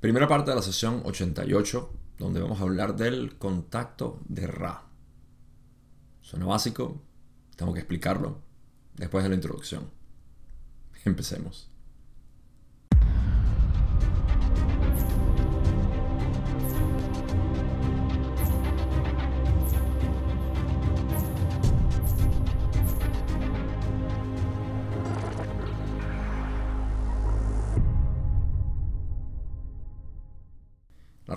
Primera 0.00 0.26
parte 0.26 0.50
de 0.50 0.56
la 0.56 0.62
sesión 0.62 1.02
88, 1.04 1.92
donde 2.16 2.40
vamos 2.40 2.58
a 2.58 2.62
hablar 2.62 2.96
del 2.96 3.36
contacto 3.36 4.18
de 4.26 4.46
Ra. 4.46 4.84
Suena 6.22 6.46
básico, 6.46 7.02
tengo 7.54 7.74
que 7.74 7.80
explicarlo 7.80 8.40
después 8.96 9.22
de 9.22 9.28
la 9.28 9.34
introducción. 9.34 9.90
Empecemos. 11.04 11.69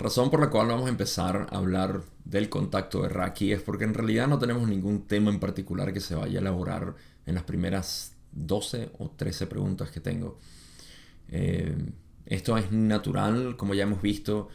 Razón 0.04 0.30
por 0.30 0.40
la 0.40 0.50
cual 0.50 0.68
vamos 0.68 0.84
a 0.84 0.90
empezar 0.90 1.46
a 1.50 1.56
hablar 1.56 2.02
del 2.26 2.50
contacto 2.50 3.02
de 3.02 3.08
Raki 3.08 3.52
es 3.52 3.62
porque 3.62 3.84
en 3.84 3.94
realidad 3.94 4.28
no 4.28 4.38
tenemos 4.38 4.68
ningún 4.68 5.06
tema 5.06 5.30
en 5.30 5.40
particular 5.40 5.94
que 5.94 6.00
se 6.00 6.14
vaya 6.14 6.38
a 6.38 6.42
elaborar 6.42 6.94
en 7.24 7.34
las 7.34 7.44
primeras 7.44 8.14
12 8.32 8.90
o 8.98 9.10
13 9.10 9.46
preguntas 9.46 9.90
que 9.90 10.00
tengo. 10.00 10.38
Eh, 11.28 11.74
esto 12.26 12.58
es 12.58 12.70
natural, 12.70 13.56
como 13.56 13.72
ya 13.72 13.84
hemos 13.84 14.02
visto, 14.02 14.48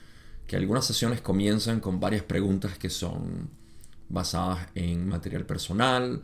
que 0.45 0.55
algunas 0.55 0.85
sesiones 0.85 1.19
comienzan 1.19 1.79
con 1.79 1.99
varias 1.99 2.23
preguntas 2.23 2.77
que 2.77 2.91
son 2.91 3.49
basadas 4.07 4.67
en 4.75 5.07
material 5.07 5.47
personal 5.47 6.21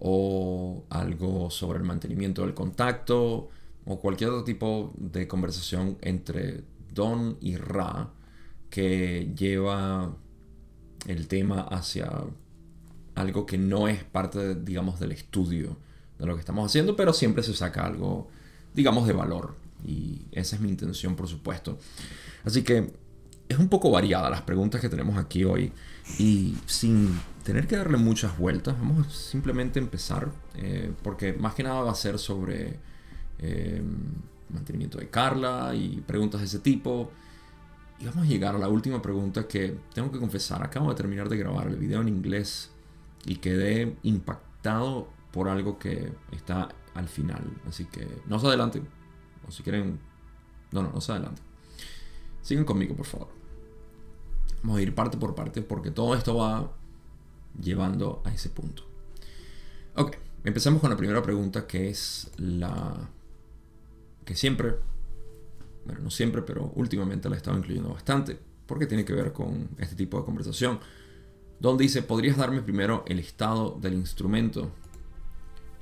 o 0.00 0.84
algo 0.90 1.50
sobre 1.50 1.78
el 1.78 1.84
mantenimiento 1.84 2.42
del 2.42 2.52
contacto 2.52 3.48
o 3.86 4.00
cualquier 4.00 4.30
otro 4.30 4.44
tipo 4.44 4.92
de 4.98 5.26
conversación 5.26 5.96
entre 6.02 6.62
Don 6.92 7.38
y 7.40 7.56
Ra 7.56 8.10
que 8.70 9.32
lleva 9.36 10.14
el 11.06 11.28
tema 11.28 11.62
hacia 11.62 12.10
algo 13.14 13.46
que 13.46 13.58
no 13.58 13.88
es 13.88 14.04
parte, 14.04 14.54
digamos, 14.54 15.00
del 15.00 15.12
estudio 15.12 15.76
de 16.18 16.26
lo 16.26 16.34
que 16.34 16.40
estamos 16.40 16.66
haciendo, 16.66 16.96
pero 16.96 17.12
siempre 17.12 17.42
se 17.42 17.54
saca 17.54 17.84
algo, 17.84 18.28
digamos, 18.74 19.06
de 19.06 19.12
valor. 19.12 19.56
Y 19.84 20.22
esa 20.32 20.56
es 20.56 20.62
mi 20.62 20.68
intención, 20.68 21.16
por 21.16 21.28
supuesto. 21.28 21.78
Así 22.44 22.62
que 22.62 22.92
es 23.48 23.58
un 23.58 23.68
poco 23.68 23.90
variada 23.90 24.30
las 24.30 24.42
preguntas 24.42 24.80
que 24.80 24.88
tenemos 24.88 25.16
aquí 25.16 25.44
hoy. 25.44 25.72
Y 26.18 26.56
sin 26.66 27.18
tener 27.44 27.66
que 27.66 27.76
darle 27.76 27.96
muchas 27.96 28.36
vueltas, 28.38 28.78
vamos 28.78 29.06
a 29.06 29.10
simplemente 29.10 29.78
empezar, 29.78 30.30
eh, 30.56 30.92
porque 31.02 31.32
más 31.32 31.54
que 31.54 31.62
nada 31.62 31.80
va 31.80 31.92
a 31.92 31.94
ser 31.94 32.18
sobre 32.18 32.78
eh, 33.38 33.82
mantenimiento 34.48 34.98
de 34.98 35.08
Carla 35.08 35.74
y 35.74 36.02
preguntas 36.06 36.40
de 36.40 36.46
ese 36.46 36.58
tipo. 36.58 37.10
Y 37.98 38.04
vamos 38.04 38.24
a 38.24 38.26
llegar 38.26 38.54
a 38.54 38.58
la 38.58 38.68
última 38.68 39.00
pregunta 39.00 39.48
que 39.48 39.78
tengo 39.94 40.12
que 40.12 40.18
confesar. 40.18 40.62
Acabo 40.62 40.90
de 40.90 40.96
terminar 40.96 41.28
de 41.28 41.36
grabar 41.38 41.66
el 41.66 41.76
video 41.76 42.02
en 42.02 42.08
inglés 42.08 42.70
y 43.24 43.36
quedé 43.36 43.96
impactado 44.02 45.08
por 45.32 45.48
algo 45.48 45.78
que 45.78 46.12
está 46.32 46.68
al 46.94 47.08
final. 47.08 47.42
Así 47.66 47.86
que 47.86 48.06
no 48.26 48.38
se 48.38 48.46
adelante. 48.46 48.82
O 49.48 49.50
si 49.50 49.62
quieren... 49.62 49.98
No, 50.72 50.82
no, 50.82 50.92
no 50.92 51.00
se 51.00 51.12
adelante. 51.12 51.40
Sigan 52.42 52.64
conmigo, 52.64 52.94
por 52.94 53.06
favor. 53.06 53.28
Vamos 54.62 54.78
a 54.78 54.82
ir 54.82 54.94
parte 54.94 55.16
por 55.16 55.34
parte 55.34 55.62
porque 55.62 55.90
todo 55.90 56.14
esto 56.14 56.36
va 56.36 56.72
llevando 57.60 58.22
a 58.24 58.32
ese 58.32 58.50
punto. 58.50 58.82
Ok, 59.94 60.16
empecemos 60.44 60.80
con 60.80 60.90
la 60.90 60.96
primera 60.96 61.22
pregunta 61.22 61.66
que 61.66 61.88
es 61.88 62.30
la 62.36 63.08
que 64.24 64.34
siempre 64.34 64.76
bueno, 65.86 66.02
no 66.02 66.10
siempre, 66.10 66.42
pero 66.42 66.72
últimamente 66.74 67.28
la 67.28 67.36
he 67.36 67.38
estado 67.38 67.56
incluyendo 67.56 67.90
bastante, 67.90 68.38
porque 68.66 68.86
tiene 68.86 69.04
que 69.04 69.14
ver 69.14 69.32
con 69.32 69.70
este 69.78 69.94
tipo 69.94 70.18
de 70.18 70.24
conversación, 70.24 70.80
donde 71.60 71.84
dice, 71.84 72.02
¿podrías 72.02 72.36
darme 72.36 72.60
primero 72.60 73.04
el 73.06 73.18
estado 73.18 73.78
del 73.80 73.94
instrumento? 73.94 74.72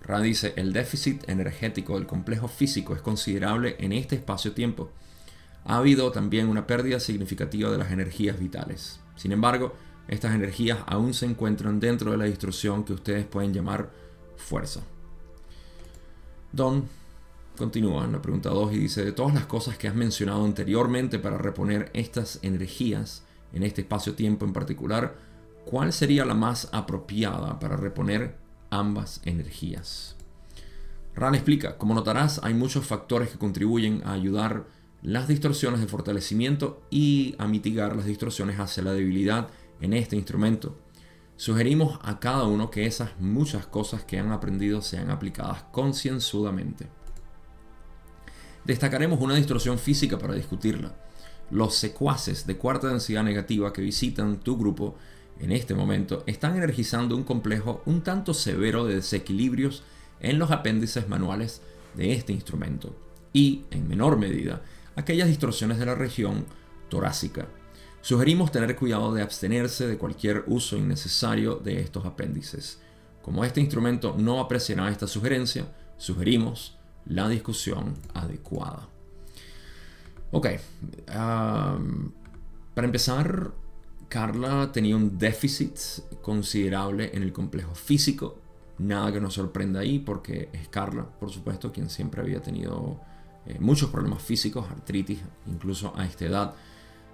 Ra 0.02 0.20
dice, 0.20 0.52
el 0.56 0.72
déficit 0.72 1.28
energético 1.28 1.94
del 1.94 2.06
complejo 2.06 2.46
físico 2.46 2.94
es 2.94 3.00
considerable 3.00 3.76
en 3.78 3.92
este 3.92 4.16
espacio-tiempo. 4.16 4.90
Ha 5.64 5.78
habido 5.78 6.12
también 6.12 6.48
una 6.48 6.66
pérdida 6.66 7.00
significativa 7.00 7.70
de 7.70 7.78
las 7.78 7.90
energías 7.90 8.38
vitales. 8.38 9.00
Sin 9.16 9.32
embargo, 9.32 9.74
estas 10.06 10.34
energías 10.34 10.78
aún 10.86 11.14
se 11.14 11.24
encuentran 11.24 11.80
dentro 11.80 12.10
de 12.10 12.18
la 12.18 12.24
distorsión 12.24 12.84
que 12.84 12.92
ustedes 12.92 13.24
pueden 13.24 13.54
llamar 13.54 13.90
fuerza. 14.36 14.82
Don 16.52 16.86
Continúa 17.56 18.04
en 18.04 18.10
la 18.10 18.20
pregunta 18.20 18.50
2 18.50 18.72
y 18.72 18.78
dice, 18.78 19.04
de 19.04 19.12
todas 19.12 19.32
las 19.32 19.46
cosas 19.46 19.78
que 19.78 19.86
has 19.86 19.94
mencionado 19.94 20.44
anteriormente 20.44 21.20
para 21.20 21.38
reponer 21.38 21.88
estas 21.94 22.40
energías 22.42 23.22
en 23.52 23.62
este 23.62 23.82
espacio-tiempo 23.82 24.44
en 24.44 24.52
particular, 24.52 25.16
¿cuál 25.64 25.92
sería 25.92 26.24
la 26.24 26.34
más 26.34 26.68
apropiada 26.72 27.60
para 27.60 27.76
reponer 27.76 28.36
ambas 28.70 29.20
energías? 29.24 30.16
Ran 31.14 31.36
explica, 31.36 31.78
como 31.78 31.94
notarás, 31.94 32.40
hay 32.42 32.54
muchos 32.54 32.84
factores 32.84 33.30
que 33.30 33.38
contribuyen 33.38 34.02
a 34.04 34.14
ayudar 34.14 34.66
las 35.00 35.28
distorsiones 35.28 35.80
de 35.80 35.86
fortalecimiento 35.86 36.82
y 36.90 37.36
a 37.38 37.46
mitigar 37.46 37.94
las 37.94 38.06
distorsiones 38.06 38.58
hacia 38.58 38.82
la 38.82 38.92
debilidad 38.92 39.46
en 39.80 39.92
este 39.92 40.16
instrumento. 40.16 40.76
Sugerimos 41.36 42.00
a 42.02 42.18
cada 42.18 42.48
uno 42.48 42.68
que 42.70 42.86
esas 42.86 43.10
muchas 43.20 43.64
cosas 43.66 44.02
que 44.02 44.18
han 44.18 44.32
aprendido 44.32 44.82
sean 44.82 45.10
aplicadas 45.10 45.62
concienzudamente. 45.70 46.88
Destacaremos 48.64 49.20
una 49.20 49.34
distorsión 49.34 49.78
física 49.78 50.18
para 50.18 50.34
discutirla. 50.34 50.94
Los 51.50 51.74
secuaces 51.74 52.46
de 52.46 52.56
cuarta 52.56 52.88
densidad 52.88 53.22
negativa 53.22 53.72
que 53.72 53.82
visitan 53.82 54.40
tu 54.40 54.56
grupo 54.56 54.96
en 55.38 55.52
este 55.52 55.74
momento 55.74 56.22
están 56.26 56.56
energizando 56.56 57.16
un 57.16 57.24
complejo 57.24 57.82
un 57.84 58.02
tanto 58.02 58.32
severo 58.32 58.86
de 58.86 58.96
desequilibrios 58.96 59.82
en 60.20 60.38
los 60.38 60.50
apéndices 60.50 61.08
manuales 61.08 61.60
de 61.94 62.12
este 62.12 62.32
instrumento 62.32 62.96
y, 63.32 63.64
en 63.70 63.86
menor 63.86 64.16
medida, 64.16 64.62
aquellas 64.96 65.28
distorsiones 65.28 65.78
de 65.78 65.86
la 65.86 65.94
región 65.94 66.46
torácica. 66.88 67.46
Sugerimos 68.00 68.52
tener 68.52 68.76
cuidado 68.76 69.12
de 69.12 69.22
abstenerse 69.22 69.86
de 69.86 69.98
cualquier 69.98 70.44
uso 70.46 70.76
innecesario 70.76 71.56
de 71.56 71.80
estos 71.80 72.06
apéndices. 72.06 72.80
Como 73.22 73.44
este 73.44 73.60
instrumento 73.60 74.14
no 74.18 74.40
apreciará 74.40 74.90
esta 74.90 75.06
sugerencia, 75.06 75.66
sugerimos 75.96 76.78
la 77.06 77.28
discusión 77.28 77.94
adecuada. 78.14 78.88
Ok, 80.30 80.48
para 81.06 82.86
empezar, 82.86 83.52
Carla 84.08 84.72
tenía 84.72 84.96
un 84.96 85.18
déficit 85.18 85.78
considerable 86.22 87.10
en 87.14 87.22
el 87.22 87.32
complejo 87.32 87.74
físico. 87.74 88.40
Nada 88.78 89.12
que 89.12 89.20
nos 89.20 89.34
sorprenda 89.34 89.80
ahí 89.80 90.00
porque 90.00 90.48
es 90.52 90.68
Carla, 90.68 91.04
por 91.04 91.30
supuesto, 91.30 91.72
quien 91.72 91.88
siempre 91.88 92.20
había 92.20 92.40
tenido 92.40 93.00
eh, 93.46 93.58
muchos 93.60 93.90
problemas 93.90 94.22
físicos, 94.22 94.68
artritis, 94.70 95.20
incluso 95.46 95.92
a 95.96 96.04
esta 96.04 96.24
edad. 96.24 96.54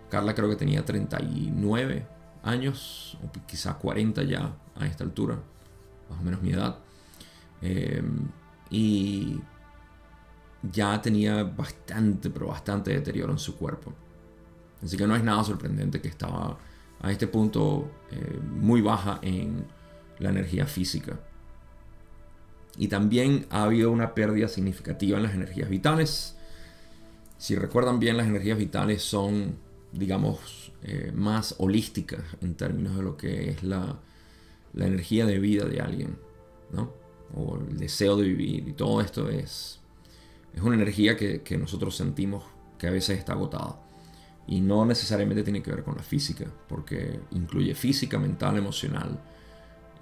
Carla 0.08 0.34
creo 0.34 0.48
que 0.48 0.56
tenía 0.56 0.84
39 0.84 2.06
años, 2.42 3.18
o 3.22 3.46
quizá 3.46 3.74
40 3.74 4.22
ya 4.22 4.54
a 4.76 4.86
esta 4.86 5.04
altura, 5.04 5.38
más 6.08 6.20
o 6.20 6.22
menos 6.22 6.40
mi 6.40 6.52
edad. 6.52 6.78
Eh, 7.60 8.02
y 8.70 9.40
ya 10.62 11.00
tenía 11.00 11.42
bastante, 11.44 12.30
pero 12.30 12.48
bastante 12.48 12.92
deterioro 12.92 13.32
en 13.32 13.38
su 13.38 13.56
cuerpo. 13.56 13.92
Así 14.82 14.96
que 14.96 15.06
no 15.06 15.16
es 15.16 15.22
nada 15.22 15.44
sorprendente 15.44 16.00
que 16.00 16.08
estaba 16.08 16.58
a 17.00 17.12
este 17.12 17.26
punto 17.26 17.90
eh, 18.10 18.38
muy 18.40 18.80
baja 18.80 19.18
en 19.22 19.64
la 20.18 20.30
energía 20.30 20.66
física. 20.66 21.18
Y 22.76 22.88
también 22.88 23.46
ha 23.50 23.64
habido 23.64 23.90
una 23.90 24.14
pérdida 24.14 24.48
significativa 24.48 25.16
en 25.16 25.24
las 25.24 25.34
energías 25.34 25.68
vitales. 25.68 26.36
Si 27.36 27.56
recuerdan 27.56 27.98
bien, 27.98 28.16
las 28.16 28.26
energías 28.26 28.58
vitales 28.58 29.02
son, 29.02 29.56
digamos, 29.92 30.72
eh, 30.82 31.12
más 31.14 31.56
holísticas 31.58 32.22
en 32.40 32.54
términos 32.54 32.96
de 32.96 33.02
lo 33.02 33.16
que 33.16 33.50
es 33.50 33.62
la, 33.62 33.98
la 34.72 34.86
energía 34.86 35.26
de 35.26 35.38
vida 35.38 35.64
de 35.64 35.80
alguien, 35.80 36.16
¿no? 36.72 36.92
O 37.34 37.56
el 37.56 37.78
deseo 37.78 38.16
de 38.16 38.24
vivir. 38.24 38.68
Y 38.68 38.72
todo 38.72 39.00
esto 39.00 39.28
es 39.28 39.79
es 40.54 40.62
una 40.62 40.74
energía 40.74 41.16
que, 41.16 41.58
nosotros 41.58 41.96
sentimos 41.96 42.44
que 42.78 42.86
a 42.86 42.90
veces 42.90 43.18
está 43.18 43.32
agotada. 43.32 43.80
Y 44.46 44.60
no 44.60 44.84
necesariamente 44.84 45.44
tiene 45.44 45.62
que 45.62 45.70
ver 45.70 45.84
con 45.84 45.96
la 45.96 46.02
física, 46.02 46.46
porque 46.68 47.20
incluye 47.30 47.74
física, 47.74 48.18
mental, 48.18 48.56
emocional 48.56 49.20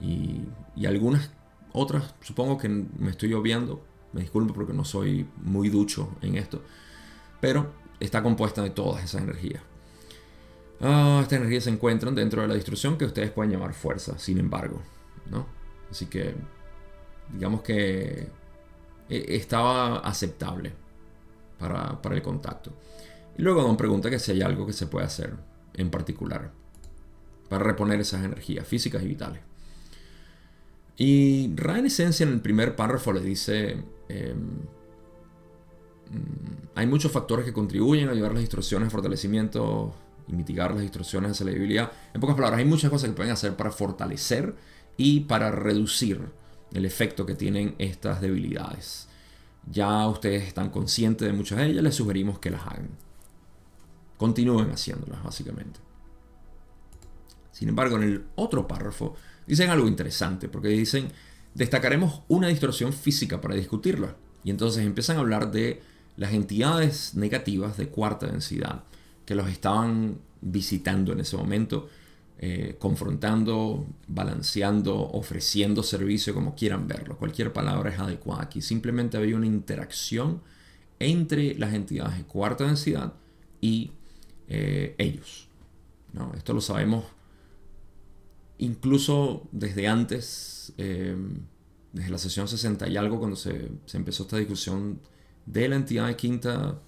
y, 0.01 0.43
algunas 0.87 1.31
otras, 1.73 2.15
supongo 2.23 2.57
que 2.57 2.69
me 2.69 3.11
estoy 3.11 3.35
obviando, 3.35 3.85
me 4.13 4.23
disculpo 4.23 4.55
porque 4.55 4.73
no 4.73 4.85
soy 4.85 5.27
muy 5.43 5.69
ducho 5.69 6.09
en 6.23 6.37
esto, 6.37 6.63
pero 7.41 7.73
está 8.01 8.23
compuesta 8.23 8.63
de 8.63 8.71
todas 8.71 9.05
esas 9.05 9.23
energías. 9.23 9.63
Ah, 10.81 11.21
estas 11.23 11.41
energías 11.41 11.65
se 11.65 11.71
encuentran 11.71 12.15
dentro 12.15 12.41
de 12.41 12.49
la 12.49 12.55
destrucción 12.55 12.97
que 12.97 13.05
ustedes 13.05 13.31
pueden 13.31 13.53
llamar 13.53 13.75
fuerza, 13.75 14.19
sin 14.19 14.39
embargo, 14.39 14.81
¿no? 15.31 15.47
Así 15.91 16.07
que, 16.07 16.35
digamos 17.33 17.63
que 17.63 18.29
e, 19.09 19.37
estaba 19.37 19.99
aceptable 19.99 20.73
para, 21.59 22.15
el 22.15 22.23
contacto. 22.23 22.73
Y 23.37 23.43
luego 23.43 23.63
Don 23.63 23.77
pregunta 23.77 24.11
que 24.11 24.19
si 24.19 24.33
hay 24.33 24.43
algo 24.43 24.67
que 24.67 24.73
se 24.73 24.87
puede 24.87 25.07
hacer 25.07 25.35
en 25.75 25.91
particular 25.91 26.51
para 27.49 27.65
reponer 27.65 28.01
esas 28.01 28.25
energías 28.25 28.67
físicas 28.67 29.03
y 29.03 29.09
vitales. 29.09 29.41
Y 30.97 31.55
Ra 31.55 31.79
en 31.79 31.87
esencia 31.87 32.27
en 32.27 32.33
el 32.33 32.41
primer 32.41 32.75
párrafo 32.75 33.13
le 33.13 33.21
dice, 33.21 33.83
em, 34.09 34.37
mm, 36.11 36.69
hay 36.75 36.87
muchos 36.87 37.13
factores 37.13 37.45
que 37.45 37.53
contribuyen 37.53 38.09
a 38.09 38.13
ayudar 38.13 38.33
a 38.33 38.35
las 38.35 38.43
distorsiones, 38.43 38.93
fortalecimiento 38.93 39.95
y 40.27 40.35
mitigar 40.35 40.73
las 40.73 40.83
distorsiones 40.83 41.31
de 41.31 41.35
celebilidad. 41.37 41.93
En 42.13 42.21
pocas 42.21 42.37
palabras, 42.37 42.59
hay 42.59 42.65
muchas 42.65 42.91
cosas 42.91 43.11
que 43.11 43.17
pueden 43.17 43.33
hacer 43.33 43.57
para 43.57 43.71
fortalecer 43.71 44.55
y 44.97 45.21
para 45.21 45.51
reducir 45.53 46.21
el 46.73 46.85
efecto 46.85 47.27
que 47.27 47.35
tienen 47.35 47.75
estas 47.79 48.21
debilidades. 48.21 49.09
Ya 49.71 50.07
ustedes 50.09 50.47
están 50.47 50.71
conscientes 50.71 51.27
de 51.27 51.33
muchas 51.33 51.59
de 51.59 51.67
ellas, 51.67 51.83
les 51.83 51.95
sugerimos 51.95 52.39
que 52.39 52.51
las 52.51 52.63
hagan. 52.63 52.91
Continúen 54.17 54.71
haciéndolas, 54.71 55.23
básicamente. 55.23 55.81
Sin 57.53 57.69
embargo, 57.69 57.97
en 57.97 58.03
el 58.05 58.25
otro 58.37 58.67
párrafo 58.67 59.15
dicen 59.47 59.71
algo 59.71 59.89
interesante, 59.89 60.49
porque 60.49 60.69
dicen, 60.69 61.09
destacaremos 61.55 62.23
una 62.29 62.49
distorsión 62.49 62.93
física 62.93 63.41
para 63.41 63.55
discutirla. 63.55 64.17
Y 64.45 64.51
entonces 64.51 64.85
empiezan 64.85 65.17
a 65.17 65.21
hablar 65.21 65.51
de 65.51 65.83
las 66.17 66.33
entidades 66.33 67.15
negativas 67.15 67.77
de 67.77 67.89
cuarta 67.89 68.27
densidad 68.27 68.85
que 69.25 69.35
los 69.35 69.49
estaban 69.49 70.19
visitando 70.41 71.13
en 71.13 71.21
ese 71.21 71.37
momento, 71.37 71.89
eh, 72.39 72.77
confrontando, 72.79 73.87
balanceando, 74.07 74.97
ofreciendo 74.97 75.83
servicio, 75.83 76.35
como 76.35 76.55
quieran 76.55 76.87
verlo. 76.87 77.17
Cualquier 77.17 77.53
palabra 77.53 77.91
es 77.91 77.99
adecuada 77.99 78.45
aquí. 78.45 78.63
Simplemente 78.63 79.17
había 79.17 79.37
una 79.37 79.47
interacción 79.47 80.43
entre 80.99 81.55
las 81.55 81.75
entidades 81.75 82.19
de 82.19 82.25
cuarta 82.25 82.65
densidad 82.65 83.15
y 83.61 83.93
eh, 84.49 84.95
ellos. 84.99 85.49
¿no? 86.13 86.33
Esto 86.35 86.53
lo 86.53 86.61
sabemos 86.61 87.05
incluso 88.59 89.49
desde 89.53 89.89
antes, 89.89 90.73
eh, 90.79 91.17
desde 91.93 92.11
la 92.11 92.19
sesión 92.19 92.49
60 92.49 92.89
y 92.89 92.97
algo, 92.97 93.19
cuando 93.19 93.37
se, 93.37 93.71
empezó 93.93 94.25
esta 94.25 94.37
discusión 94.37 95.01
de 95.47 95.69
la 95.69 95.77
entidad 95.77 96.07
de 96.09 96.17
quinta 96.17 96.79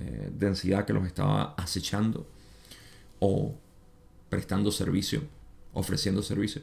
eh, 0.00 0.30
densidad 0.34 0.84
que 0.84 0.92
los 0.92 1.06
estaba 1.06 1.54
acechando 1.56 2.26
o 3.20 3.54
prestando 4.32 4.72
servicio, 4.72 5.20
ofreciendo 5.74 6.22
servicio. 6.22 6.62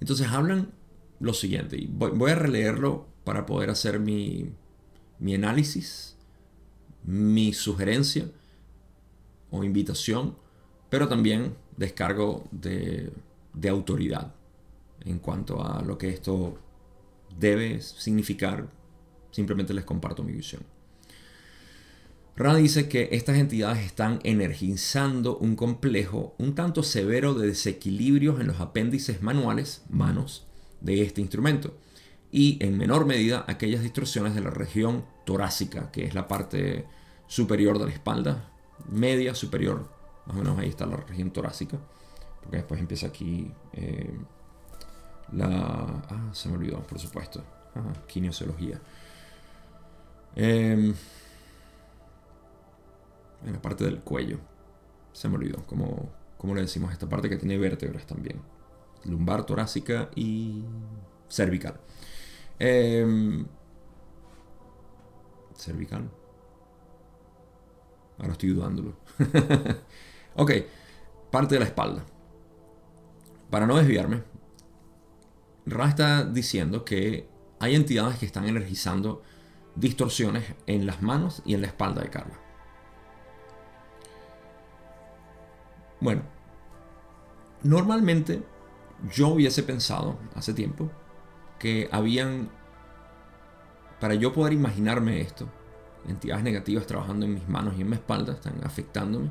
Entonces 0.00 0.26
hablan 0.26 0.72
lo 1.20 1.32
siguiente, 1.34 1.76
y 1.76 1.86
voy, 1.86 2.32
a 2.32 2.34
releerlo 2.34 3.06
para 3.22 3.46
poder 3.46 3.70
hacer 3.70 4.00
mi, 4.00 4.50
mi 5.20 5.36
análisis, 5.36 6.16
mi 7.04 7.52
sugerencia 7.52 8.28
o 9.52 9.62
invitación, 9.62 10.36
pero 10.90 11.06
también 11.06 11.54
descargo 11.76 12.48
de, 12.50 13.12
autoridad 13.70 14.34
en 15.04 15.20
cuanto 15.20 15.64
a 15.64 15.80
lo 15.82 15.96
que 15.96 16.08
esto 16.08 16.58
debe 17.38 17.80
significar. 17.80 18.68
Simplemente 19.30 19.72
les 19.72 19.84
comparto 19.84 20.24
mi 20.24 20.32
visión. 20.32 20.64
Ra 22.36 22.54
dice 22.56 22.88
que 22.88 23.10
estas 23.12 23.36
entidades 23.36 23.84
están 23.84 24.18
energizando 24.24 25.36
un 25.36 25.54
complejo 25.54 26.34
un 26.38 26.54
tanto 26.54 26.82
severo 26.82 27.34
de 27.34 27.48
desequilibrios 27.48 28.40
en 28.40 28.48
los 28.48 28.60
apéndices 28.60 29.22
manuales, 29.22 29.84
manos, 29.88 30.46
de 30.80 31.02
este 31.02 31.20
instrumento, 31.20 31.76
y 32.32 32.58
en 32.64 32.76
menor 32.76 33.06
medida 33.06 33.44
aquellas 33.46 33.82
distorsiones 33.82 34.34
de 34.34 34.40
la 34.40 34.50
región 34.50 35.04
torácica, 35.24 35.92
que 35.92 36.04
es 36.04 36.14
la 36.14 36.26
parte 36.26 36.86
superior 37.28 37.78
de 37.78 37.86
la 37.86 37.92
espalda, 37.92 38.50
media, 38.90 39.34
superior 39.34 39.94
más 40.26 40.36
o 40.36 40.38
menos 40.38 40.58
ahí 40.58 40.68
está 40.68 40.86
la 40.86 40.96
región 40.96 41.30
torácica. 41.30 41.78
Porque 42.40 42.58
después 42.58 42.80
empieza 42.80 43.06
aquí 43.06 43.50
eh, 43.72 44.18
la... 45.32 46.02
Ah, 46.08 46.30
se 46.32 46.48
me 46.48 46.56
olvidó, 46.56 46.82
por 46.82 46.98
supuesto. 46.98 47.42
Ah, 47.74 47.92
kinesiología. 48.06 48.80
Em, 50.36 50.94
en 53.44 53.52
la 53.52 53.62
parte 53.62 53.84
del 53.84 54.00
cuello. 54.00 54.38
Se 55.12 55.28
me 55.28 55.36
olvidó. 55.36 55.64
Como, 55.66 56.10
¿Cómo 56.38 56.54
le 56.54 56.62
decimos 56.62 56.92
esta 56.92 57.08
parte 57.08 57.28
que 57.28 57.36
tiene 57.36 57.58
vértebras 57.58 58.06
también? 58.06 58.40
Lumbar, 59.04 59.44
torácica 59.44 60.10
y 60.14 60.64
cervical. 61.28 61.80
Em, 62.58 63.46
cervical. 65.56 66.10
Ahora 68.18 68.32
estoy 68.32 68.50
dudándolo. 68.50 68.96
Ok, 70.36 70.50
parte 71.30 71.54
de 71.54 71.60
la 71.60 71.66
espalda. 71.66 72.04
Para 73.50 73.68
no 73.68 73.76
desviarme, 73.76 74.24
Ra 75.64 75.88
está 75.88 76.24
diciendo 76.24 76.84
que 76.84 77.28
hay 77.60 77.76
entidades 77.76 78.18
que 78.18 78.26
están 78.26 78.46
energizando 78.46 79.22
distorsiones 79.76 80.44
en 80.66 80.86
las 80.86 81.02
manos 81.02 81.40
y 81.44 81.54
en 81.54 81.60
la 81.60 81.68
espalda 81.68 82.02
de 82.02 82.10
Carla. 82.10 82.43
Bueno, 86.00 86.22
normalmente 87.62 88.42
yo 89.14 89.28
hubiese 89.28 89.62
pensado 89.62 90.18
hace 90.34 90.52
tiempo 90.54 90.90
que 91.58 91.88
habían, 91.92 92.50
para 94.00 94.14
yo 94.14 94.32
poder 94.32 94.52
imaginarme 94.52 95.20
esto, 95.20 95.48
entidades 96.08 96.44
negativas 96.44 96.86
trabajando 96.86 97.26
en 97.26 97.34
mis 97.34 97.48
manos 97.48 97.74
y 97.76 97.82
en 97.82 97.88
mi 97.88 97.94
espalda, 97.94 98.34
están 98.34 98.60
afectándome, 98.64 99.30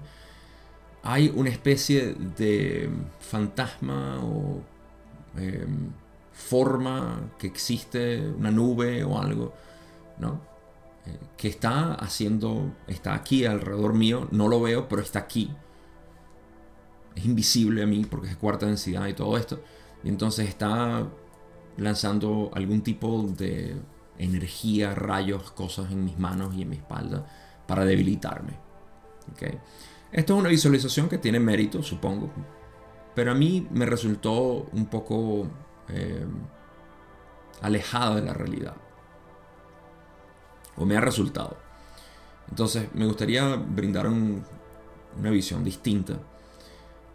hay 1.04 1.32
una 1.36 1.50
especie 1.50 2.14
de 2.14 2.90
fantasma 3.20 4.20
o 4.24 4.62
em, 5.38 5.92
forma 6.32 7.32
que 7.38 7.48
existe, 7.48 8.28
una 8.28 8.52
nube 8.52 9.04
o 9.04 9.20
algo, 9.20 9.54
¿no? 10.18 10.42
Eh, 11.06 11.20
que 11.38 11.50
está 11.50 11.94
haciendo, 11.96 12.72
está 12.88 13.14
aquí 13.14 13.46
alrededor 13.46 13.94
mío, 13.94 14.28
no 14.32 14.48
lo 14.48 14.62
veo, 14.62 14.88
pero 14.88 15.02
está 15.02 15.20
aquí. 15.20 15.54
Es 17.16 17.26
invisible 17.26 17.84
a 17.84 17.88
mí 17.88 18.06
porque 18.06 18.30
es 18.30 18.38
cuarta 18.38 18.66
densidad 18.66 19.08
y 19.08 19.14
todo 19.14 19.38
esto. 19.38 19.62
Y 20.04 20.10
entonces 20.10 20.50
está 20.50 21.08
lanzando 21.78 22.52
algún 22.54 22.82
tipo 22.82 23.24
de 23.38 23.76
energía, 24.18 24.94
rayos, 24.94 25.52
cosas 25.52 25.92
en 25.92 26.06
mis 26.06 26.18
manos 26.18 26.56
y 26.56 26.62
en 26.62 26.70
mi 26.70 26.78
espalda 26.78 27.26
para 27.68 27.86
debilitarme. 27.86 28.54
¿okay? 29.32 29.60
Esto 30.12 30.36
es 30.36 30.40
una 30.40 30.50
visualización 30.50 31.10
que 31.10 31.18
tiene 31.18 31.40
mérito, 31.40 31.82
supongo, 31.82 32.30
pero 33.16 33.32
a 33.32 33.36
mí 33.36 33.68
me 33.72 33.86
resultó 33.86 34.68
un 34.72 34.86
poco 34.86 35.48
eh, 35.90 36.26
alejada 37.62 38.16
de 38.16 38.22
la 38.22 38.34
realidad. 38.34 38.76
O 40.76 40.86
me 40.86 40.98
ha 40.98 41.02
resultado. 41.02 41.58
Entonces 42.50 42.90
me 42.94 43.06
gustaría 43.06 43.56
brindar 43.56 44.08
una 44.08 45.30
visión 45.30 45.64
distinta. 45.64 46.20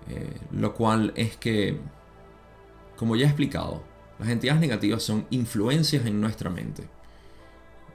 Eh, 0.09 0.37
lo 0.53 0.75
cual 0.75 1.13
es 1.17 1.37
que, 1.37 1.79
como 2.97 3.17
ya 3.17 3.25
he 3.25 3.29
explicado, 3.29 3.83
las 4.19 4.29
entidades 4.29 4.61
negativas 4.61 5.03
son 5.03 5.27
influencias 5.31 6.07
en 6.07 6.21
nuestra 6.21 6.51
mente. 6.51 6.89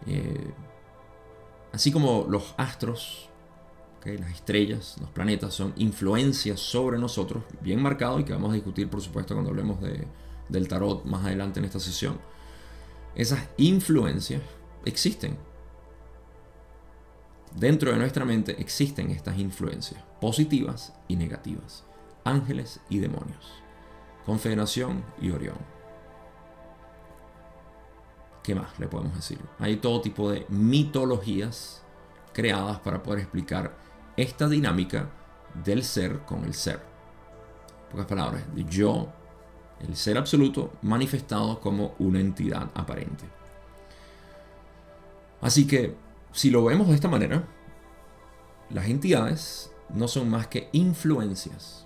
Eh, 0.07 0.53
así 1.71 1.91
como 1.91 2.25
los 2.29 2.53
astros 2.57 3.29
las 4.11 4.31
estrellas, 4.31 4.97
los 4.99 5.09
planetas 5.09 5.53
son 5.53 5.73
influencias 5.77 6.59
sobre 6.59 6.97
nosotros, 6.97 7.43
bien 7.61 7.81
marcado 7.81 8.19
y 8.19 8.25
que 8.25 8.33
vamos 8.33 8.51
a 8.51 8.55
discutir 8.55 8.89
por 8.89 9.01
supuesto 9.01 9.33
cuando 9.33 9.51
hablemos 9.51 9.81
de, 9.81 10.05
del 10.49 10.67
tarot 10.67 11.05
más 11.05 11.25
adelante 11.25 11.59
en 11.59 11.65
esta 11.65 11.79
sesión. 11.79 12.19
Esas 13.15 13.47
influencias 13.57 14.41
existen. 14.85 15.37
Dentro 17.55 17.91
de 17.91 17.97
nuestra 17.97 18.25
mente 18.25 18.59
existen 18.59 19.11
estas 19.11 19.37
influencias, 19.37 20.03
positivas 20.19 20.93
y 21.07 21.15
negativas, 21.15 21.85
ángeles 22.23 22.79
y 22.89 22.99
demonios, 22.99 23.61
confederación 24.25 25.03
y 25.21 25.31
Orión. 25.31 25.57
¿Qué 28.43 28.55
más 28.55 28.77
le 28.77 28.87
podemos 28.87 29.15
decir? 29.15 29.39
Hay 29.59 29.77
todo 29.77 30.01
tipo 30.01 30.29
de 30.29 30.45
mitologías 30.49 31.81
creadas 32.33 32.79
para 32.79 33.01
poder 33.01 33.21
explicar 33.21 33.73
esta 34.17 34.49
dinámica 34.49 35.09
del 35.63 35.83
ser 35.83 36.19
con 36.21 36.43
el 36.43 36.53
ser. 36.53 36.81
En 37.85 37.91
pocas 37.91 38.05
palabras, 38.05 38.43
de 38.53 38.65
yo, 38.65 39.07
el 39.79 39.95
ser 39.95 40.17
absoluto, 40.17 40.73
manifestado 40.81 41.59
como 41.59 41.95
una 41.99 42.19
entidad 42.19 42.69
aparente. 42.73 43.23
Así 45.41 45.67
que, 45.67 45.95
si 46.31 46.49
lo 46.49 46.63
vemos 46.63 46.87
de 46.87 46.95
esta 46.95 47.07
manera, 47.07 47.43
las 48.69 48.87
entidades 48.87 49.71
no 49.89 50.07
son 50.07 50.29
más 50.29 50.47
que 50.47 50.69
influencias. 50.71 51.82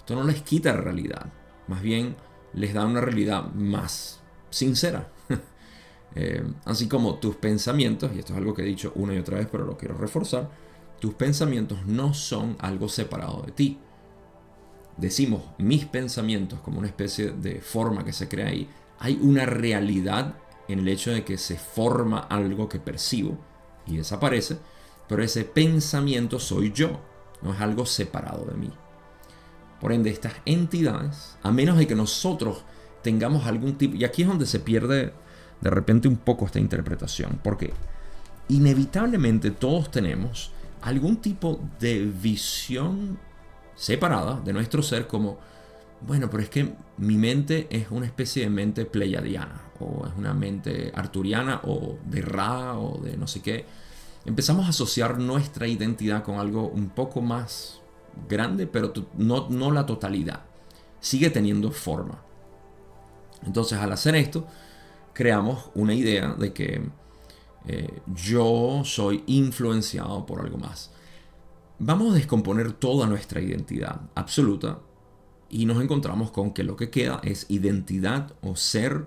Esto 0.00 0.16
no 0.16 0.24
les 0.24 0.42
quita 0.42 0.72
realidad, 0.72 1.26
más 1.68 1.82
bien 1.82 2.16
les 2.52 2.74
da 2.74 2.84
una 2.84 3.00
realidad 3.00 3.52
más 3.52 4.20
sincera. 4.50 5.08
Eh, 6.16 6.42
así 6.64 6.88
como 6.88 7.20
tus 7.20 7.36
pensamientos, 7.36 8.10
y 8.12 8.18
esto 8.18 8.32
es 8.32 8.38
algo 8.38 8.52
que 8.52 8.62
he 8.62 8.64
dicho 8.64 8.90
una 8.96 9.14
y 9.14 9.18
otra 9.18 9.38
vez, 9.38 9.46
pero 9.48 9.64
lo 9.64 9.76
quiero 9.76 9.96
reforzar, 9.96 10.50
tus 10.98 11.14
pensamientos 11.14 11.86
no 11.86 12.14
son 12.14 12.56
algo 12.58 12.88
separado 12.88 13.42
de 13.42 13.52
ti. 13.52 13.78
Decimos 14.96 15.42
mis 15.58 15.84
pensamientos 15.84 16.58
como 16.58 16.80
una 16.80 16.88
especie 16.88 17.30
de 17.30 17.60
forma 17.60 18.04
que 18.04 18.12
se 18.12 18.28
crea 18.28 18.48
ahí. 18.48 18.68
Hay 18.98 19.20
una 19.22 19.46
realidad 19.46 20.34
en 20.66 20.80
el 20.80 20.88
hecho 20.88 21.12
de 21.12 21.22
que 21.22 21.38
se 21.38 21.56
forma 21.56 22.18
algo 22.18 22.68
que 22.68 22.80
percibo 22.80 23.38
y 23.86 23.96
desaparece, 23.96 24.58
pero 25.08 25.22
ese 25.22 25.44
pensamiento 25.44 26.40
soy 26.40 26.72
yo, 26.72 27.00
no 27.40 27.54
es 27.54 27.60
algo 27.60 27.86
separado 27.86 28.44
de 28.46 28.54
mí. 28.54 28.70
Por 29.80 29.92
ende, 29.92 30.10
estas 30.10 30.34
entidades, 30.44 31.36
a 31.42 31.50
menos 31.50 31.78
de 31.78 31.86
que 31.86 31.94
nosotros 31.94 32.64
tengamos 33.02 33.46
algún 33.46 33.78
tipo, 33.78 33.96
y 33.96 34.04
aquí 34.04 34.22
es 34.22 34.28
donde 34.28 34.46
se 34.46 34.60
pierde 34.60 35.12
de 35.60 35.70
repente 35.70 36.08
un 36.08 36.16
poco 36.16 36.46
esta 36.46 36.58
interpretación, 36.58 37.40
porque 37.42 37.72
inevitablemente 38.48 39.50
todos 39.50 39.90
tenemos 39.90 40.52
algún 40.82 41.16
tipo 41.16 41.60
de 41.78 42.04
visión 42.04 43.18
separada 43.74 44.40
de 44.44 44.52
nuestro 44.52 44.82
ser 44.82 45.06
como, 45.06 45.38
bueno, 46.06 46.28
pero 46.30 46.42
es 46.42 46.50
que 46.50 46.74
mi 46.98 47.16
mente 47.16 47.66
es 47.70 47.90
una 47.90 48.06
especie 48.06 48.42
de 48.44 48.50
mente 48.50 48.84
pleiadiana, 48.84 49.62
o 49.78 50.06
es 50.06 50.12
una 50.16 50.34
mente 50.34 50.92
arturiana, 50.94 51.60
o 51.64 51.98
de 52.04 52.20
Ra, 52.20 52.78
o 52.78 52.98
de 52.98 53.16
no 53.16 53.26
sé 53.26 53.40
qué. 53.40 53.64
Empezamos 54.26 54.66
a 54.66 54.70
asociar 54.70 55.18
nuestra 55.18 55.66
identidad 55.66 56.22
con 56.22 56.38
algo 56.38 56.68
un 56.68 56.90
poco 56.90 57.22
más 57.22 57.79
grande, 58.28 58.66
pero 58.66 58.92
no, 59.16 59.48
no 59.48 59.70
la 59.70 59.86
totalidad. 59.86 60.44
Sigue 61.00 61.30
teniendo 61.30 61.70
forma. 61.70 62.22
Entonces, 63.44 63.78
al 63.78 63.92
hacer 63.92 64.14
esto, 64.14 64.46
creamos 65.12 65.70
una 65.74 65.94
idea 65.94 66.34
de 66.34 66.52
que 66.52 66.82
eh, 67.66 68.00
yo 68.14 68.82
soy 68.84 69.22
influenciado 69.26 70.26
por 70.26 70.40
algo 70.40 70.58
más. 70.58 70.90
Vamos 71.78 72.12
a 72.12 72.16
descomponer 72.16 72.72
toda 72.72 73.06
nuestra 73.06 73.40
identidad 73.40 74.02
absoluta 74.14 74.80
y 75.48 75.66
nos 75.66 75.82
encontramos 75.82 76.30
con 76.30 76.52
que 76.52 76.62
lo 76.62 76.76
que 76.76 76.90
queda 76.90 77.20
es 77.24 77.46
identidad 77.48 78.32
o 78.42 78.54
ser 78.56 79.06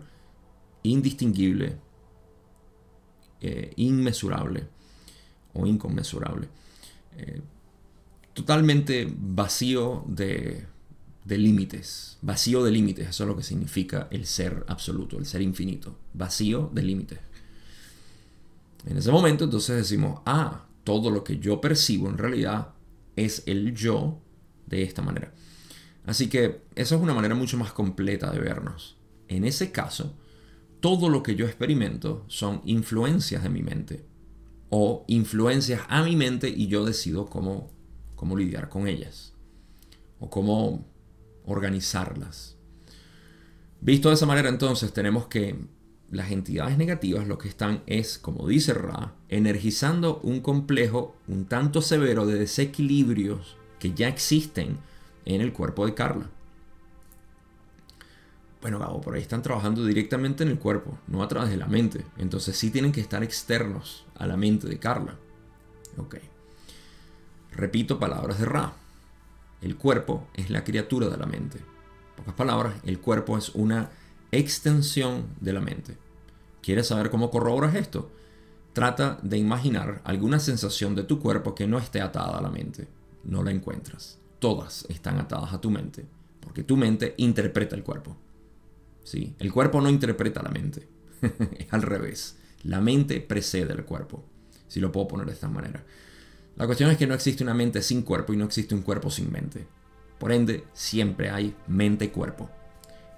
indistinguible, 0.84 1.78
eh, 3.42 3.74
inmesurable 3.76 4.68
o 5.54 5.66
inconmensurable. 5.66 6.50
Eh, 7.18 7.42
totalmente 8.34 9.12
vacío 9.16 10.04
de, 10.08 10.66
de 11.26 11.38
límites, 11.38 12.18
vacío 12.22 12.64
de 12.64 12.72
límites, 12.72 13.10
eso 13.10 13.24
es 13.24 13.28
lo 13.28 13.38
que 13.38 13.44
significa 13.44 14.08
el 14.12 14.26
ser 14.26 14.66
absoluto, 14.68 15.18
el 15.18 15.26
ser 15.26 15.42
infinito, 15.42 15.98
vacío 16.14 16.70
de 16.74 16.84
límites. 16.84 17.20
En 18.86 18.98
ese 18.98 19.12
momento 19.12 19.46
entonces 19.46 19.78
decimos, 19.78 20.22
ah, 20.26 20.66
todo 20.84 21.10
lo 21.10 21.24
que 21.24 21.40
yo 21.40 21.62
percibo 21.62 22.10
en 22.10 22.18
realidad 22.18 22.70
es 23.16 23.44
el 23.46 23.74
yo 23.74 24.20
de 24.66 24.84
esta 24.84 25.02
manera. 25.02 25.34
Así 26.06 26.28
que 26.28 26.64
esa 26.76 26.96
es 26.96 27.02
una 27.02 27.14
manera 27.14 27.36
mucho 27.36 27.58
más 27.58 27.72
completa 27.72 28.32
de 28.32 28.40
vernos. 28.40 28.98
En 29.30 29.46
ese 29.46 29.72
caso, 29.72 30.14
todo 30.82 31.08
lo 31.08 31.24
que 31.24 31.36
yo 31.36 31.46
experimento 31.46 32.26
son 32.28 32.62
influencias 32.66 33.44
de 33.44 33.50
mi 33.50 33.62
mente 33.62 34.06
o 34.70 35.06
influencias 35.08 35.82
a 35.88 36.04
mi 36.04 36.16
mente 36.16 36.50
y 36.50 36.68
yo 36.68 36.84
decido 36.84 37.28
cómo, 37.28 37.72
cómo 38.24 38.38
lidiar 38.38 38.70
con 38.70 38.88
ellas 38.88 39.34
o 40.22 40.30
cómo 40.30 40.88
organizarlas. 41.44 42.56
Visto 43.82 44.08
de 44.08 44.16
esa 44.16 44.26
manera 44.26 44.48
entonces 44.48 44.94
tenemos 44.94 45.28
que 45.28 45.58
las 46.10 46.32
entidades 46.32 46.78
negativas 46.78 47.28
lo 47.28 47.38
que 47.38 47.50
están 47.50 47.84
es, 47.86 48.18
como 48.18 48.48
dice 48.48 48.74
Ra, 48.74 49.14
energizando 49.28 50.22
un 50.24 50.40
complejo 50.40 51.18
un 51.28 51.48
tanto 51.48 51.82
severo 51.82 52.26
de 52.26 52.36
desequilibrios 52.36 53.58
que 53.78 53.94
ya 53.94 54.08
existen 54.08 54.78
en 55.26 55.42
el 55.42 55.52
cuerpo 55.52 55.86
de 55.86 55.94
Carla. 55.94 56.30
Bueno, 58.62 58.80
Gabo, 58.80 59.02
por 59.02 59.16
ahí 59.16 59.22
están 59.22 59.42
trabajando 59.42 59.84
directamente 59.84 60.44
en 60.44 60.50
el 60.50 60.60
cuerpo, 60.60 60.98
no 61.08 61.24
a 61.24 61.28
través 61.28 61.50
de 61.50 61.58
la 61.58 61.68
mente. 61.68 62.06
Entonces 62.18 62.56
sí 62.56 62.70
tienen 62.70 62.94
que 62.94 63.02
estar 63.02 63.22
externos 63.22 64.06
a 64.16 64.26
la 64.26 64.38
mente 64.38 64.70
de 64.70 64.80
Carla. 64.80 65.18
Ok. 65.98 66.20
Repito 67.56 68.00
palabras 68.00 68.40
de 68.40 68.46
Ra. 68.46 68.74
El 69.62 69.78
cuerpo 69.78 70.28
es 70.34 70.50
la 70.50 70.64
criatura 70.64 71.08
de 71.08 71.18
la 71.18 71.26
mente. 71.26 71.60
En 71.60 72.16
pocas 72.18 72.34
palabras, 72.34 72.76
el 72.84 73.00
cuerpo 73.00 73.38
es 73.38 73.50
una 73.50 73.92
extensión 74.32 75.28
de 75.40 75.54
la 75.54 75.62
mente. 75.62 75.98
¿Quieres 76.62 76.88
saber 76.88 77.10
cómo 77.10 77.30
corroboras 77.30 77.76
esto? 77.76 78.12
Trata 78.74 79.20
de 79.22 79.38
imaginar 79.38 80.02
alguna 80.04 80.40
sensación 80.40 80.96
de 80.96 81.04
tu 81.04 81.20
cuerpo 81.20 81.54
que 81.54 81.68
no 81.68 81.78
esté 81.78 82.02
atada 82.02 82.40
a 82.40 82.42
la 82.42 82.50
mente. 82.50 82.88
No 83.24 83.44
la 83.44 83.52
encuentras. 83.52 84.18
Todas 84.40 84.86
están 84.90 85.20
atadas 85.20 85.54
a 85.54 85.62
tu 85.62 85.70
mente, 85.70 86.06
porque 86.40 86.64
tu 86.64 86.76
mente 86.76 87.14
interpreta 87.18 87.76
el 87.76 87.84
cuerpo. 87.84 88.18
¿Sí? 89.04 89.36
El 89.40 89.54
cuerpo 89.54 89.80
no 89.80 89.90
interpreta 89.90 90.42
la 90.42 90.50
mente. 90.50 90.88
es 91.58 91.72
al 91.72 91.84
revés. 91.84 92.38
La 92.64 92.82
mente 92.82 93.22
precede 93.22 93.74
el 93.74 93.86
cuerpo. 93.86 94.24
Si 94.68 94.80
lo 94.80 94.92
puedo 94.92 95.08
poner 95.08 95.28
de 95.28 95.34
esta 95.34 95.48
manera. 95.48 95.84
La 96.56 96.66
cuestión 96.66 96.92
es 96.92 96.98
que 96.98 97.08
no 97.08 97.16
existe 97.16 97.44
una 97.44 97.54
mente 97.54 97.82
sin 97.82 98.04
cuerpo 98.04 98.34
y 98.34 98.38
no 98.38 98.46
existe 98.46 98.76
un 98.76 98.82
cuerpo 98.82 99.10
sin 99.10 99.32
mente. 99.32 99.66
Por 100.20 100.32
ende, 100.32 100.66
siempre 100.74 101.30
hay 101.30 101.56
mente-cuerpo. 101.68 102.50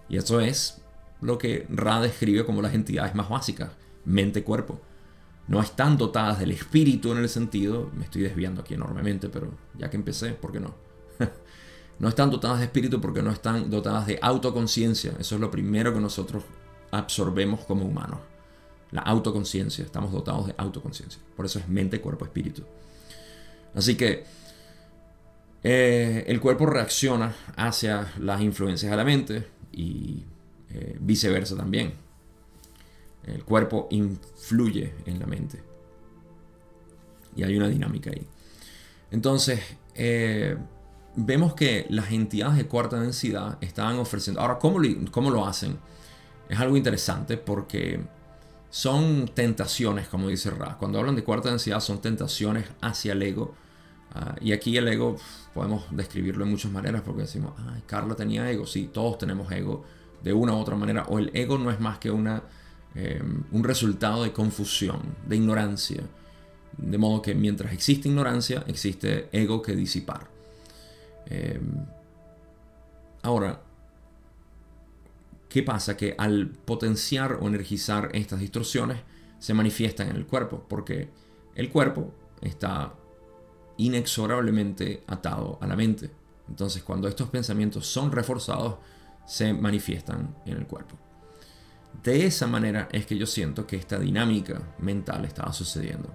Y 0.07 0.17
eso 0.17 0.39
es 0.39 0.81
lo 1.21 1.37
que 1.37 1.65
Ra 1.69 1.99
describe 1.99 2.45
como 2.45 2.61
las 2.61 2.73
entidades 2.73 3.13
más 3.13 3.29
básicas, 3.29 3.71
mente-cuerpo. 4.05 4.79
No 5.47 5.61
están 5.61 5.97
dotadas 5.97 6.39
del 6.39 6.51
espíritu 6.51 7.11
en 7.11 7.19
el 7.19 7.29
sentido, 7.29 7.91
me 7.95 8.05
estoy 8.05 8.23
desviando 8.23 8.61
aquí 8.61 8.73
enormemente, 8.73 9.29
pero 9.29 9.51
ya 9.77 9.89
que 9.89 9.97
empecé, 9.97 10.31
¿por 10.31 10.51
qué 10.51 10.59
no? 10.59 10.73
no 11.99 12.07
están 12.07 12.31
dotadas 12.31 12.59
de 12.59 12.65
espíritu 12.65 12.99
porque 12.99 13.21
no 13.21 13.31
están 13.31 13.69
dotadas 13.69 14.07
de 14.07 14.17
autoconciencia. 14.21 15.13
Eso 15.19 15.35
es 15.35 15.41
lo 15.41 15.51
primero 15.51 15.93
que 15.93 15.99
nosotros 15.99 16.43
absorbemos 16.89 17.65
como 17.65 17.85
humanos. 17.85 18.19
La 18.91 19.01
autoconciencia, 19.01 19.83
estamos 19.83 20.11
dotados 20.11 20.47
de 20.47 20.55
autoconciencia. 20.57 21.21
Por 21.35 21.45
eso 21.45 21.59
es 21.59 21.67
mente, 21.67 21.99
cuerpo, 22.01 22.25
espíritu. 22.25 22.63
Así 23.75 23.95
que 23.95 24.23
eh, 25.63 26.23
el 26.27 26.39
cuerpo 26.39 26.65
reacciona 26.65 27.35
hacia 27.55 28.13
las 28.19 28.41
influencias 28.41 28.89
de 28.89 28.97
la 28.97 29.03
mente 29.03 29.47
y 29.71 30.23
eh, 30.69 30.97
viceversa 30.99 31.55
también. 31.55 31.93
El 33.25 33.43
cuerpo 33.43 33.87
influye 33.91 34.93
en 35.05 35.19
la 35.19 35.25
mente. 35.25 35.61
Y 37.35 37.43
hay 37.43 37.57
una 37.57 37.67
dinámica 37.67 38.11
ahí. 38.11 38.27
Entonces, 39.11 39.59
eh, 39.95 40.55
vemos 41.15 41.53
que 41.53 41.85
las 41.89 42.11
entidades 42.11 42.57
de 42.57 42.67
cuarta 42.67 42.99
densidad 42.99 43.57
estaban 43.61 43.97
ofreciendo... 43.97 44.41
Ahora, 44.41 44.59
¿cómo 44.59 44.79
lo, 44.79 45.11
¿cómo 45.11 45.31
lo 45.31 45.45
hacen? 45.45 45.77
Es 46.47 46.59
algo 46.59 46.77
interesante 46.77 47.37
porque 47.37 47.99
son 48.69 49.29
tentaciones, 49.33 50.07
como 50.07 50.27
dice 50.27 50.49
Ra. 50.51 50.77
Cuando 50.77 50.99
hablan 50.99 51.15
de 51.15 51.23
cuarta 51.23 51.49
densidad 51.49 51.79
son 51.79 52.01
tentaciones 52.01 52.65
hacia 52.81 53.13
el 53.13 53.23
ego. 53.23 53.55
Ah, 54.17 54.33
y 54.39 54.53
aquí 54.53 54.77
el 54.77 54.87
ego 54.87 55.17
podemos 55.53 55.83
describirlo 55.91 56.45
de 56.45 56.51
muchas 56.51 56.71
maneras 56.71 57.01
porque 57.01 57.23
decimos, 57.23 57.53
ay, 57.57 57.83
Carla 57.85 58.15
tenía 58.15 58.49
ego. 58.49 58.65
Sí, 58.65 58.89
todos 58.91 59.17
tenemos 59.17 59.51
ego 59.51 59.83
de 60.23 60.31
una 60.31 60.53
u 60.53 60.57
otra 60.57 60.77
manera, 60.77 61.03
o 61.09 61.19
el 61.19 61.31
ego 61.33 61.57
no 61.57 61.69
es 61.69 61.81
más 61.81 61.99
que 61.99 62.09
una, 62.09 62.41
em, 62.95 63.43
un 63.51 63.63
resultado 63.63 64.23
de 64.23 64.31
confusión, 64.31 65.01
de 65.27 65.35
ignorancia. 65.35 66.01
De 66.77 66.97
modo 66.97 67.21
que 67.21 67.35
mientras 67.35 67.73
existe 67.73 68.07
ignorancia, 68.07 68.63
existe 68.67 69.27
ego 69.33 69.61
que 69.61 69.75
disipar. 69.75 70.27
Em, 71.25 71.85
ahora, 73.21 73.61
¿qué 75.49 75.61
pasa? 75.61 75.97
Que 75.97 76.15
al 76.17 76.47
potenciar 76.47 77.39
o 77.41 77.47
energizar 77.47 78.11
estas 78.13 78.39
distorsiones, 78.39 78.99
se 79.39 79.53
manifiestan 79.53 80.09
en 80.09 80.15
el 80.15 80.25
cuerpo, 80.25 80.65
porque 80.69 81.09
el 81.55 81.69
cuerpo 81.69 82.13
está 82.41 82.93
inexorablemente 83.77 85.03
atado 85.07 85.57
a 85.61 85.67
la 85.67 85.75
mente. 85.75 86.11
Entonces, 86.47 86.83
cuando 86.83 87.07
estos 87.07 87.29
pensamientos 87.29 87.87
son 87.87 88.11
reforzados, 88.11 88.75
se 89.25 89.53
manifiestan 89.53 90.35
en 90.45 90.57
el 90.57 90.67
cuerpo. 90.67 90.95
De 92.03 92.25
esa 92.25 92.47
manera 92.47 92.87
es 92.91 93.05
que 93.05 93.17
yo 93.17 93.25
siento 93.25 93.65
que 93.65 93.77
esta 93.77 93.97
dinámica 93.97 94.61
mental 94.79 95.25
estaba 95.25 95.53
sucediendo. 95.53 96.13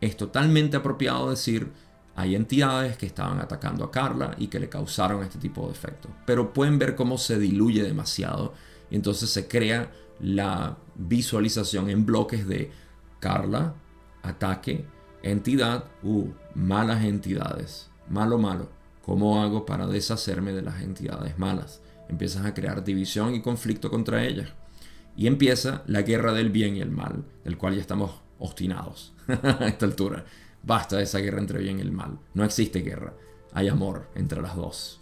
Es 0.00 0.16
totalmente 0.16 0.76
apropiado 0.76 1.30
decir, 1.30 1.72
hay 2.14 2.34
entidades 2.34 2.96
que 2.96 3.06
estaban 3.06 3.40
atacando 3.40 3.84
a 3.84 3.90
Carla 3.90 4.34
y 4.38 4.46
que 4.48 4.60
le 4.60 4.68
causaron 4.68 5.22
este 5.22 5.38
tipo 5.38 5.66
de 5.66 5.72
efectos. 5.72 6.10
Pero 6.26 6.52
pueden 6.52 6.78
ver 6.78 6.94
cómo 6.94 7.18
se 7.18 7.38
diluye 7.38 7.82
demasiado 7.82 8.54
y 8.90 8.96
entonces 8.96 9.30
se 9.30 9.46
crea 9.46 9.90
la 10.20 10.78
visualización 10.94 11.90
en 11.90 12.06
bloques 12.06 12.46
de 12.46 12.72
Carla, 13.20 13.74
ataque, 14.22 14.86
entidad, 15.22 15.84
uh, 16.02 16.28
malas 16.54 17.04
entidades, 17.04 17.90
malo, 18.08 18.38
malo. 18.38 18.68
¿Cómo 19.04 19.42
hago 19.42 19.64
para 19.64 19.86
deshacerme 19.86 20.52
de 20.52 20.62
las 20.62 20.82
entidades 20.82 21.38
malas? 21.38 21.80
empiezas 22.08 22.44
a 22.46 22.54
crear 22.54 22.82
división 22.82 23.34
y 23.34 23.42
conflicto 23.42 23.90
contra 23.90 24.24
ellas. 24.24 24.48
Y 25.16 25.26
empieza 25.26 25.82
la 25.86 26.02
guerra 26.02 26.32
del 26.32 26.50
bien 26.50 26.76
y 26.76 26.80
el 26.80 26.90
mal, 26.90 27.24
del 27.44 27.58
cual 27.58 27.74
ya 27.74 27.80
estamos 27.80 28.20
obstinados 28.38 29.14
a 29.28 29.66
esta 29.66 29.86
altura. 29.86 30.24
Basta 30.62 31.00
esa 31.00 31.18
guerra 31.18 31.38
entre 31.38 31.60
bien 31.60 31.78
y 31.78 31.82
el 31.82 31.92
mal. 31.92 32.18
No 32.34 32.44
existe 32.44 32.80
guerra. 32.80 33.14
Hay 33.52 33.68
amor 33.68 34.08
entre 34.14 34.40
las 34.40 34.56
dos. 34.56 35.00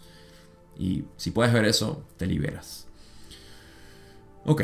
Y 0.77 1.05
si 1.17 1.31
puedes 1.31 1.53
ver 1.53 1.65
eso, 1.65 2.05
te 2.17 2.25
liberas. 2.25 2.87
Ok. 4.45 4.63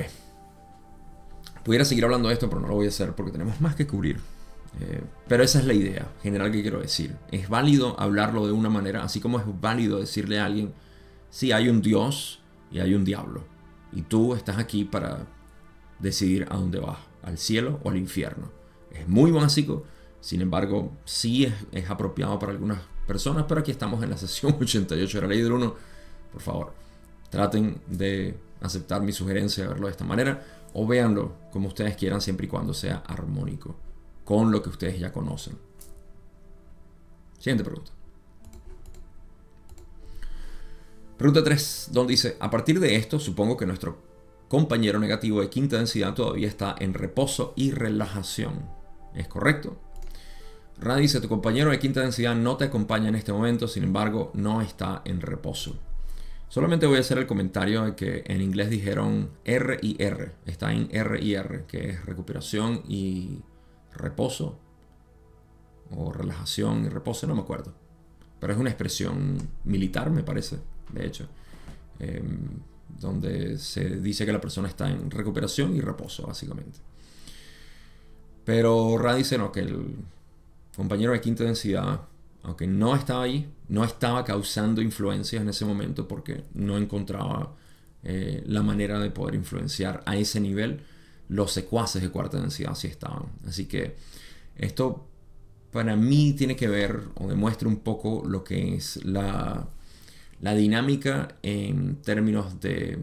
Pudiera 1.64 1.86
seguir 1.86 2.04
hablando 2.04 2.30
de 2.30 2.34
esto, 2.34 2.50
pero 2.50 2.62
no 2.62 2.68
lo 2.68 2.76
voy 2.76 2.88
a 2.88 2.90
hacer 2.90 3.14
porque 3.14 3.32
tenemos 3.32 3.62
más 3.62 3.76
que 3.76 3.88
cubrir. 3.88 4.20
Eh, 4.80 5.04
pero 5.28 5.44
esa 5.44 5.60
es 5.60 5.66
la 5.66 5.74
idea 5.74 6.12
general 6.22 6.52
que 6.52 6.62
quiero 6.62 6.80
decir. 6.80 7.16
Es 7.32 7.50
válido 7.50 8.00
hablarlo 8.00 8.46
de 8.46 8.54
una 8.54 8.70
manera, 8.70 9.04
así 9.04 9.20
como 9.20 9.40
es 9.40 9.46
válido 9.62 10.00
decirle 10.00 10.40
a 10.40 10.46
alguien, 10.46 10.74
sí, 11.30 11.52
hay 11.52 11.70
un 11.70 11.82
Dios 11.82 12.42
y 12.72 12.80
hay 12.80 12.94
un 12.96 13.06
diablo. 13.06 13.44
Y 13.92 14.02
tú 14.04 14.34
estás 14.34 14.58
aquí 14.58 14.84
para 14.84 15.28
decidir 16.00 16.48
a 16.50 16.56
dónde 16.56 16.80
vas, 16.80 16.98
al 17.22 17.38
cielo 17.38 17.80
o 17.84 17.90
al 17.90 17.98
infierno. 17.98 18.52
Es 18.92 19.08
muy 19.08 19.32
básico, 19.32 19.86
sin 20.20 20.42
embargo, 20.42 20.92
sí 21.06 21.46
es, 21.46 21.54
es 21.72 21.90
apropiado 21.90 22.38
para 22.40 22.52
algunas 22.52 22.80
personas, 23.08 23.46
pero 23.48 23.62
aquí 23.62 23.72
estamos 23.72 24.04
en 24.04 24.10
la 24.10 24.18
sesión 24.18 24.56
88 24.60 25.18
de 25.18 25.22
la 25.22 25.28
ley 25.28 25.42
del 25.42 25.52
1. 25.52 25.76
Por 26.32 26.42
favor, 26.42 26.74
traten 27.30 27.82
de 27.88 28.36
aceptar 28.62 29.02
mi 29.02 29.12
sugerencia 29.12 29.64
de 29.64 29.70
verlo 29.70 29.88
de 29.88 29.92
esta 29.92 30.06
manera 30.06 30.44
o 30.74 30.88
véanlo 30.88 31.36
como 31.52 31.68
ustedes 31.68 31.96
quieran 31.96 32.22
siempre 32.22 32.48
y 32.48 32.50
cuando 32.50 32.74
sea 32.74 33.04
armónico 33.06 33.76
con 34.24 34.52
lo 34.52 34.62
que 34.62 34.70
ustedes 34.70 35.00
ya 35.00 35.12
conocen. 35.12 35.58
Siguiente 37.40 37.64
pregunta. 37.64 37.92
Pregunta 41.18 41.44
3, 41.44 41.90
donde 41.92 42.12
dice, 42.12 42.38
a 42.40 42.50
partir 42.50 42.80
de 42.80 42.96
esto, 42.96 43.20
supongo 43.20 43.56
que 43.56 43.66
nuestro 43.66 43.98
compañero 44.48 45.00
negativo 45.00 45.42
de 45.42 45.50
quinta 45.50 45.78
densidad 45.78 46.14
todavía 46.14 46.48
está 46.48 46.76
en 46.80 46.94
reposo 46.94 47.54
y 47.56 47.72
relajación. 47.72 48.68
¿Es 49.14 49.28
correcto? 49.28 49.78
Ra 50.80 50.98
dice, 50.98 51.22
tu 51.22 51.30
compañero 51.30 51.72
de 51.72 51.80
quinta 51.80 52.02
densidad 52.02 52.36
no 52.36 52.58
te 52.58 52.66
acompaña 52.66 53.10
en 53.10 53.16
este 53.16 53.32
momento, 53.32 53.68
sin 53.68 53.84
embargo, 53.84 54.32
no 54.34 54.62
está 54.62 55.02
en 55.06 55.22
reposo. 55.22 55.76
Solamente 56.50 56.86
voy 56.86 56.98
a 56.98 57.02
hacer 57.02 57.18
el 57.18 57.26
comentario 57.26 57.84
de 57.84 57.96
que 57.96 58.24
en 58.28 58.42
inglés 58.42 58.70
dijeron 58.70 59.30
R 59.44 59.80
y 59.82 60.02
R, 60.02 60.34
está 60.46 60.74
en 60.74 60.88
R 60.92 61.20
y 61.20 61.34
R, 61.36 61.66
que 61.68 61.90
es 61.90 62.06
recuperación 62.06 62.84
y 62.88 63.42
reposo, 63.96 64.60
o 65.96 66.12
relajación 66.12 66.86
y 66.86 66.90
reposo, 66.90 67.28
no 67.28 67.36
me 67.36 67.42
acuerdo. 67.42 67.74
Pero 68.40 68.54
es 68.54 68.60
una 68.60 68.70
expresión 68.70 69.38
militar, 69.64 70.10
me 70.10 70.24
parece, 70.24 70.60
de 70.92 71.06
hecho, 71.06 71.28
em, 72.00 72.50
donde 73.00 73.58
se 73.58 73.98
dice 73.98 74.26
que 74.26 74.34
la 74.34 74.42
persona 74.42 74.68
está 74.68 74.90
en 74.90 75.10
recuperación 75.10 75.76
y 75.76 75.82
reposo, 75.82 76.28
básicamente. 76.28 76.80
Pero 78.44 78.98
Ra 78.98 79.16
dice 79.16 79.38
no, 79.38 79.52
que 79.52 79.62
el 79.62 79.96
compañero 80.76 81.14
de 81.14 81.22
quinta 81.22 81.44
densidad 81.44 82.02
aunque 82.44 82.68
no 82.68 82.94
estaba 82.96 83.24
ahí, 83.24 83.50
no 83.70 83.84
estaba 83.84 84.24
causando 84.26 84.82
influencias 84.82 85.42
en 85.42 85.50
ese 85.50 85.66
momento 85.66 86.08
porque 86.08 86.44
no 86.54 86.78
encontraba 86.78 87.56
eh, 88.04 88.44
la 88.46 88.62
manera 88.62 89.00
de 89.00 89.10
poder 89.10 89.36
influenciar 89.36 90.04
a 90.06 90.18
ese 90.18 90.42
nivel. 90.42 90.82
Los 91.34 91.52
secuaces 91.52 92.02
de 92.02 92.10
cuarta 92.10 92.40
densidad 92.40 92.76
sí 92.76 92.88
estaban. 92.88 93.26
Así 93.48 93.66
que 93.66 93.96
esto 94.56 95.08
para 95.72 95.96
mí 95.96 96.34
tiene 96.34 96.56
que 96.56 96.68
ver 96.68 97.08
o 97.16 97.28
demuestra 97.28 97.68
un 97.68 97.78
poco 97.78 98.24
lo 98.24 98.44
que 98.44 98.76
es 98.76 99.04
la, 99.04 99.68
la 100.42 100.54
dinámica 100.54 101.38
en 101.42 101.96
términos 102.04 102.60
de, 102.60 103.00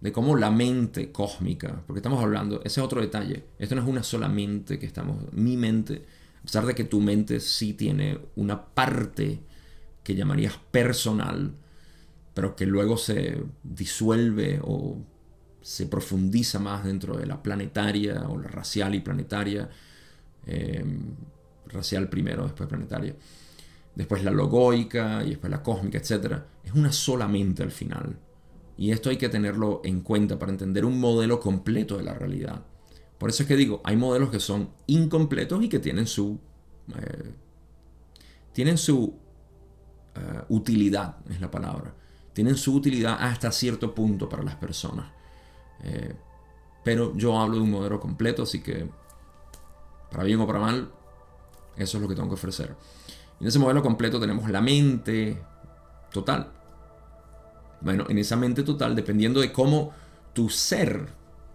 de 0.00 0.12
cómo 0.12 0.34
la 0.34 0.50
mente 0.50 1.12
cósmica, 1.12 1.82
porque 1.86 2.00
estamos 2.00 2.20
hablando, 2.20 2.56
ese 2.64 2.80
es 2.80 2.84
otro 2.84 3.00
detalle, 3.00 3.44
esto 3.60 3.76
no 3.76 3.82
es 3.82 3.88
una 3.88 4.02
sola 4.02 4.28
mente 4.28 4.80
que 4.80 4.86
estamos, 4.86 5.32
mi 5.32 5.56
mente 5.56 6.04
a 6.40 6.42
pesar 6.42 6.66
de 6.66 6.74
que 6.74 6.84
tu 6.84 7.00
mente 7.00 7.38
sí 7.38 7.72
tiene 7.74 8.18
una 8.34 8.66
parte 8.66 9.40
que 10.02 10.14
llamarías 10.16 10.58
personal, 10.70 11.54
pero 12.34 12.56
que 12.56 12.66
luego 12.66 12.96
se 12.96 13.42
disuelve 13.62 14.60
o 14.62 14.98
se 15.66 15.86
profundiza 15.86 16.60
más 16.60 16.84
dentro 16.84 17.16
de 17.16 17.26
la 17.26 17.42
planetaria 17.42 18.28
o 18.28 18.38
la 18.38 18.46
racial 18.46 18.94
y 18.94 19.00
planetaria, 19.00 19.68
em, 20.46 21.16
racial 21.66 22.08
primero, 22.08 22.44
después 22.44 22.68
planetaria, 22.68 23.16
después 23.96 24.22
la 24.22 24.30
logoica 24.30 25.24
y 25.24 25.30
después 25.30 25.50
la 25.50 25.64
cósmica, 25.64 25.98
etc. 25.98 26.36
Es 26.62 26.72
una 26.72 26.92
sola 26.92 27.26
mente 27.26 27.64
al 27.64 27.72
final. 27.72 28.16
Y 28.78 28.92
esto 28.92 29.10
hay 29.10 29.16
que 29.16 29.28
tenerlo 29.28 29.80
en 29.82 30.02
cuenta 30.02 30.38
para 30.38 30.52
entender 30.52 30.84
un 30.84 31.00
modelo 31.00 31.40
completo 31.40 31.96
de 31.96 32.04
la 32.04 32.14
realidad. 32.14 32.62
Por 33.18 33.30
eso 33.30 33.42
es 33.42 33.48
que 33.48 33.56
digo, 33.56 33.80
hay 33.82 33.96
modelos 33.96 34.30
que 34.30 34.38
son 34.38 34.70
incompletos 34.86 35.64
y 35.64 35.68
que 35.68 35.80
tienen 35.80 36.06
su, 36.06 36.38
eh, 36.96 37.32
tienen 38.52 38.78
su 38.78 39.18
eh, 40.14 40.42
utilidad, 40.48 41.16
es 41.28 41.40
la 41.40 41.50
palabra. 41.50 41.92
Tienen 42.32 42.56
su 42.56 42.72
utilidad 42.72 43.16
hasta 43.18 43.50
cierto 43.50 43.92
punto 43.92 44.28
para 44.28 44.44
las 44.44 44.54
personas. 44.54 45.15
Eh, 45.82 46.14
pero 46.84 47.16
yo 47.16 47.38
hablo 47.38 47.56
de 47.56 47.62
un 47.62 47.70
modelo 47.70 48.00
completo, 48.00 48.44
así 48.44 48.62
que 48.62 48.88
para 50.10 50.24
bien 50.24 50.40
o 50.40 50.46
para 50.46 50.58
mal, 50.58 50.90
eso 51.76 51.98
es 51.98 52.02
lo 52.02 52.08
que 52.08 52.14
tengo 52.14 52.28
que 52.28 52.34
ofrecer. 52.34 52.74
En 53.40 53.46
ese 53.46 53.58
modelo 53.58 53.82
completo 53.82 54.18
tenemos 54.20 54.48
la 54.50 54.60
mente 54.60 55.36
total. 56.12 56.52
Bueno, 57.80 58.06
en 58.08 58.18
esa 58.18 58.36
mente 58.36 58.62
total, 58.62 58.96
dependiendo 58.96 59.40
de 59.40 59.52
cómo 59.52 59.92
tu 60.32 60.48
ser 60.48 61.06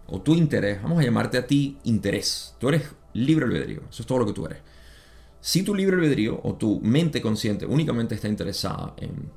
o 0.06 0.20
tu 0.20 0.34
interés, 0.34 0.82
vamos 0.82 1.00
a 1.00 1.02
llamarte 1.02 1.38
a 1.38 1.46
ti 1.46 1.78
interés. 1.84 2.54
Tú 2.58 2.68
eres 2.68 2.84
libre 3.14 3.46
albedrío, 3.46 3.80
eso 3.90 4.02
es 4.02 4.06
todo 4.06 4.18
lo 4.18 4.26
que 4.26 4.32
tú 4.32 4.46
eres. 4.46 4.58
Si 5.40 5.62
tu 5.62 5.74
libre 5.74 5.96
albedrío 5.96 6.40
o 6.44 6.54
tu 6.54 6.80
mente 6.80 7.20
consciente 7.20 7.66
únicamente 7.66 8.14
está 8.14 8.28
interesada 8.28 8.94
en 8.98 9.30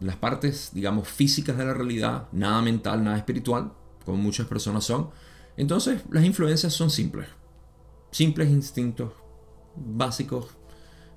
las 0.00 0.16
partes, 0.16 0.70
digamos, 0.72 1.08
físicas 1.08 1.56
de 1.56 1.64
la 1.64 1.74
realidad, 1.74 2.28
nada 2.32 2.62
mental, 2.62 3.04
nada 3.04 3.16
espiritual, 3.16 3.72
como 4.04 4.18
muchas 4.18 4.46
personas 4.46 4.84
son, 4.84 5.10
entonces 5.56 6.02
las 6.10 6.24
influencias 6.24 6.72
son 6.72 6.90
simples. 6.90 7.28
Simples 8.10 8.50
instintos 8.50 9.12
básicos, 9.76 10.48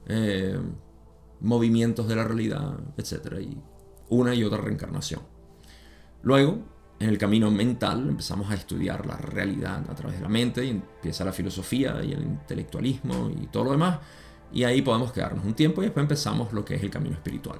eh, 0.08 0.60
movimientos 1.42 2.08
de 2.08 2.16
la 2.16 2.24
realidad, 2.24 2.80
etc. 2.98 3.40
Y 3.42 3.58
una 4.10 4.34
y 4.34 4.44
otra 4.44 4.60
reencarnación. 4.60 5.22
Luego, 6.24 6.60
en 7.00 7.10
el 7.10 7.18
camino 7.18 7.52
mental 7.52 8.08
empezamos 8.08 8.50
a 8.50 8.56
estudiar 8.56 9.06
la 9.06 9.18
realidad 9.18 9.84
a 9.90 9.96
través 9.96 10.18
de 10.18 10.24
la 10.24 10.30
mente 10.30 10.66
y 10.66 10.70
empieza 10.70 11.26
la 11.26 11.34
filosofía 11.34 12.02
y 12.04 12.14
el 12.14 12.24
intelectualismo 12.24 13.30
y 13.30 13.48
todo 13.48 13.66
lo 13.66 13.72
demás. 13.72 14.00
Y 14.54 14.64
ahí 14.64 14.82
podemos 14.82 15.12
quedarnos 15.12 15.44
un 15.44 15.54
tiempo 15.54 15.82
y 15.82 15.86
después 15.86 16.04
empezamos 16.04 16.54
lo 16.54 16.64
que 16.64 16.76
es 16.76 16.84
el 16.84 16.90
camino 16.90 17.16
espiritual. 17.16 17.60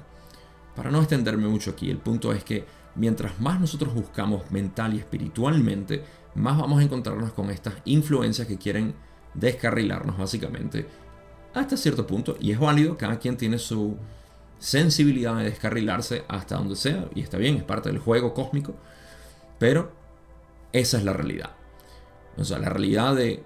Para 0.76 0.92
no 0.92 1.00
extenderme 1.00 1.48
mucho 1.48 1.72
aquí, 1.72 1.90
el 1.90 1.98
punto 1.98 2.34
es 2.34 2.44
que 2.44 2.66
mientras 2.96 3.40
más 3.40 3.60
nosotros 3.60 3.94
buscamos 3.94 4.50
mental 4.52 4.94
y 4.94 5.00
espiritualmente, 5.00 6.04
más 6.36 6.58
vamos 6.58 6.80
a 6.80 6.84
encontrarnos 6.84 7.32
con 7.34 7.50
estas 7.50 7.76
influencias 7.86 8.48
que 8.48 8.58
quieren 8.58 8.94
descarrilarnos 9.34 10.18
básicamente 10.18 10.86
hasta 11.54 11.78
cierto 11.78 12.06
punto. 12.06 12.38
Y 12.40 12.52
es 12.52 12.60
válido, 12.60 12.98
cada 12.98 13.18
quien 13.18 13.38
tiene 13.38 13.58
su 13.58 13.98
sensibilidad 14.60 15.38
de 15.38 15.46
descarrilarse 15.46 16.24
hasta 16.28 16.56
donde 16.56 16.76
sea 16.76 17.08
y 17.14 17.22
está 17.22 17.38
bien, 17.38 17.58
es 17.58 17.64
parte 17.64 17.90
del 17.90 18.00
juego 18.00 18.34
cósmico. 18.34 18.76
Pero 19.58 19.92
esa 20.74 20.98
es 20.98 21.04
la 21.06 21.14
realidad. 21.14 21.52
O 22.38 22.44
sea, 22.44 22.60
la 22.60 22.70
realidad 22.70 23.16
de 23.16 23.44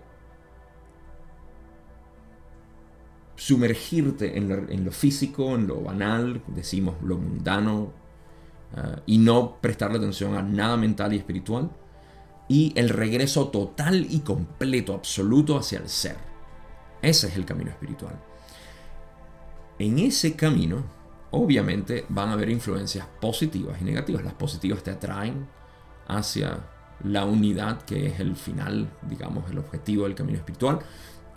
sumergirte 3.40 4.38
en 4.38 4.84
lo, 4.84 4.92
físico, 4.92 5.56
en 5.56 5.66
lo 5.66 5.80
banal, 5.82 6.42
decimos 6.48 6.96
lo 7.02 7.18
mundano, 7.18 7.94
eh, 8.76 9.02
y 9.06 9.18
no 9.18 9.62
prestarle 9.62 9.98
atención 9.98 10.36
a 10.36 10.42
nada 10.42 10.76
mental 10.76 11.14
y 11.14 11.18
espiritual, 11.18 11.72
y 12.50 12.74
el 12.76 12.90
regreso 12.90 13.48
total 13.48 14.06
y 14.10 14.20
completo, 14.20 14.94
absoluto 14.94 15.58
hacia 15.58 15.80
el 15.80 15.88
ser. 15.88 16.18
Ese 17.02 17.28
es 17.28 17.38
el 17.38 17.46
camino 17.46 17.70
espiritual. 17.70 18.20
En 19.78 20.00
ese 20.00 20.36
camino, 20.36 20.84
obviamente, 21.32 22.06
van 22.10 22.30
a 22.30 22.34
haber 22.34 22.50
influencias 22.50 23.08
positivas 23.22 23.82
y 23.82 23.86
negativas. 23.86 24.22
Las 24.26 24.34
positivas 24.34 24.84
te 24.84 24.92
atraen, 24.92 25.48
hacia 26.08 26.60
la 27.06 27.24
unidad, 27.24 27.84
que 27.84 28.08
es 28.08 28.20
el 28.20 28.36
final, 28.36 28.90
digamos, 29.04 29.50
el 29.50 29.60
objetivo 29.60 30.04
del 30.04 30.16
camino 30.16 30.40
espiritual, 30.40 30.80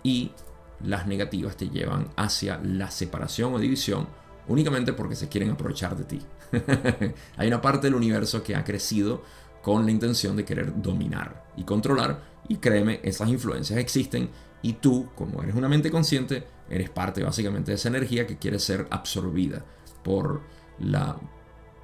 y 0.03 0.33
las 0.81 1.07
negativas 1.07 1.57
te 1.57 1.69
llevan 1.69 2.09
hacia 2.15 2.59
la 2.63 2.91
separación 2.91 3.53
o 3.53 3.59
división 3.59 4.07
únicamente 4.47 4.93
porque 4.93 5.15
se 5.15 5.29
quieren 5.29 5.51
aprovechar 5.51 5.95
de 5.95 6.03
ti. 6.03 6.21
Hay 7.37 7.47
una 7.47 7.61
parte 7.61 7.87
del 7.87 7.95
universo 7.95 8.43
que 8.43 8.55
ha 8.55 8.63
crecido 8.63 9.23
con 9.61 9.85
la 9.85 9.91
intención 9.91 10.35
de 10.35 10.45
querer 10.45 10.81
dominar 10.81 11.45
y 11.55 11.63
controlar, 11.63 12.33
y 12.49 12.57
créeme, 12.57 12.99
esas 13.03 13.29
influencias 13.29 13.79
existen, 13.79 14.29
y 14.61 14.73
tú, 14.73 15.09
como 15.15 15.41
eres 15.41 15.55
una 15.55 15.69
mente 15.69 15.89
consciente, 15.89 16.45
eres 16.69 16.89
parte 16.89 17.23
básicamente 17.23 17.71
de 17.71 17.75
esa 17.75 17.87
energía 17.87 18.27
que 18.27 18.37
quiere 18.37 18.59
ser 18.59 18.87
absorbida 18.89 19.63
por 20.03 20.41
la 20.79 21.17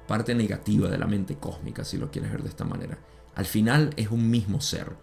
parte 0.06 0.34
negativa 0.34 0.88
de 0.88 0.98
la 0.98 1.06
mente 1.06 1.36
cósmica, 1.36 1.84
si 1.84 1.96
lo 1.96 2.10
quieres 2.10 2.32
ver 2.32 2.42
de 2.42 2.48
esta 2.48 2.64
manera. 2.64 2.98
al 3.34 3.46
final 3.46 3.94
es 3.96 4.10
un 4.10 4.28
mismo 4.28 4.60
ser. 4.60 4.96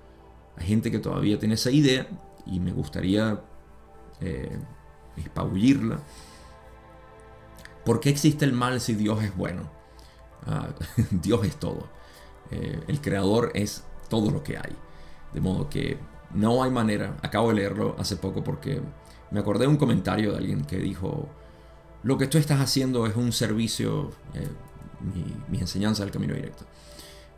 Hay 0.58 0.67
gente 0.67 0.91
que 0.91 1.00
todavía 1.00 1.39
tiene 1.39 1.56
esa 1.56 1.71
idea 1.71 2.08
y 2.45 2.60
me 2.60 2.71
gustaría 2.71 3.41
eh, 4.22 4.58
espabullirla. 5.18 6.00
¿Por 7.86 8.00
qué 8.00 8.10
existe 8.10 8.46
el 8.46 8.54
mal 8.54 8.82
si 8.82 8.96
Dios 8.96 9.24
es 9.24 9.36
bueno? 9.36 9.70
Ah, 10.46 10.70
Dios 11.12 11.46
es 11.46 11.56
todo. 11.58 11.88
Eh, 12.52 12.82
el 12.88 13.02
creador 13.02 13.52
es 13.54 13.84
todo 14.10 14.32
lo 14.32 14.44
que 14.44 14.58
hay. 14.58 14.76
De 15.34 15.42
modo 15.42 15.70
que 15.70 15.98
no 16.34 16.64
hay 16.64 16.72
manera. 16.72 17.18
Acabo 17.22 17.50
de 17.50 17.56
leerlo 17.56 17.96
hace 17.98 18.18
poco 18.18 18.44
porque 18.44 18.82
me 19.32 19.40
acordé 19.40 19.62
de 19.62 19.68
un 19.68 19.78
comentario 19.78 20.32
de 20.32 20.38
alguien 20.38 20.66
que 20.66 20.78
dijo, 20.78 21.28
lo 22.04 22.18
que 22.18 22.28
tú 22.28 22.38
estás 22.38 22.60
haciendo 22.62 23.06
es 23.06 23.16
un 23.16 23.32
servicio, 23.32 24.12
eh, 24.34 24.48
mi, 25.50 25.60
enseñanza 25.60 26.04
del 26.04 26.12
camino 26.12 26.34
directo. 26.34 26.66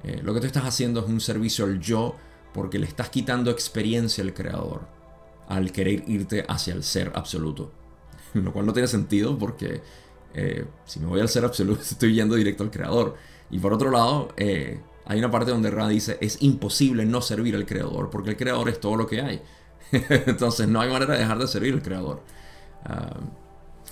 Eh, 0.03 0.21
lo 0.23 0.33
que 0.33 0.39
tú 0.39 0.47
estás 0.47 0.65
haciendo 0.65 1.01
es 1.01 1.07
un 1.07 1.19
servicio 1.19 1.65
al 1.65 1.79
yo 1.79 2.15
porque 2.53 2.79
le 2.79 2.85
estás 2.85 3.09
quitando 3.09 3.51
experiencia 3.51 4.23
al 4.23 4.33
creador 4.33 4.98
al 5.49 5.71
querer 5.71 6.03
irte 6.07 6.45
hacia 6.47 6.73
el 6.73 6.83
ser 6.83 7.11
absoluto. 7.15 7.71
Lo 8.33 8.53
cual 8.53 8.65
no 8.65 8.73
tiene 8.73 8.87
sentido 8.87 9.37
porque 9.37 9.81
eh, 10.33 10.65
si 10.85 10.99
me 10.99 11.07
voy 11.07 11.19
al 11.19 11.27
ser 11.27 11.43
absoluto 11.43 11.81
estoy 11.91 12.13
yendo 12.13 12.35
directo 12.35 12.63
al 12.63 12.71
creador. 12.71 13.15
Y 13.51 13.59
por 13.59 13.73
otro 13.73 13.91
lado, 13.91 14.29
hay 14.37 15.19
una 15.19 15.31
parte 15.31 15.51
donde 15.51 15.71
Ra 15.71 15.87
dice, 15.87 16.17
es 16.21 16.41
imposible 16.41 17.03
no 17.05 17.21
servir 17.21 17.55
al 17.55 17.65
creador 17.65 18.09
porque 18.09 18.29
el 18.29 18.37
creador 18.37 18.69
es 18.69 18.79
todo 18.79 18.95
lo 18.95 19.07
que 19.07 19.21
hay. 19.21 19.41
Entonces 19.91 20.67
no 20.67 20.81
hay 20.81 20.89
manera 20.91 21.13
de 21.13 21.19
dejar 21.19 21.39
de 21.39 21.47
servir 21.47 21.73
al 21.73 21.81
creador. 21.81 22.21
Ah, 22.85 23.19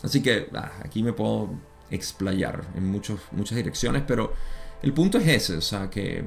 así 0.03 0.21
que 0.21 0.47
ah, 0.53 0.71
aquí 0.83 1.03
me 1.03 1.13
puedo 1.13 1.49
explayar 1.89 2.65
en 2.75 2.85
muchos, 2.85 3.19
muchas 3.31 3.55
direcciones, 3.55 4.03
pero 4.05 4.33
el 4.81 4.93
punto 4.93 5.17
es 5.17 5.27
ese, 5.27 5.57
o 5.57 5.61
sea, 5.61 5.89
que 5.89 6.23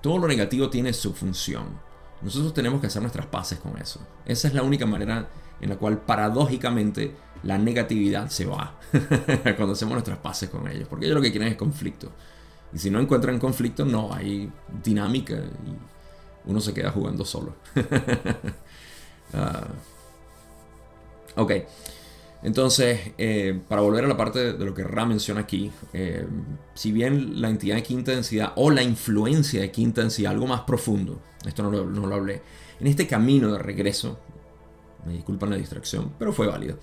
todo 0.00 0.18
lo 0.18 0.28
negativo 0.28 0.70
tiene 0.70 0.92
su 0.92 1.12
función. 1.12 1.78
Nosotros 2.24 2.54
tenemos 2.54 2.80
que 2.80 2.86
hacer 2.86 3.02
nuestras 3.02 3.26
paces 3.26 3.58
con 3.58 3.76
eso. 3.78 4.00
Esa 4.24 4.48
es 4.48 4.54
la 4.54 4.62
única 4.62 4.86
manera 4.86 5.28
en 5.60 5.68
la 5.68 5.76
cual 5.76 5.98
paradójicamente 5.98 7.14
la 7.42 7.58
negatividad 7.58 8.28
se 8.30 8.46
va 8.46 8.78
cuando 9.56 9.72
hacemos 9.72 9.92
nuestras 9.92 10.18
paces 10.18 10.48
con 10.48 10.66
ellos, 10.66 10.88
porque 10.88 11.04
ellos 11.06 11.16
lo 11.16 11.22
que 11.22 11.30
quieren 11.30 11.48
es 11.48 11.56
conflicto. 11.56 12.10
Y 12.72 12.78
si 12.78 12.90
no 12.90 12.98
encuentran 12.98 13.38
conflicto, 13.38 13.84
no 13.84 14.12
hay 14.12 14.50
dinámica 14.82 15.34
y 15.34 16.50
uno 16.50 16.60
se 16.60 16.74
queda 16.74 16.90
jugando 16.90 17.24
solo. 17.24 17.54
Ah. 19.36 19.66
ok. 21.34 21.50
Entonces, 22.44 23.00
eh, 23.16 23.58
para 23.68 23.80
volver 23.80 24.04
a 24.04 24.06
la 24.06 24.18
parte 24.18 24.52
de 24.52 24.64
lo 24.66 24.74
que 24.74 24.84
Ra 24.84 25.06
menciona 25.06 25.40
aquí, 25.40 25.72
eh, 25.94 26.26
si 26.74 26.92
bien 26.92 27.40
la 27.40 27.48
entidad 27.48 27.76
de 27.76 27.82
quinta 27.82 28.12
densidad 28.12 28.52
o 28.56 28.70
la 28.70 28.82
influencia 28.82 29.62
de 29.62 29.70
quinta 29.70 30.02
densidad, 30.02 30.32
algo 30.32 30.46
más 30.46 30.60
profundo, 30.60 31.22
esto 31.46 31.62
no 31.62 31.70
lo, 31.70 32.14
hablé, 32.14 32.42
en 32.80 32.86
este 32.86 33.06
camino 33.06 33.50
de 33.50 33.58
regreso, 33.58 34.18
me 35.06 35.14
disculpan 35.14 35.50
la 35.50 35.56
distracción, 35.56 36.12
pero 36.18 36.34
fue 36.34 36.46
válido, 36.46 36.78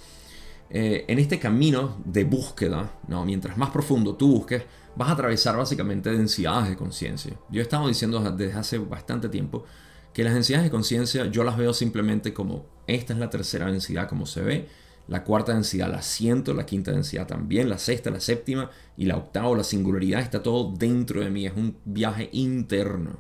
eh, 0.71 1.05
en 1.07 1.19
este 1.19 1.37
camino 1.37 2.01
de 2.05 2.23
búsqueda, 2.23 2.99
¿no? 3.07 3.23
mientras 3.23 3.55
más 3.55 3.69
profundo 3.69 4.15
tú 4.15 4.37
busques, 4.37 4.63
vas 4.95 5.09
a 5.09 5.11
atravesar 5.11 5.57
básicamente 5.57 6.09
densidades 6.09 6.69
de 6.69 6.75
conciencia. 6.75 7.33
Yo 7.51 7.59
he 7.59 7.63
estado 7.63 7.87
diciendo 7.87 8.19
desde 8.19 8.57
hace 8.57 8.79
bastante 8.79 9.29
tiempo 9.29 9.63
que 10.11 10.23
las 10.23 10.33
densidades 10.33 10.65
de 10.65 10.71
conciencia 10.71 11.27
yo 11.27 11.43
las 11.43 11.55
veo 11.55 11.73
simplemente 11.73 12.33
como 12.33 12.65
esta 12.87 13.13
es 13.13 13.19
la 13.19 13.29
tercera 13.29 13.67
densidad 13.67 14.09
como 14.09 14.25
se 14.25 14.41
ve, 14.41 14.67
la 15.11 15.25
cuarta 15.25 15.53
densidad 15.53 15.91
la 15.91 16.01
siento, 16.01 16.53
la 16.53 16.65
quinta 16.65 16.93
densidad 16.93 17.27
también, 17.27 17.67
la 17.69 17.77
sexta, 17.77 18.09
la 18.09 18.21
séptima 18.21 18.71
y 18.95 19.03
la 19.03 19.17
octava, 19.17 19.57
la 19.57 19.65
singularidad 19.65 20.21
está 20.21 20.41
todo 20.41 20.71
dentro 20.71 21.19
de 21.19 21.29
mí, 21.29 21.45
es 21.45 21.51
un 21.53 21.75
viaje 21.83 22.29
interno. 22.31 23.19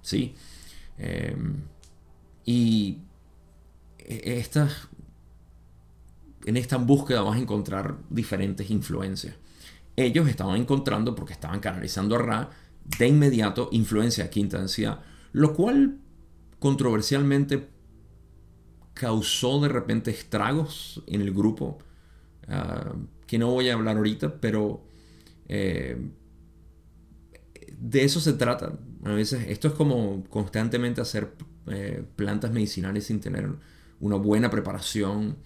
¿Sí? 0.00 0.36
Em, 0.96 1.64
y 2.44 2.98
e, 3.98 4.38
esta, 4.38 4.68
en 6.44 6.56
esta 6.56 6.76
búsqueda 6.76 7.22
vas 7.22 7.34
a 7.34 7.40
encontrar 7.40 7.96
diferentes 8.08 8.70
influencias. 8.70 9.34
Ellos 9.96 10.28
estaban 10.28 10.60
encontrando, 10.60 11.16
porque 11.16 11.32
estaban 11.32 11.58
canalizando 11.58 12.14
a 12.14 12.18
Ra, 12.18 12.50
de 12.96 13.08
inmediato 13.08 13.70
influencia 13.72 14.22
de 14.22 14.30
quinta 14.30 14.58
densidad, 14.58 15.00
lo 15.32 15.52
cual 15.52 15.98
controversialmente 16.60 17.70
causó 18.98 19.60
de 19.60 19.68
repente 19.68 20.10
estragos 20.10 21.02
en 21.06 21.20
el 21.22 21.32
grupo, 21.32 21.78
ah, 22.48 22.94
que 23.26 23.38
no 23.38 23.52
voy 23.52 23.68
a 23.68 23.74
hablar 23.74 23.96
ahorita, 23.96 24.40
pero 24.40 24.84
eh, 25.48 25.96
de 27.78 28.04
eso 28.04 28.20
se 28.20 28.32
trata. 28.32 28.76
A 29.04 29.12
veces 29.12 29.46
esto 29.48 29.68
es 29.68 29.74
como 29.74 30.24
constantemente 30.24 31.00
hacer 31.00 31.32
eh, 31.68 32.02
plantas 32.16 32.50
medicinales 32.50 33.06
sin 33.06 33.20
tener 33.20 33.48
una 34.00 34.16
buena 34.16 34.50
preparación. 34.50 35.36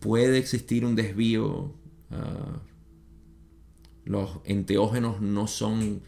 Puede 0.00 0.38
existir 0.38 0.86
un 0.86 0.96
desvío. 0.96 1.74
Ah, 2.10 2.62
los 4.04 4.38
enteógenos 4.44 5.20
no 5.20 5.48
son 5.48 6.00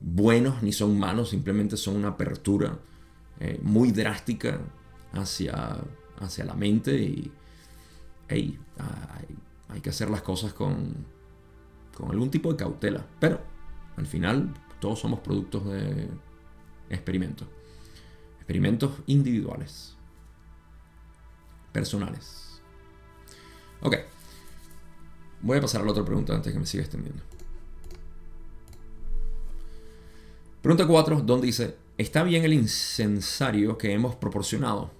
buenos 0.00 0.62
ni 0.62 0.72
son 0.72 0.98
malos, 0.98 1.30
simplemente 1.30 1.76
son 1.76 1.96
una 1.96 2.08
apertura 2.08 2.80
eh, 3.38 3.60
muy 3.62 3.92
drástica 3.92 4.60
hacia, 5.12 5.78
hacia 6.20 6.44
la 6.44 6.54
mente 6.54 6.94
y 6.94 7.32
hay, 8.28 8.58
que 9.82 9.90
hacer 9.90 10.08
las 10.08 10.22
cosas 10.22 10.52
con, 10.52 10.94
con 11.96 12.10
algún 12.10 12.30
tipo 12.30 12.50
de 12.50 12.56
cautela. 12.56 13.04
Pero 13.20 13.40
al 13.96 14.06
final 14.06 14.54
todos 14.80 15.00
somos 15.00 15.20
productos 15.20 15.64
de 15.66 16.08
experimentos. 16.90 17.48
Experimentos 18.36 18.92
individuales. 19.06 19.96
Personales. 21.72 22.60
Ok. 23.82 23.96
Voy 25.40 25.58
a 25.58 25.60
pasar 25.60 25.82
a 25.82 25.84
la 25.84 25.90
otra 25.90 26.04
pregunta 26.04 26.34
antes 26.34 26.52
que 26.52 26.58
me 26.58 26.66
siga 26.66 26.84
extendiendo. 26.84 27.22
Pregunta 30.62 30.86
4, 30.86 31.20
donde 31.20 31.46
dice, 31.46 31.76
¿está 31.98 32.22
bien 32.22 32.44
el 32.44 32.54
incensario 32.54 33.76
que 33.76 33.92
hemos 33.92 34.16
proporcionado? 34.16 34.90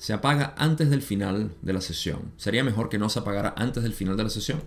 Se 0.00 0.14
apaga 0.14 0.54
antes 0.56 0.88
del 0.88 1.02
final 1.02 1.52
de 1.60 1.74
la 1.74 1.82
sesión. 1.82 2.32
¿Sería 2.38 2.64
mejor 2.64 2.88
que 2.88 2.96
no 2.96 3.10
se 3.10 3.18
apagara 3.18 3.52
antes 3.54 3.82
del 3.82 3.92
final 3.92 4.16
de 4.16 4.24
la 4.24 4.30
sesión? 4.30 4.62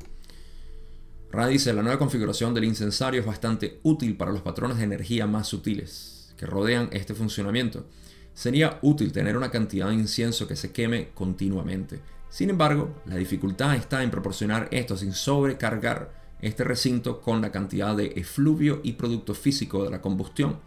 Ra 1.32 1.48
dice, 1.48 1.74
la 1.74 1.82
nueva 1.82 1.98
configuración 1.98 2.54
del 2.54 2.66
incensario 2.66 3.20
es 3.20 3.26
bastante 3.26 3.80
útil 3.82 4.16
para 4.16 4.32
los 4.32 4.44
patrones 4.44 4.78
de 4.78 4.84
energía 4.84 5.26
más 5.26 5.48
sutiles 5.48 6.36
que 6.38 6.46
rodean 6.46 6.88
este 6.92 7.16
funcionamiento. 7.16 7.88
Sería 8.36 8.78
útil 8.84 9.12
tener 9.12 9.36
una 9.36 9.50
cantidad 9.50 9.88
de 9.88 9.96
incienso 9.96 10.48
que 10.48 10.56
se 10.56 10.72
queme 10.72 11.10
continuamente. 11.16 12.00
Sin 12.30 12.52
embargo, 12.52 13.02
la 13.08 13.16
dificultad 13.16 13.76
está 13.76 14.04
en 14.04 14.12
proporcionar 14.12 14.68
esto 14.70 14.96
sin 14.98 15.14
sobrecargar 15.14 16.14
este 16.42 16.64
recinto 16.64 17.22
con 17.22 17.42
la 17.42 17.52
cantidad 17.52 17.98
de 17.98 18.14
efluvio 18.18 18.82
y 18.84 18.92
producto 18.92 19.34
físico 19.34 19.84
de 19.84 19.90
la 19.90 20.00
combustión. 20.00 20.60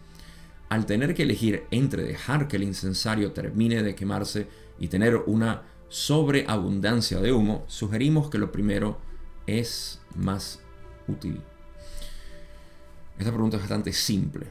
Al 0.69 0.87
tener 0.87 1.15
que 1.15 1.23
elegir 1.23 1.65
entre 1.71 2.03
dejar 2.03 2.49
que 2.49 2.57
el 2.57 2.65
incensario 2.65 3.33
termine 3.33 3.83
de 3.83 3.95
quemarse 3.95 4.49
y 4.79 4.89
tener 4.89 5.17
una 5.27 5.63
sobreabundancia 5.89 7.21
de 7.21 7.33
humo, 7.33 7.65
sugerimos 7.69 8.31
que 8.31 8.39
lo 8.39 8.51
primero 8.51 8.99
es 9.47 10.01
más 10.15 10.61
útil. 11.07 11.41
Esta 13.19 13.33
pregunta 13.33 13.57
es 13.57 13.63
bastante 13.63 13.93
simple. 13.93 14.47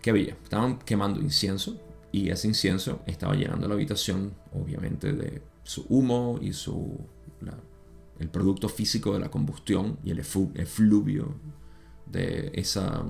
¿Qué 0.00 0.12
veía? 0.12 0.36
Estaban 0.42 0.78
quemando 0.80 1.20
incienso 1.20 1.80
y 2.10 2.30
ese 2.30 2.48
incienso 2.48 3.00
estaba 3.06 3.34
llenando 3.34 3.68
la 3.68 3.74
habitación, 3.74 4.34
obviamente, 4.52 5.12
de 5.12 5.42
su 5.62 5.86
humo 5.88 6.38
y 6.42 6.52
su 6.52 6.98
el 8.18 8.28
producto 8.28 8.68
físico 8.68 9.14
de 9.14 9.18
la 9.18 9.30
combustión 9.30 9.98
y 10.04 10.10
el 10.10 10.20
efluvio 10.20 11.34
de, 12.06 12.52
esa, 12.54 13.04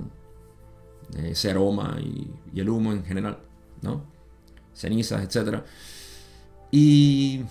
ese 1.16 1.50
aroma 1.50 1.98
y, 2.00 2.30
el 2.58 2.68
humo 2.68 2.92
en 2.92 3.04
general, 3.04 3.38
¿no? 3.80 4.04
Cenizas, 4.74 5.22
etc. 5.22 5.62
Y 6.70 7.44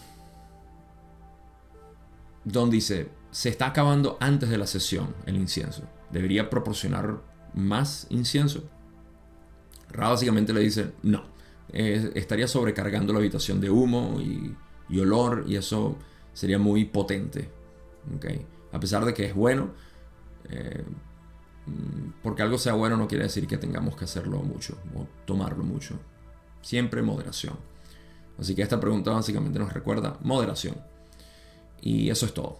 Don 2.44 2.70
dice, 2.70 3.10
se 3.32 3.50
está 3.50 3.68
acabando 3.68 4.18
antes 4.20 4.50
de 4.50 4.58
la 4.58 4.68
sesión 4.68 5.16
el 5.26 5.36
incienso. 5.36 5.84
Debería 6.12 6.50
proporcionar 6.50 7.22
más 7.54 8.08
incienso. 8.10 8.64
Ra 9.90 10.10
básicamente 10.10 10.54
le 10.54 10.62
dice, 10.62 10.94
no, 11.04 11.24
estaría 11.72 12.48
sobrecargando 12.48 13.14
la 13.14 13.20
habitación 13.20 13.60
de 13.62 13.70
humo 13.70 14.20
y, 14.22 14.56
olor 15.00 15.46
y 15.48 15.56
eso 15.56 15.98
sería 16.34 16.60
muy 16.60 16.86
potente. 16.86 17.50
¿okay? 18.16 18.46
A 18.74 18.80
pesar 18.80 19.06
de 19.06 19.14
que 19.14 19.26
es 19.26 19.36
bueno, 19.36 19.72
eh, 20.50 20.84
porque 22.24 22.42
algo 22.42 22.58
sea 22.58 22.74
bueno 22.74 22.98
no 22.98 23.08
quiere 23.08 23.26
decir 23.26 23.48
que 23.48 23.58
tengamos 23.58 23.96
que 23.96 24.06
hacerlo 24.06 24.40
mucho 24.40 24.78
o 24.96 25.08
tomarlo 25.26 25.64
mucho. 25.64 26.00
Siempre 26.62 27.02
moderación. 27.02 27.56
Así 28.40 28.56
que 28.56 28.62
esta 28.62 28.80
pregunta 28.80 29.12
básicamente 29.12 29.60
nos 29.60 29.74
recuerda 29.74 30.18
moderación. 30.24 30.76
Y 31.82 32.10
eso 32.10 32.26
es 32.26 32.34
todo. 32.34 32.60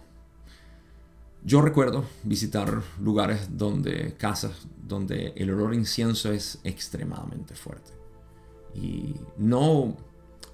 Yo 1.44 1.60
recuerdo 1.60 2.04
visitar 2.22 2.82
lugares 3.00 3.48
donde, 3.58 4.14
casas, 4.16 4.52
donde 4.86 5.32
el 5.36 5.50
olor 5.50 5.72
a 5.72 5.76
incienso 5.76 6.32
es 6.32 6.60
extremadamente 6.62 7.54
fuerte. 7.54 7.90
Y 8.74 9.16
no, 9.38 9.96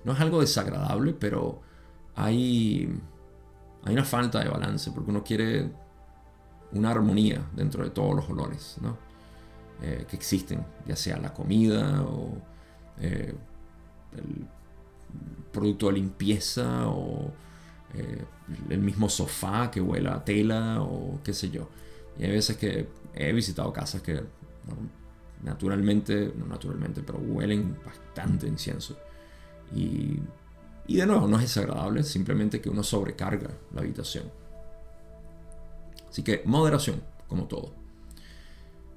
no 0.05 0.13
es 0.13 0.21
algo 0.21 0.41
desagradable, 0.41 1.13
pero 1.13 1.61
hay, 2.15 2.89
hay 3.85 3.93
una 3.93 4.05
falta 4.05 4.43
de 4.43 4.49
balance, 4.49 4.91
porque 4.93 5.11
uno 5.11 5.23
quiere 5.23 5.71
una 6.73 6.91
armonía 6.91 7.47
dentro 7.55 7.85
de 7.85 7.91
todos 7.91 8.15
los 8.15 8.29
olores 8.29 8.77
eh, 9.83 10.07
que 10.09 10.17
existen, 10.17 10.65
ya 10.87 10.97
sea 10.97 11.19
la 11.19 11.33
comida 11.33 12.03
o 12.03 12.37
eh, 13.01 13.35
el 14.17 14.47
producto 15.53 15.87
de 15.87 15.93
limpieza 15.95 16.89
o 16.89 17.33
eh, 17.95 18.25
el 18.69 18.81
mismo 18.81 19.09
sofá 19.09 19.71
que 19.71 19.81
huela 19.81 20.17
a 20.17 20.25
tela 20.25 20.83
o 20.83 21.21
qué 21.23 21.33
sé 21.33 21.51
yo. 21.51 21.69
Y 22.19 22.25
hay 22.25 22.33
veces 22.33 22.57
que 22.57 22.89
he 23.15 23.33
visitado 23.33 23.73
casas 23.73 24.03
que 24.03 24.23
naturalmente, 25.43 26.33
no 26.37 26.47
naturalmente, 26.47 27.03
pero 27.03 27.19
huelen 27.19 27.79
bastante 27.85 28.47
incienso. 28.47 28.97
Y, 29.75 30.19
y 30.87 30.97
de 30.97 31.07
nuevo, 31.07 31.29
no 31.29 31.37
es 31.37 31.43
desagradable, 31.43 32.03
simplemente 32.03 32.61
que 32.61 32.69
uno 32.69 32.83
sobrecarga 32.83 33.51
la 33.73 33.81
habitación. 33.81 34.25
Así 36.09 36.23
que 36.23 36.43
moderación, 36.45 37.03
como 37.29 37.45
todo. 37.45 37.73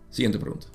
Siguiente 0.09 0.39
pregunta. 0.39 0.67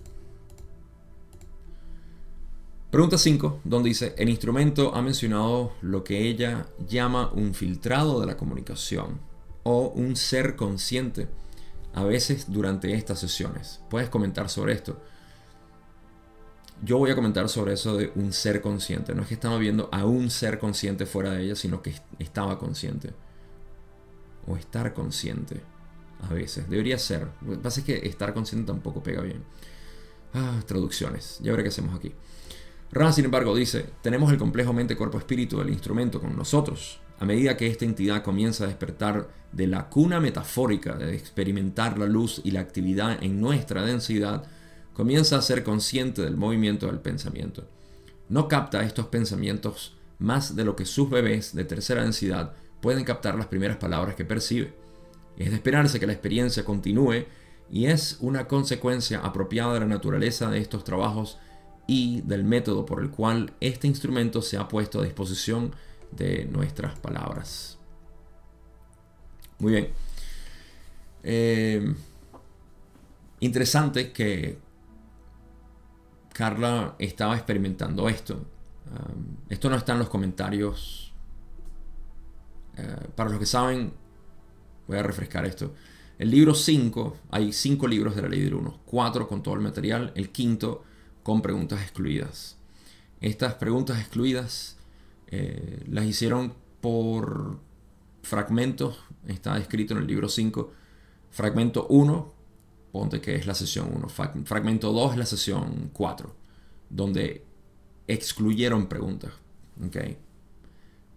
Pregunta 2.90 3.18
5, 3.18 3.60
donde 3.64 3.90
dice, 3.90 4.14
el 4.16 4.28
instrumento 4.28 4.94
ha 4.94 5.02
mencionado 5.02 5.72
lo 5.82 6.02
que 6.02 6.28
ella 6.28 6.66
llama 6.88 7.30
un 7.32 7.52
filtrado 7.52 8.20
de 8.20 8.26
la 8.26 8.36
comunicación 8.36 9.20
o 9.64 9.88
un 9.88 10.16
ser 10.16 10.56
consciente 10.56 11.28
a 11.92 12.04
veces 12.04 12.46
durante 12.48 12.94
estas 12.94 13.18
sesiones. 13.18 13.82
¿Puedes 13.90 14.08
comentar 14.08 14.48
sobre 14.48 14.72
esto? 14.72 15.00
Yo 16.82 16.98
voy 16.98 17.10
a 17.10 17.14
comentar 17.14 17.48
sobre 17.48 17.72
eso 17.72 17.96
de 17.96 18.12
un 18.14 18.32
ser 18.32 18.60
consciente. 18.60 19.14
No 19.14 19.22
es 19.22 19.28
que 19.28 19.34
estamos 19.34 19.58
viendo 19.58 19.88
a 19.92 20.04
un 20.04 20.30
ser 20.30 20.58
consciente 20.58 21.06
fuera 21.06 21.32
de 21.32 21.42
ella, 21.42 21.56
sino 21.56 21.82
que 21.82 21.94
estaba 22.18 22.58
consciente. 22.58 23.12
O 24.46 24.56
estar 24.56 24.94
consciente. 24.94 25.62
A 26.22 26.32
veces. 26.32 26.68
Debería 26.68 26.98
ser. 26.98 27.28
Lo 27.44 27.52
que 27.52 27.58
pasa 27.58 27.80
es 27.80 27.86
que 27.86 28.06
estar 28.06 28.32
consciente 28.34 28.66
tampoco 28.66 29.02
pega 29.02 29.22
bien. 29.22 29.42
Ah, 30.34 30.60
traducciones. 30.66 31.38
Ya 31.42 31.52
veré 31.52 31.62
qué 31.62 31.68
hacemos 31.68 31.94
aquí. 31.94 32.12
Ra, 32.92 33.12
sin 33.12 33.24
embargo, 33.24 33.54
dice, 33.54 33.86
tenemos 34.02 34.30
el 34.32 34.38
complejo 34.38 34.72
mente-cuerpo-espíritu 34.72 35.58
del 35.58 35.70
instrumento 35.70 36.20
con 36.20 36.36
nosotros. 36.36 37.00
A 37.18 37.24
medida 37.24 37.56
que 37.56 37.66
esta 37.66 37.84
entidad 37.84 38.22
comienza 38.22 38.64
a 38.64 38.68
despertar 38.68 39.28
de 39.52 39.66
la 39.66 39.88
cuna 39.88 40.20
metafórica 40.20 40.96
de 40.96 41.14
experimentar 41.14 41.98
la 41.98 42.06
luz 42.06 42.40
y 42.44 42.50
la 42.50 42.60
actividad 42.60 43.22
en 43.22 43.40
nuestra 43.40 43.84
densidad, 43.84 44.44
comienza 44.92 45.36
a 45.36 45.42
ser 45.42 45.62
consciente 45.62 46.22
del 46.22 46.36
movimiento 46.36 46.86
del 46.86 47.00
pensamiento. 47.00 47.68
No 48.28 48.48
capta 48.48 48.82
estos 48.82 49.06
pensamientos 49.06 49.96
más 50.18 50.56
de 50.56 50.64
lo 50.64 50.76
que 50.76 50.84
sus 50.84 51.08
bebés 51.10 51.54
de 51.54 51.64
tercera 51.64 52.02
densidad 52.02 52.54
pueden 52.80 53.04
captar 53.04 53.36
las 53.36 53.46
primeras 53.46 53.76
palabras 53.76 54.14
que 54.14 54.24
percibe. 54.24 54.74
Es 55.36 55.50
de 55.50 55.56
esperarse 55.56 56.00
que 56.00 56.06
la 56.06 56.12
experiencia 56.12 56.64
continúe 56.64 57.26
y 57.70 57.86
es 57.86 58.18
una 58.20 58.46
consecuencia 58.46 59.20
apropiada 59.20 59.74
de 59.74 59.80
la 59.80 59.86
naturaleza 59.86 60.50
de 60.50 60.58
estos 60.58 60.84
trabajos 60.84 61.38
y 61.86 62.22
del 62.22 62.44
método 62.44 62.86
por 62.86 63.02
el 63.02 63.10
cual 63.10 63.52
este 63.60 63.86
instrumento 63.86 64.42
se 64.42 64.56
ha 64.56 64.68
puesto 64.68 65.00
a 65.00 65.04
disposición 65.04 65.72
de 66.10 66.46
nuestras 66.46 66.98
palabras. 66.98 67.78
Muy 69.58 69.72
bien. 69.72 69.88
Eh, 71.22 71.94
interesante 73.40 74.12
que 74.12 74.58
Carla 76.32 76.94
estaba 76.98 77.34
experimentando 77.34 78.08
esto. 78.08 78.46
Esto 79.48 79.70
no 79.70 79.76
está 79.76 79.92
en 79.92 79.98
los 80.00 80.08
comentarios. 80.08 81.12
Eh, 82.76 83.08
para 83.14 83.30
los 83.30 83.38
que 83.38 83.46
saben, 83.46 83.92
voy 84.86 84.98
a 84.98 85.02
refrescar 85.02 85.44
esto. 85.44 85.74
El 86.18 86.30
libro 86.30 86.54
5, 86.54 87.16
hay 87.30 87.52
5 87.52 87.86
libros 87.88 88.16
de 88.16 88.22
la 88.22 88.28
ley 88.28 88.40
del 88.40 88.54
1, 88.54 88.80
4 88.86 89.28
con 89.28 89.42
todo 89.42 89.54
el 89.54 89.60
material, 89.60 90.12
el 90.14 90.30
quinto 90.30 90.82
con 91.22 91.42
preguntas 91.42 91.82
excluidas. 91.82 92.56
Estas 93.20 93.54
preguntas 93.54 93.98
excluidas 93.98 94.76
eh, 95.28 95.84
las 95.88 96.06
hicieron 96.06 96.54
por 96.80 97.58
fragmentos, 98.22 98.98
está 99.26 99.58
escrito 99.58 99.94
en 99.94 100.00
el 100.00 100.06
libro 100.06 100.28
5, 100.28 100.72
fragmento 101.30 101.86
1, 101.88 102.32
ponte 102.92 103.20
que 103.20 103.34
es 103.34 103.46
la 103.46 103.54
sesión 103.54 103.90
1, 103.94 104.08
fragmento 104.44 104.92
2 104.92 105.12
es 105.12 105.18
la 105.18 105.26
sesión 105.26 105.90
4, 105.92 106.34
donde 106.88 107.44
excluyeron 108.06 108.86
preguntas. 108.86 109.32
¿okay? 109.86 110.16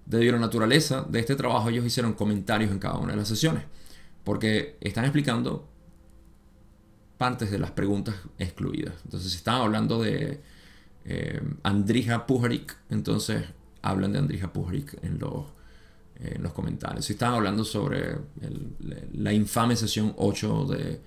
Debido 0.09 0.35
a 0.35 0.39
la 0.39 0.45
naturaleza 0.47 1.05
de 1.07 1.19
este 1.19 1.35
trabajo, 1.35 1.69
ellos 1.69 1.85
hicieron 1.85 2.13
comentarios 2.13 2.71
en 2.71 2.79
cada 2.79 2.97
una 2.97 3.11
de 3.11 3.17
las 3.17 3.27
sesiones, 3.27 3.63
porque 4.23 4.75
están 4.81 5.05
explicando 5.05 5.69
partes 7.19 7.51
de 7.51 7.59
las 7.59 7.71
preguntas 7.71 8.15
excluidas. 8.39 8.95
Entonces, 9.05 9.31
si 9.31 9.37
estaban 9.37 9.61
hablando 9.61 10.01
de 10.01 10.41
eh, 11.05 11.41
Andrija 11.61 12.25
Pujarik, 12.25 12.75
entonces 12.89 13.43
hablan 13.83 14.11
de 14.11 14.17
Andrija 14.19 14.51
Pujarik 14.51 14.97
en 15.03 15.19
los, 15.19 15.45
en 16.19 16.41
los 16.41 16.53
comentarios. 16.53 17.05
Si 17.05 17.13
estaban 17.13 17.35
hablando 17.35 17.63
sobre 17.63 18.17
la 19.13 19.31
infame 19.31 19.75
sesión 19.75 20.15
8 20.17 20.65
de 20.65 21.01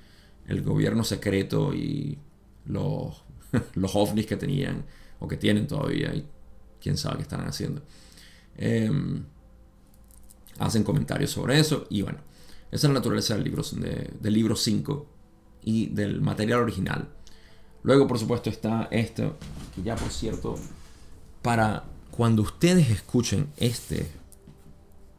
gobierno 0.63 1.03
secreto 1.03 1.75
y 1.75 2.19
los, 2.67 3.25
los 3.75 3.97
ovnis 3.97 4.27
que 4.27 4.37
tenían 4.37 4.85
o 5.19 5.27
que 5.27 5.37
tienen 5.37 5.67
todavía 5.67 6.15
y 6.15 6.25
quién 6.81 6.97
sabe 6.97 7.17
qué 7.17 7.23
están 7.23 7.41
haciendo. 7.49 7.83
Em, 8.57 9.25
hacen 10.59 10.85
comentarios 10.85 11.31
sobre 11.31 11.59
eso 11.59 11.87
y 11.91 12.03
bueno, 12.03 12.19
esa 12.71 12.87
es 12.87 12.93
la 12.93 13.01
naturaleza 13.01 13.35
del 13.35 13.45
libro, 13.45 13.63
del 14.21 14.33
libro 14.33 14.57
5 14.57 15.07
y 15.63 15.87
del 15.87 16.21
material 16.21 16.61
original. 16.61 17.09
Luego, 17.83 18.07
por 18.07 18.19
supuesto, 18.19 18.49
está 18.49 18.89
esto, 18.91 19.37
que 19.75 19.83
ya 19.83 19.97
por 19.97 20.11
cierto, 20.11 20.55
para 21.43 21.85
cuando 22.11 22.43
ustedes 22.43 22.91
escuchen 22.91 23.49
este 23.57 24.11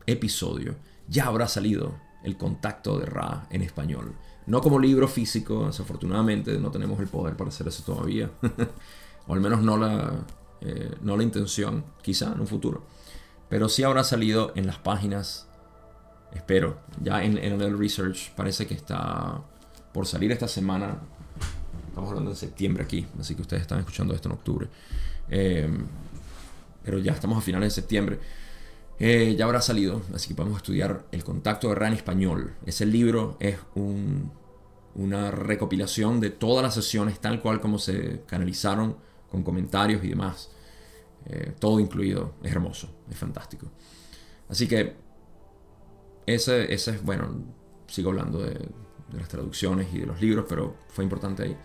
episodio, 0.06 0.76
ya 1.08 1.26
habrá 1.26 1.48
salido 1.48 1.96
el 2.24 2.38
contacto 2.38 3.00
de 3.00 3.06
Ra 3.06 3.48
en 3.50 3.62
español. 3.62 4.16
No 4.46 4.62
como 4.62 4.80
libro 4.80 5.08
físico, 5.08 5.68
desafortunadamente 5.68 6.58
no 6.60 6.72
tenemos 6.72 7.00
el 7.00 7.08
poder 7.08 7.36
para 7.36 7.50
hacer 7.50 7.68
eso 7.68 7.84
todavía. 7.84 8.32
o 9.28 9.34
al 9.34 9.42
menos 9.42 9.62
no 9.62 9.78
la, 9.78 10.26
eh, 10.62 10.96
no 11.02 11.18
la 11.18 11.24
intención, 11.24 11.84
quizá 12.02 12.34
en 12.34 12.42
un 12.42 12.48
futuro. 12.48 12.86
Pero 13.54 13.70
sí 13.70 13.84
habrá 13.84 14.04
salido 14.04 14.52
en 14.56 14.66
las 14.66 14.80
páginas, 14.80 15.46
espero, 16.34 16.80
ya 17.00 17.24
en, 17.24 17.38
en 17.38 17.62
el 17.62 17.78
research 17.78 18.34
parece 18.36 18.66
que 18.66 18.74
está 18.74 19.44
por 19.94 20.08
salir 20.08 20.32
esta 20.32 20.48
semana. 20.48 20.98
Estamos 21.88 22.10
hablando 22.10 22.32
de 22.32 22.36
septiembre 22.36 22.84
aquí, 22.84 23.06
así 23.20 23.36
que 23.36 23.44
ustedes 23.44 23.62
están 23.62 23.78
escuchando 23.78 24.16
esto 24.16 24.28
en 24.28 24.34
octubre. 24.34 24.68
Eh, 25.30 25.70
pero 26.84 26.98
ya 26.98 27.12
estamos 27.12 27.38
a 27.38 27.42
finales 27.42 27.76
de 27.76 27.82
septiembre. 27.82 28.20
Eh, 28.98 29.36
ya 29.38 29.46
habrá 29.46 29.62
salido, 29.62 30.02
así 30.16 30.30
que 30.30 30.34
podemos 30.34 30.58
estudiar 30.58 31.06
El 31.12 31.24
contacto 31.24 31.70
de 31.70 31.76
Ra 31.76 31.90
en 31.90 31.94
español. 31.94 32.56
Ese 32.66 32.88
libro 32.88 33.38
es 33.40 33.60
una 34.96 35.30
recopilación 35.30 36.20
de 36.20 36.32
todas 36.32 36.64
las 36.64 36.74
sesiones, 36.74 37.20
tal 37.20 37.40
cual 37.40 37.62
como 37.62 37.78
se 37.78 38.24
canalizaron, 38.26 38.98
con 39.30 39.44
comentarios 39.44 40.04
y 40.04 40.10
demás. 40.10 40.50
Eh, 41.26 41.54
todo 41.60 41.80
incluido. 41.80 42.36
Es 42.44 42.52
hermoso, 42.52 42.90
es 43.10 43.18
fantástico. 43.18 43.68
Así 44.50 44.68
que 44.68 44.96
ese, 46.26 46.74
ese 46.74 46.92
es, 46.92 47.04
bueno, 47.04 47.44
sigo 47.88 48.10
hablando 48.10 48.40
de, 48.40 48.70
las 49.14 49.28
traducciones 49.28 49.94
y 49.94 50.00
de 50.00 50.08
los 50.08 50.20
libros, 50.20 50.46
pero 50.50 50.76
fue 50.88 51.04
importante 51.04 51.44
ahí. 51.44 51.58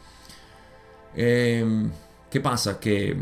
Em, 1.14 1.90
¿Qué 2.30 2.40
pasa? 2.40 2.78
Que 2.78 3.16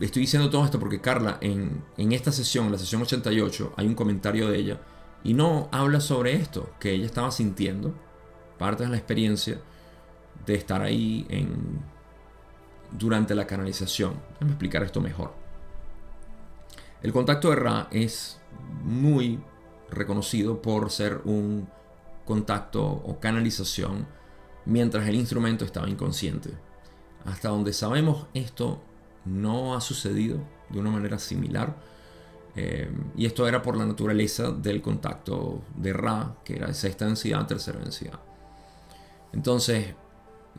estoy 0.00 0.22
diciendo 0.22 0.50
todo 0.50 0.64
esto 0.64 0.80
porque 0.80 1.00
Carla 1.00 1.38
en, 1.40 1.84
en 1.96 2.12
esta 2.12 2.32
sesión, 2.32 2.72
la 2.72 2.78
sesión 2.78 3.02
88, 3.02 3.74
hay 3.76 3.86
un 3.86 3.94
comentario 3.94 4.48
de 4.48 4.58
ella 4.58 4.80
y 5.22 5.34
no 5.34 5.68
habla 5.70 6.00
sobre 6.00 6.34
esto, 6.34 6.70
que 6.80 6.92
ella 6.92 7.06
estaba 7.06 7.30
sintiendo, 7.30 7.94
parte 8.58 8.82
de 8.82 8.90
la 8.90 8.96
experiencia 8.96 9.60
de 10.44 10.54
estar 10.54 10.82
ahí 10.82 11.26
en, 11.28 11.80
durante 12.94 13.34
la 13.34 13.46
canalización. 13.46 14.14
Déjame 14.32 14.52
explicar 14.52 14.82
esto 14.82 15.00
mejor. 15.00 15.34
El 17.02 17.12
contacto 17.12 17.50
de 17.50 17.56
Ra 17.56 17.88
es 17.90 18.40
muy 18.82 19.38
reconocido 19.90 20.62
por 20.62 20.90
ser 20.90 21.20
un 21.24 21.68
contacto 22.24 22.82
o 22.82 23.20
canalización 23.20 24.06
mientras 24.64 25.06
el 25.06 25.16
instrumento 25.16 25.64
estaba 25.66 25.88
inconsciente. 25.88 26.50
Hasta 27.26 27.50
donde 27.50 27.72
sabemos 27.72 28.26
esto 28.32 28.80
no 29.26 29.74
ha 29.74 29.80
sucedido 29.80 30.38
de 30.70 30.78
una 30.78 30.90
manera 30.90 31.18
similar 31.18 31.76
Eh, 32.56 32.88
y 33.16 33.26
esto 33.26 33.48
era 33.48 33.60
por 33.62 33.76
la 33.76 33.84
naturaleza 33.84 34.52
del 34.52 34.80
contacto 34.80 35.62
de 35.76 35.92
Ra, 35.92 36.36
que 36.44 36.54
era 36.54 36.68
de 36.68 36.74
sexta 36.74 37.04
densidad, 37.04 37.44
tercera 37.46 37.80
densidad. 37.80 38.20
Entonces, 39.32 39.94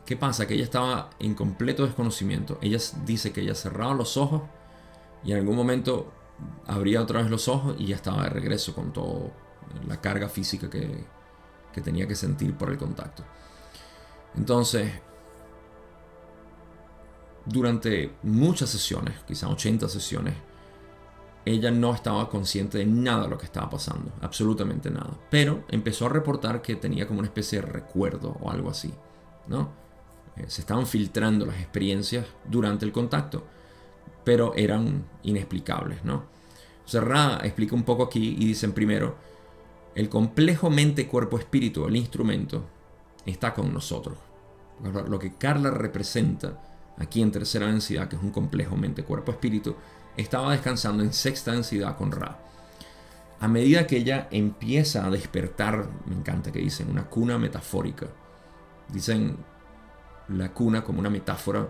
¿qué 0.04 0.16
pasa? 0.16 0.46
Que 0.46 0.54
ella 0.54 0.64
estaba 0.64 1.10
en 1.18 1.34
completo 1.34 1.84
desconocimiento. 1.84 2.58
Ella 2.60 2.78
dice 3.04 3.32
que 3.32 3.40
ella 3.40 3.54
cerraba 3.54 3.94
los 3.94 4.16
ojos 4.16 4.42
y 5.24 5.32
en 5.32 5.38
algún 5.38 5.56
momento 5.56 6.12
abría 6.66 7.02
otra 7.02 7.22
vez 7.22 7.30
los 7.30 7.48
ojos 7.48 7.76
y 7.78 7.86
ya 7.86 7.96
estaba 7.96 8.24
de 8.24 8.30
regreso 8.30 8.74
con 8.74 8.92
toda 8.92 9.30
la 9.88 10.00
carga 10.00 10.28
física 10.28 10.68
que, 10.68 11.04
que 11.72 11.80
tenía 11.80 12.06
que 12.06 12.14
sentir 12.14 12.54
por 12.54 12.70
el 12.70 12.78
contacto. 12.78 13.24
Entonces, 14.36 14.92
durante 17.46 18.14
muchas 18.22 18.70
sesiones, 18.70 19.14
quizás 19.26 19.50
80 19.50 19.88
sesiones, 19.88 20.34
ella 21.44 21.70
no 21.70 21.94
estaba 21.94 22.28
consciente 22.28 22.78
de 22.78 22.86
nada 22.86 23.22
de 23.22 23.28
lo 23.28 23.38
que 23.38 23.46
estaba 23.46 23.70
pasando, 23.70 24.12
absolutamente 24.20 24.90
nada. 24.90 25.16
Pero 25.30 25.64
empezó 25.68 26.06
a 26.06 26.08
reportar 26.08 26.60
que 26.60 26.74
tenía 26.74 27.06
como 27.06 27.20
una 27.20 27.28
especie 27.28 27.60
de 27.60 27.66
recuerdo 27.66 28.36
o 28.40 28.50
algo 28.50 28.68
así, 28.68 28.92
¿no? 29.46 29.85
Eh, 30.36 30.44
se 30.48 30.60
estaban 30.60 30.86
filtrando 30.86 31.46
las 31.46 31.56
experiencias 31.56 32.26
durante 32.44 32.84
el 32.84 32.92
contacto, 32.92 33.44
pero 34.24 34.54
eran 34.54 35.04
inexplicables, 35.22 36.04
¿no? 36.04 36.24
Serra 36.84 37.40
explica 37.42 37.74
un 37.74 37.82
poco 37.82 38.04
aquí 38.04 38.36
y 38.38 38.46
dicen 38.46 38.72
primero, 38.72 39.16
el 39.94 40.08
complejo 40.08 40.70
mente-cuerpo-espíritu, 40.70 41.86
el 41.86 41.96
instrumento, 41.96 42.64
está 43.24 43.54
con 43.54 43.72
nosotros. 43.72 44.18
Lo 45.08 45.18
que 45.18 45.34
Carla 45.34 45.70
representa 45.70 46.60
aquí 46.98 47.22
en 47.22 47.32
tercera 47.32 47.66
densidad, 47.66 48.08
que 48.08 48.16
es 48.16 48.22
un 48.22 48.30
complejo 48.30 48.76
mente-cuerpo-espíritu, 48.76 49.74
estaba 50.16 50.52
descansando 50.52 51.02
en 51.02 51.12
sexta 51.12 51.52
densidad 51.52 51.96
con 51.96 52.12
Ra. 52.12 52.38
A 53.40 53.48
medida 53.48 53.86
que 53.86 53.98
ella 53.98 54.28
empieza 54.30 55.06
a 55.06 55.10
despertar, 55.10 55.88
me 56.06 56.14
encanta 56.14 56.52
que 56.52 56.60
dicen, 56.60 56.90
una 56.90 57.06
cuna 57.06 57.38
metafórica. 57.38 58.06
Dicen 58.88 59.36
la 60.28 60.52
cuna 60.52 60.82
como 60.82 61.00
una 61.00 61.10
metáfora 61.10 61.68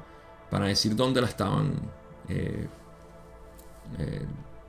para 0.51 0.67
decir 0.67 0.95
dónde 0.95 1.21
la 1.21 1.29
estaban, 1.29 1.75
eh, 2.29 2.69
eh, 3.99 4.27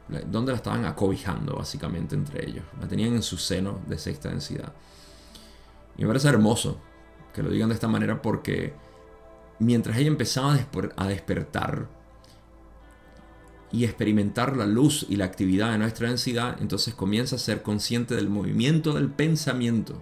la 0.10 0.54
estaban 0.54 0.86
acobijando 0.86 1.56
básicamente 1.56 2.15
entre 2.15 2.47
ellos. 2.47 2.63
La 2.80 2.88
tenían 2.88 3.13
en 3.13 3.23
su 3.23 3.38
seno 3.38 3.80
de 3.88 3.97
sexta 3.97 4.30
densidad. 4.30 4.73
Y 5.97 6.02
me 6.02 6.08
parece 6.08 6.30
hermoso 6.30 6.80
que 7.34 7.43
lo 7.43 7.50
digan 7.50 7.69
de 7.69 7.76
esta 7.76 7.88
manera 7.88 8.21
porque 8.21 8.73
mientras 9.60 9.97
ella 9.97 10.08
empezaba 10.08 10.58
a 10.95 11.08
despertar, 11.08 11.88
y 13.71 13.84
experimentar 13.84 14.56
la 14.56 14.65
luz 14.65 15.06
y 15.10 15.17
la 15.17 15.26
actividad 15.26 15.71
de 15.71 15.78
nuestra 15.78 16.08
densidad, 16.08 16.58
entonces 16.62 16.93
comienza 16.93 17.36
a 17.36 17.39
ser 17.39 17.62
consciente 17.63 18.15
del 18.15 18.30
movimiento 18.30 18.93
del 18.93 19.10
pensamiento. 19.10 20.02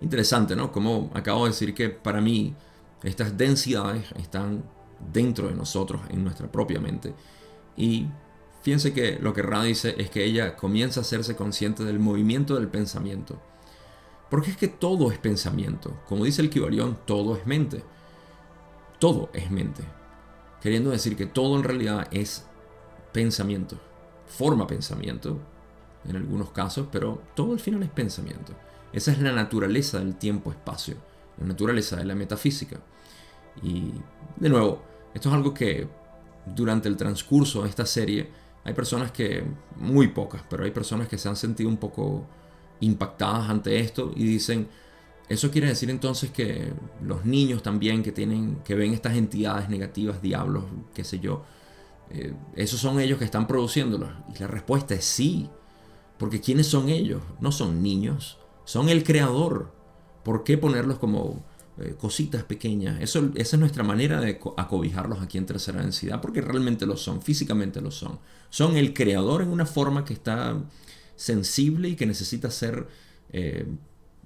Interesante, 0.00 0.54
¿no? 0.54 0.70
Como 0.70 1.10
acabo 1.14 1.44
de 1.44 1.50
decir 1.50 1.74
que 1.74 1.88
para 1.88 2.20
mí 2.20 2.54
estas 3.02 3.36
densidades 3.36 4.04
están 4.16 4.64
dentro 5.12 5.48
de 5.48 5.54
nosotros, 5.54 6.00
en 6.10 6.24
nuestra 6.24 6.50
propia 6.50 6.80
mente. 6.80 7.14
Y 7.76 8.06
fíjense 8.62 8.92
que 8.92 9.18
lo 9.20 9.32
que 9.32 9.42
Ra 9.42 9.62
dice 9.62 9.94
es 9.98 10.10
que 10.10 10.24
ella 10.24 10.56
comienza 10.56 11.00
a 11.00 11.02
hacerse 11.02 11.36
consciente 11.36 11.84
del 11.84 11.98
movimiento 11.98 12.54
del 12.54 12.68
pensamiento. 12.68 13.40
Porque 14.30 14.50
es 14.50 14.56
que 14.56 14.68
todo 14.68 15.10
es 15.10 15.18
pensamiento. 15.18 15.96
Como 16.08 16.24
dice 16.24 16.42
el 16.42 16.50
Kibalión, 16.50 16.98
todo 17.06 17.36
es 17.36 17.46
mente. 17.46 17.82
Todo 18.98 19.30
es 19.32 19.50
mente 19.50 19.84
queriendo 20.60 20.90
decir 20.90 21.16
que 21.16 21.26
todo 21.26 21.56
en 21.56 21.64
realidad 21.64 22.08
es 22.10 22.46
pensamiento, 23.12 23.78
forma 24.26 24.66
pensamiento 24.66 25.38
en 26.04 26.16
algunos 26.16 26.50
casos, 26.50 26.88
pero 26.90 27.22
todo 27.34 27.52
al 27.52 27.60
final 27.60 27.82
es 27.82 27.90
pensamiento. 27.90 28.52
Esa 28.92 29.12
es 29.12 29.20
la 29.20 29.32
naturaleza 29.32 29.98
del 29.98 30.16
tiempo-espacio, 30.16 30.96
la 31.38 31.46
naturaleza 31.46 31.96
de 31.96 32.04
la 32.04 32.14
metafísica. 32.14 32.80
Y 33.62 33.92
de 34.36 34.48
nuevo, 34.48 34.82
esto 35.14 35.28
es 35.28 35.34
algo 35.34 35.52
que 35.52 35.86
durante 36.46 36.88
el 36.88 36.96
transcurso 36.96 37.62
de 37.62 37.68
esta 37.68 37.86
serie 37.86 38.28
hay 38.64 38.74
personas 38.74 39.12
que, 39.12 39.44
muy 39.76 40.08
pocas, 40.08 40.42
pero 40.48 40.64
hay 40.64 40.70
personas 40.70 41.08
que 41.08 41.18
se 41.18 41.28
han 41.28 41.36
sentido 41.36 41.68
un 41.68 41.76
poco 41.76 42.26
impactadas 42.80 43.48
ante 43.50 43.80
esto 43.80 44.12
y 44.14 44.24
dicen, 44.24 44.68
eso 45.28 45.50
quiere 45.50 45.68
decir 45.68 45.90
entonces 45.90 46.30
que 46.30 46.72
los 47.02 47.24
niños 47.24 47.62
también 47.62 48.02
que 48.02 48.12
tienen, 48.12 48.56
que 48.64 48.74
ven 48.74 48.94
estas 48.94 49.16
entidades 49.16 49.68
negativas, 49.68 50.22
diablos, 50.22 50.64
qué 50.94 51.04
sé 51.04 51.18
yo, 51.18 51.44
eh, 52.10 52.32
esos 52.54 52.80
son 52.80 53.00
ellos 53.00 53.18
que 53.18 53.24
están 53.24 53.46
produciéndolos. 53.46 54.10
Y 54.34 54.38
la 54.38 54.46
respuesta 54.46 54.94
es 54.94 55.04
sí, 55.04 55.50
porque 56.18 56.40
¿quiénes 56.40 56.66
son 56.66 56.88
ellos? 56.88 57.22
No 57.40 57.52
son 57.52 57.82
niños, 57.82 58.38
son 58.68 58.90
el 58.90 59.02
creador. 59.02 59.72
¿Por 60.22 60.44
qué 60.44 60.58
ponerlos 60.58 60.98
como 60.98 61.42
eh, 61.78 61.94
cositas 61.98 62.44
pequeñas? 62.44 63.00
Esa 63.00 63.20
es 63.34 63.58
nuestra 63.58 63.82
manera 63.82 64.20
de 64.20 64.38
acobijarlos 64.58 65.22
aquí 65.22 65.38
en 65.38 65.46
tercera 65.46 65.80
densidad, 65.80 66.20
porque 66.20 66.42
realmente 66.42 66.84
lo 66.84 66.98
son, 66.98 67.22
físicamente 67.22 67.80
lo 67.80 67.90
son. 67.90 68.18
Son 68.50 68.76
el 68.76 68.92
creador 68.92 69.40
en 69.40 69.48
una 69.48 69.64
forma 69.64 70.04
que 70.04 70.12
está 70.12 70.62
sensible 71.16 71.88
y 71.88 71.96
que 71.96 72.04
necesita 72.04 72.50
ser 72.50 72.86
eh, 73.32 73.66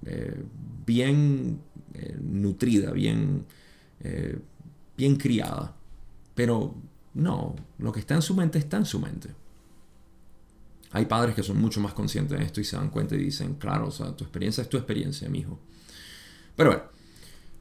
eh, 0.07 0.45
bien 0.85 1.61
nutrida, 2.21 2.91
bien, 2.91 3.47
bien 4.97 5.17
criada. 5.19 5.77
Pero 6.35 6.75
no, 7.15 7.55
lo 7.79 7.93
que 7.93 8.01
está 8.01 8.17
en 8.17 8.23
su 8.23 8.35
mente 8.35 8.59
está 8.59 8.77
en 8.77 8.87
su 8.87 8.99
mente. 8.99 9.29
Hay 10.93 11.07
padres 11.07 11.35
que 11.35 11.43
son 11.43 11.59
mucho 11.59 11.81
más 11.81 11.95
conscientes 11.95 12.39
de 12.39 12.45
esto 12.45 12.61
y 12.61 12.65
se 12.65 12.77
dan 12.77 12.91
cuenta 12.91 13.15
y 13.15 13.19
dicen, 13.19 13.55
claro, 13.55 13.89
o 13.89 13.91
sea, 13.91 14.15
tu 14.15 14.25
experiencia 14.25 14.63
es 14.63 14.69
tu 14.69 14.77
experiencia, 14.77 15.29
mi 15.29 15.41
hijo. 15.41 15.59
Pero 16.55 16.71
bueno, 16.71 16.85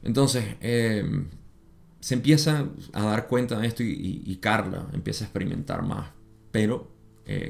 entonces 0.02 0.44
se 2.00 2.14
empieza 2.14 2.68
a 2.92 3.02
dar 3.04 3.26
cuenta 3.28 3.58
de 3.58 3.66
esto 3.66 3.82
y, 3.82 4.38
Carla 4.40 4.86
empieza 4.92 5.24
a 5.24 5.28
experimentar 5.28 5.82
más. 5.82 6.10
Pero, 6.50 6.92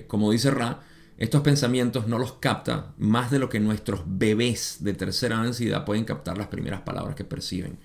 como 0.06 0.30
dice 0.30 0.52
Ra, 0.52 0.80
estos 1.16 1.42
pensamientos 1.42 2.08
no 2.08 2.18
los 2.18 2.34
capta 2.34 2.94
más 2.98 3.30
de 3.30 3.38
lo 3.38 3.48
que 3.48 3.60
nuestros 3.60 4.02
bebés 4.06 4.78
de 4.80 4.92
tercera 4.94 5.42
densidad 5.42 5.84
pueden 5.84 6.04
captar 6.04 6.36
las 6.36 6.48
primeras 6.48 6.82
palabras 6.82 7.14
que 7.14 7.24
perciben. 7.24 7.78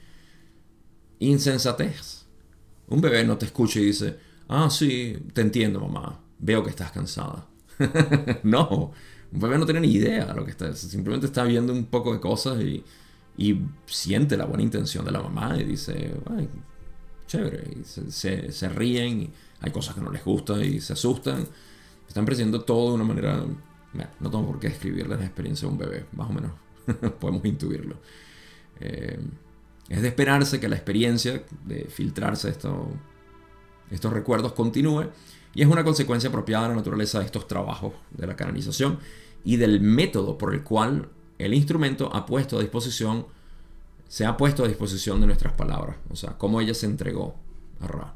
Insensatez. 1.20 2.26
Un 2.88 3.02
bebé 3.02 3.24
no 3.24 3.38
te 3.38 3.46
escucha 3.46 3.80
y 3.80 3.86
dice, 3.86 4.18
ah, 4.48 4.70
sí, 4.70 5.18
te 5.34 5.42
entiendo, 5.42 5.80
mamá. 5.80 6.20
Veo 6.40 6.64
que 6.64 6.70
estás 6.70 6.92
cansada. 6.92 7.48
no, 8.44 8.92
un 9.32 9.40
bebé 9.40 9.58
no 9.58 9.66
tiene 9.66 9.82
ni 9.82 9.92
idea 9.92 10.26
de 10.26 10.34
lo 10.34 10.46
que 10.46 10.52
está. 10.52 10.74
Simplemente 10.74 11.26
está 11.28 11.44
viendo 11.44 11.74
un 11.74 11.86
poco 11.86 12.14
de 12.14 12.20
cosas 12.20 12.62
y, 12.62 12.84
siente 13.86 14.36
la 14.36 14.46
buena 14.46 14.64
intención 14.64 15.06
de 15.06 15.12
la 15.12 15.22
mamá 15.22 15.56
y 15.58 15.64
dice, 15.64 16.16
ay, 16.36 16.50
chévere. 17.28 17.84
Se, 17.84 18.70
ríen 18.70 19.32
hay 19.60 19.72
cosas 19.72 19.96
que 19.96 20.02
no 20.02 20.12
les 20.12 20.24
gustan 20.24 20.64
y 20.64 20.80
se 20.80 20.94
asustan 20.94 21.48
están 22.08 22.26
percibiendo 22.26 22.62
todo 22.62 22.90
de 22.90 22.96
una 22.96 23.04
manera... 23.04 23.44
no 24.20 24.32
tengo 24.32 24.46
por 24.46 24.60
qué 24.60 24.68
escribir 24.68 25.08
la 25.08 25.16
experiencia 25.16 25.68
de 25.68 25.74
un 25.74 25.78
bebé, 25.78 26.06
más 26.14 26.30
o 26.30 26.34
menos 26.34 26.52
podemos 27.20 27.44
intuirlo. 27.46 27.98
Eh, 28.80 29.20
es 29.90 30.02
de 30.02 30.08
esperarse 30.08 30.60
que 30.60 30.68
la 30.68 30.76
experiencia 30.76 31.44
de 31.66 31.86
filtrarse 31.86 32.50
esto, 32.50 32.90
estos 33.92 34.12
recuerdos 34.14 34.54
continúe 34.54 35.10
y 35.58 35.64
es 35.64 35.68
una 35.68 35.84
consecuencia 35.84 36.30
apropiada 36.30 36.66
de 36.66 36.70
la 36.70 36.76
naturaleza 36.76 37.18
de 37.18 37.26
estos 37.26 37.48
trabajos 37.48 37.94
de 38.12 38.28
la 38.28 38.36
canalización 38.36 39.00
y 39.44 39.58
del 39.58 39.82
método 39.82 40.38
por 40.38 40.54
el 40.54 40.62
cual 40.62 41.10
el 41.40 41.56
instrumento 41.56 42.16
ha 42.16 42.28
puesto 42.28 42.60
a 42.60 42.62
disposición, 42.62 43.26
se 44.08 44.28
ha 44.28 44.38
puesto 44.38 44.64
a 44.64 44.68
disposición 44.68 45.20
de 45.20 45.26
nuestras 45.26 45.54
palabras, 45.54 45.98
o 46.12 46.16
sea, 46.16 46.38
cómo 46.38 46.62
ella 46.62 46.76
se 46.76 46.86
entregó 46.86 47.34
a 47.80 47.88
Ra. 47.88 48.14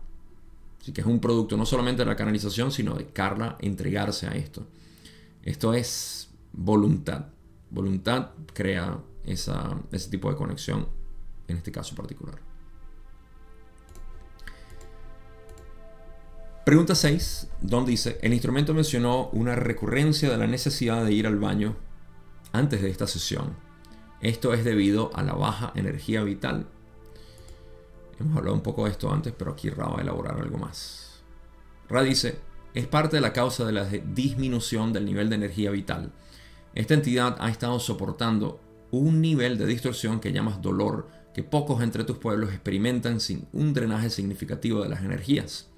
Así 0.80 0.92
que 0.92 1.02
es 1.02 1.08
un 1.08 1.20
producto 1.20 1.58
no 1.58 1.66
solamente 1.66 2.04
de 2.04 2.10
la 2.10 2.16
canalización, 2.16 2.72
sino 2.72 2.94
de 2.94 3.08
Carla 3.08 3.58
entregarse 3.60 4.28
a 4.28 4.34
esto. 4.34 4.68
Esto 5.42 5.74
es 5.74 6.30
voluntad. 6.54 7.26
Voluntad 7.72 8.34
crea 8.54 9.00
ese 9.26 10.10
tipo 10.12 10.30
de 10.30 10.36
conexión 10.36 10.88
en 11.48 11.58
este 11.58 11.72
caso 11.72 11.96
particular. 11.96 12.51
Pregunta 16.66 16.95
6, 16.95 17.47
donde 17.62 17.91
dice, 17.91 18.20
el 18.22 18.34
instrumento 18.34 18.74
mencionó 18.74 19.30
una 19.30 19.55
recurrencia 19.55 20.30
de 20.30 20.38
la 20.38 20.47
necesidad 20.47 21.03
de 21.03 21.12
ir 21.12 21.28
al 21.28 21.38
baño 21.38 21.76
antes 22.51 22.82
de 22.82 22.89
esta 22.89 23.07
sesión. 23.07 23.55
Esto 24.22 24.53
es 24.53 24.64
debido 24.64 25.09
a 25.16 25.24
la 25.24 25.34
baja 25.34 25.72
energía 25.76 26.24
vital 26.24 26.68
Hemos 28.22 28.38
hablado 28.38 28.55
un 28.55 28.62
poco 28.62 28.86
de 28.86 28.91
esto 28.91 29.12
antes, 29.12 29.34
pero 29.36 29.51
aquí 29.51 29.72
Ra 29.72 29.88
va 29.88 29.97
a 29.97 30.01
elaborar 30.01 30.39
algo 30.39 30.59
más. 30.59 31.24
Ra 31.89 32.03
dice, 32.03 32.38
es 32.76 32.86
parte 32.86 33.18
de 33.18 33.22
la 33.22 33.34
causa 33.34 33.66
de 33.66 33.72
la 33.72 33.86
disminución 33.86 34.93
del 34.93 35.05
nivel 35.05 35.30
de 35.30 35.38
energía 35.38 35.72
vital. 35.72 36.12
Esta 36.76 36.93
entidad 36.93 37.38
ha 37.39 37.49
estado 37.49 37.80
soportando 37.80 38.59
un 38.91 39.22
nivel 39.22 39.57
de 39.57 39.66
distorsión 39.66 40.20
que 40.20 40.32
llamas 40.32 40.62
dolor 40.62 41.09
que 41.34 41.41
pocos 41.41 41.82
entre 41.82 42.03
tus 42.03 42.18
pueblos 42.18 42.51
experimentan 42.51 43.20
sin 43.20 43.47
un 43.53 43.74
drenaje 43.74 44.12
significativo 44.12 44.84
de 44.84 44.89
las 44.89 45.01
energías. 45.01 45.70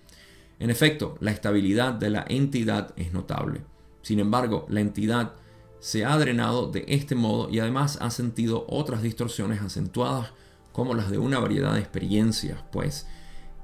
En 0.60 0.70
efecto, 0.70 1.18
la 1.20 1.32
estabilidad 1.32 1.94
de 1.94 2.10
la 2.10 2.26
entidad 2.28 2.94
es 2.96 3.14
notable. 3.14 3.62
Sin 4.02 4.20
embargo, 4.20 4.66
la 4.70 4.82
entidad 4.82 5.34
se 5.80 6.06
ha 6.06 6.18
drenado 6.18 6.72
de 6.72 6.86
este 6.88 7.16
modo 7.16 7.50
y 7.50 7.60
además 7.60 7.98
ha 8.02 8.10
sentido 8.10 8.66
otras 8.70 9.02
distorsiones 9.02 9.62
acentuadas 9.62 10.32
como 10.72 10.94
las 10.94 11.12
de 11.12 11.18
una 11.18 11.40
variedad 11.40 11.74
de 11.74 11.82
experiencias, 11.82 12.60
pues 12.72 13.06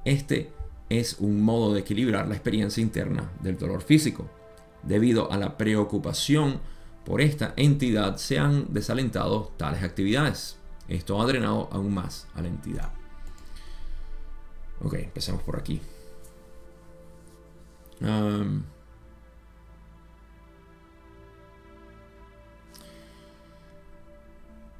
este 0.04 0.52
es 0.88 1.16
un 1.18 1.42
modo 1.42 1.72
de 1.72 1.80
equilibrar 1.80 2.28
la 2.28 2.34
experiencia 2.34 2.82
interna 2.82 3.30
del 3.42 3.58
dolor 3.58 3.82
físico. 3.82 4.28
Debido 4.82 5.30
a 5.32 5.36
la 5.36 5.56
preocupación 5.56 6.60
por 7.04 7.20
esta 7.20 7.54
entidad 7.56 8.16
se 8.16 8.38
han 8.38 8.72
desalentado 8.72 9.52
tales 9.56 9.82
actividades. 9.82 10.56
Esto 10.88 11.20
ha 11.20 11.26
drenado 11.26 11.68
aún 11.72 11.94
más 11.94 12.26
a 12.34 12.42
la 12.42 12.48
entidad. 12.48 12.90
Ok, 14.82 14.94
empecemos 14.94 15.42
por 15.42 15.58
aquí. 15.58 15.80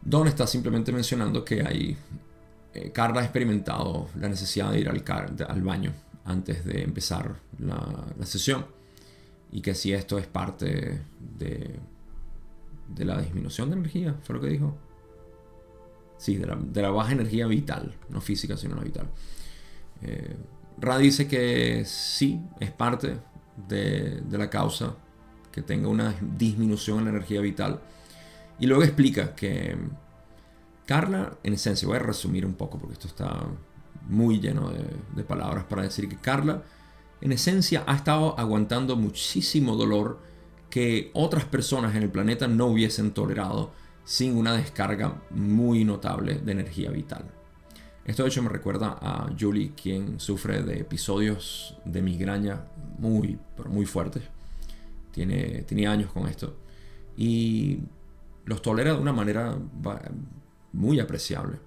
Don 0.02 0.26
está 0.26 0.46
simplemente 0.46 0.92
mencionando 0.92 1.44
que 1.44 1.96
eh, 2.74 2.90
Carla 2.92 3.20
ha 3.20 3.24
experimentado 3.24 4.08
la 4.18 4.28
necesidad 4.28 4.72
de 4.72 4.80
ir 4.80 4.88
al, 4.88 5.04
al 5.46 5.62
baño 5.62 5.92
antes 6.24 6.64
de 6.64 6.82
empezar 6.82 7.36
la, 7.58 8.06
sesión 8.24 8.66
y 9.52 9.60
que 9.60 9.74
si 9.74 9.92
esto 9.92 10.18
es 10.18 10.26
parte 10.26 11.02
de, 11.38 11.78
de 12.88 13.04
la 13.04 13.20
disminución 13.20 13.70
de 13.70 13.76
energía, 13.76 14.14
fue 14.22 14.36
lo 14.36 14.40
que 14.40 14.48
dijo. 14.48 14.76
Sí, 16.16 16.36
de 16.36 16.82
la, 16.82 16.90
baja 16.90 17.12
energía 17.12 17.46
vital, 17.46 17.94
no 18.10 18.20
física, 18.20 18.56
sino 18.56 18.76
la 18.76 18.82
vital. 18.82 19.08
Eh, 20.02 20.36
Ra 20.80 20.98
dice 20.98 21.28
que 21.28 21.84
sí, 21.84 22.40
es 22.58 22.70
parte 22.70 23.18
de, 23.68 24.20
de, 24.22 24.38
la 24.38 24.48
causa 24.48 24.94
que 25.52 25.62
tenga 25.62 25.88
una 25.88 26.14
disminución 26.20 27.00
en 27.00 27.04
la 27.04 27.10
energía 27.10 27.40
vital. 27.40 27.80
Y 28.58 28.66
luego 28.66 28.82
explica 28.82 29.34
que 29.34 29.76
Carla, 30.86 31.38
en 31.44 31.52
esencia, 31.52 31.86
voy 31.86 31.98
a 31.98 32.00
resumir 32.00 32.44
un 32.44 32.54
poco 32.54 32.78
porque 32.78 32.94
esto 32.94 33.06
está 33.06 33.46
muy 34.08 34.40
lleno 34.40 34.70
de, 35.14 35.22
palabras 35.22 35.64
para 35.64 35.82
decir 35.82 36.08
que 36.08 36.16
Carla, 36.16 36.62
en 37.20 37.30
esencia, 37.30 37.84
ha 37.86 37.94
estado 37.94 38.38
aguantando 38.38 38.96
muchísimo 38.96 39.76
dolor 39.76 40.18
que 40.68 41.10
otras 41.14 41.44
personas 41.44 41.94
en 41.94 42.02
el 42.02 42.10
planeta 42.10 42.48
no 42.48 42.66
hubiesen 42.66 43.12
tolerado 43.12 43.72
sin 44.04 44.36
una 44.36 44.54
descarga 44.54 45.22
muy 45.30 45.84
notable 45.84 46.34
de 46.34 46.52
energía 46.52 46.90
vital. 46.90 47.24
Esto 48.10 48.24
de 48.24 48.28
hecho 48.28 48.42
me 48.42 48.48
recuerda 48.48 48.98
a 49.00 49.30
Julie, 49.38 49.70
quien 49.80 50.18
sufre 50.18 50.64
de 50.64 50.80
episodios 50.80 51.76
de 51.84 52.02
migraña 52.02 52.64
muy, 52.98 53.38
muy 53.68 53.86
fuertes. 53.86 54.24
Tiene, 55.12 55.62
tiene 55.62 55.86
años 55.86 56.10
con 56.10 56.26
esto. 56.26 56.56
Y 57.16 57.78
los 58.46 58.62
tolera 58.62 58.94
de 58.94 58.98
una 58.98 59.12
manera 59.12 59.56
muy 60.72 60.98
apreciable. 60.98 61.60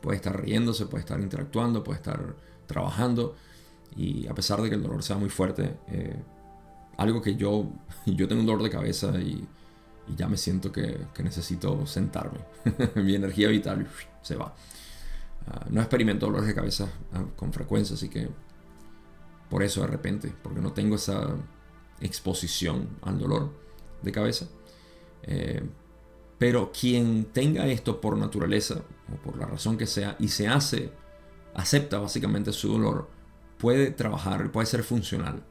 Puede 0.00 0.16
estar 0.16 0.42
riéndose, 0.42 0.86
puede 0.86 1.02
estar 1.02 1.20
interactuando, 1.20 1.84
puede 1.84 1.98
estar 1.98 2.34
trabajando. 2.66 3.36
Y 3.94 4.26
a 4.26 4.34
pesar 4.34 4.60
de 4.60 4.70
que 4.70 4.74
el 4.74 4.82
dolor 4.82 5.04
sea 5.04 5.16
muy 5.16 5.30
fuerte, 5.30 5.76
eh, 5.86 6.20
algo 6.96 7.22
que 7.22 7.36
yo, 7.36 7.70
yo 8.06 8.26
tengo 8.26 8.40
un 8.40 8.46
dolor 8.48 8.64
de 8.64 8.70
cabeza 8.70 9.20
y, 9.20 9.46
ya 10.16 10.28
me 10.28 10.36
siento 10.36 10.72
que, 10.72 11.06
necesito 11.22 11.86
sentarme. 11.86 12.40
Mi 12.96 13.14
energía 13.14 13.48
vital 13.48 13.86
se 14.22 14.36
va. 14.36 14.54
Ah, 15.46 15.66
no 15.70 15.80
experimento 15.80 16.26
dolores 16.26 16.46
de 16.46 16.54
cabeza 16.54 16.88
ah, 17.12 17.24
con 17.36 17.52
frecuencia, 17.52 17.94
así 17.94 18.08
que 18.08 18.28
por 19.48 19.62
eso 19.62 19.80
de 19.80 19.88
repente, 19.88 20.32
porque 20.42 20.60
no 20.60 20.72
tengo 20.72 20.96
esa 20.96 21.28
exposición 22.00 22.88
al 23.02 23.18
dolor 23.18 23.52
de 24.02 24.12
cabeza. 24.12 24.46
Eh, 25.22 25.62
pero 26.38 26.72
quien 26.72 27.26
tenga 27.26 27.66
esto 27.66 28.00
por 28.00 28.16
naturaleza, 28.16 28.82
o 29.12 29.16
por 29.16 29.36
la 29.36 29.46
razón 29.46 29.76
que 29.76 29.86
sea, 29.86 30.16
y 30.18 30.28
se 30.28 30.48
hace, 30.48 30.90
acepta 31.54 31.98
básicamente 31.98 32.52
su 32.52 32.68
dolor, 32.72 33.10
puede 33.58 33.90
trabajar, 33.90 34.50
puede 34.50 34.66
ser 34.66 34.82
funcional. 34.82 35.42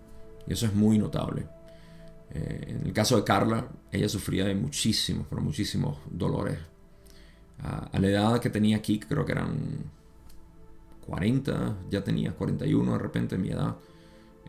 Y 0.47 0.53
eso 0.53 0.65
es 0.65 0.73
muy 0.73 0.97
notable. 0.97 1.47
Eh, 2.31 2.75
en 2.79 2.87
el 2.87 2.93
caso 2.93 3.15
de 3.15 3.23
Carla, 3.23 3.67
ella 3.91 4.09
sufría 4.09 4.45
de 4.45 4.55
muchísimos, 4.55 5.27
pero 5.29 5.41
muchísimos 5.41 5.97
dolores. 6.09 6.57
a 7.61 7.99
la 7.99 8.07
edad 8.07 8.39
que 8.39 8.49
tenía 8.49 8.77
aquí, 8.77 8.99
creo 8.99 9.25
que 9.25 9.33
eran 9.33 9.91
40, 11.09 11.77
ya 11.89 12.03
tenía 12.03 12.33
41 12.33 12.93
de 12.93 12.97
repente 12.99 13.37
mi 13.37 13.49
edad. 13.49 13.75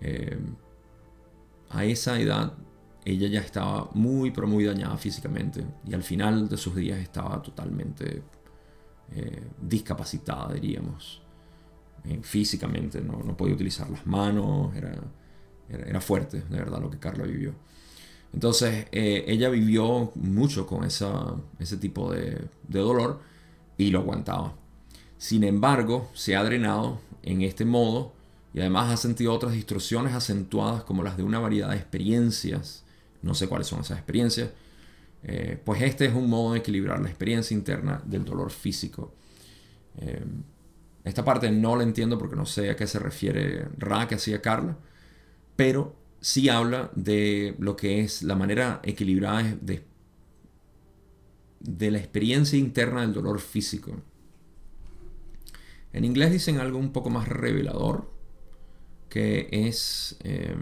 Eh, 0.01 0.39
a 1.71 1.85
esa 1.85 2.21
edad 2.21 2.53
ella 3.05 3.29
ya 3.29 3.41
estaba 3.41 3.91
muy, 3.95 4.31
pero 4.31 4.47
muy 4.47 4.65
dañada 4.65 4.97
físicamente 4.99 5.65
y 5.87 5.95
al 5.95 6.03
final 6.03 6.49
de 6.49 6.57
sus 6.57 6.75
días 6.77 6.99
estaba 6.99 7.41
totalmente 7.43 8.23
eh, 9.13 9.43
discapacitada, 9.61 10.53
diríamos. 10.53 11.23
Físicamente, 12.23 13.03
no, 13.03 13.23
no, 13.23 13.37
podía 13.37 13.55
utilizar 13.55 13.91
las 13.91 14.07
manos, 14.07 14.75
era, 14.75 14.95
era, 15.71 16.01
fuerte, 16.01 16.43
de 16.49 16.59
verdad, 16.59 16.81
lo 16.81 16.91
que 16.91 16.99
Carla 16.99 17.25
vivió. 17.25 17.55
Entonces, 18.33 18.87
eh, 18.93 19.25
ella 19.27 19.49
vivió 19.49 20.13
mucho 20.15 20.67
con 20.67 20.85
esa, 20.85 21.35
ese 21.59 21.77
tipo 21.77 22.13
de, 22.13 22.45
de 22.69 22.81
dolor 22.81 23.21
y 23.77 23.91
lo 23.91 24.01
aguantaba. 24.01 24.55
Sin 25.19 25.45
embargo, 25.45 26.11
se 26.15 26.37
ha 26.37 26.45
drenado 26.45 27.01
en 27.23 27.43
este 27.43 27.65
modo 27.65 28.13
y 28.55 28.61
además 28.61 28.93
ha 28.93 28.97
sentido 28.97 29.33
otras 29.33 29.53
distorsiones 29.53 30.15
acentuadas 30.15 30.85
como 30.85 31.03
las 31.03 31.17
de 31.17 31.23
una 31.23 31.39
variedad 31.39 31.71
de 31.71 31.77
experiencias 31.77 32.85
no 33.23 33.35
sé 33.35 33.49
cuáles 33.49 33.67
son 33.67 33.81
esas 33.81 33.99
experiencias. 33.99 34.51
Eh, 35.23 35.61
pues 35.65 35.83
este 35.83 36.07
es 36.07 36.15
un 36.15 36.31
modo 36.31 36.55
de 36.55 36.61
equilibrar 36.61 37.01
la 37.01 37.09
experiencia 37.09 37.55
interna 37.55 38.01
del 38.05 38.25
dolor 38.25 38.51
físico. 38.51 39.13
Eh, 39.99 40.25
esta 41.05 41.25
parte 41.25 41.51
no 41.51 41.77
la 41.77 41.83
entiendo 41.83 42.19
porque 42.19 42.37
no 42.37 42.47
sé 42.47 42.71
a 42.71 42.77
qué 42.77 42.87
se 42.87 42.99
refiere 42.99 43.69
Ra 43.79 44.07
que 44.09 44.15
hacía 44.15 44.41
Carla, 44.41 44.77
pero 45.61 45.95
sí 46.23 46.49
habla 46.49 46.91
de 46.95 47.55
lo 47.59 47.77
que 47.77 48.01
es 48.01 48.23
la 48.23 48.35
manera 48.35 48.81
equilibrada 48.83 49.43
de, 49.61 49.85
de 51.61 51.91
la 51.91 51.99
experiencia 51.99 52.59
interna 52.59 53.03
del 53.03 53.13
dolor 53.13 53.41
físico. 53.41 54.01
En 55.93 56.07
inglés 56.07 56.33
dicen 56.33 56.61
algo 56.61 56.79
un 56.79 56.93
poco 56.93 57.11
más 57.11 57.29
revelador, 57.29 58.11
que 59.11 59.51
es... 59.53 60.17
Eh, 60.25 60.57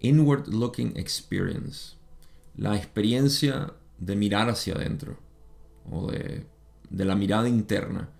Inward 0.00 0.48
Looking 0.48 0.98
Experience, 0.98 1.96
la 2.58 2.76
experiencia 2.76 3.72
de 3.98 4.16
mirar 4.16 4.50
hacia 4.50 4.74
adentro 4.74 5.18
o 5.90 6.10
de, 6.10 6.44
la 6.90 7.14
mirada 7.14 7.48
interna 7.48 8.10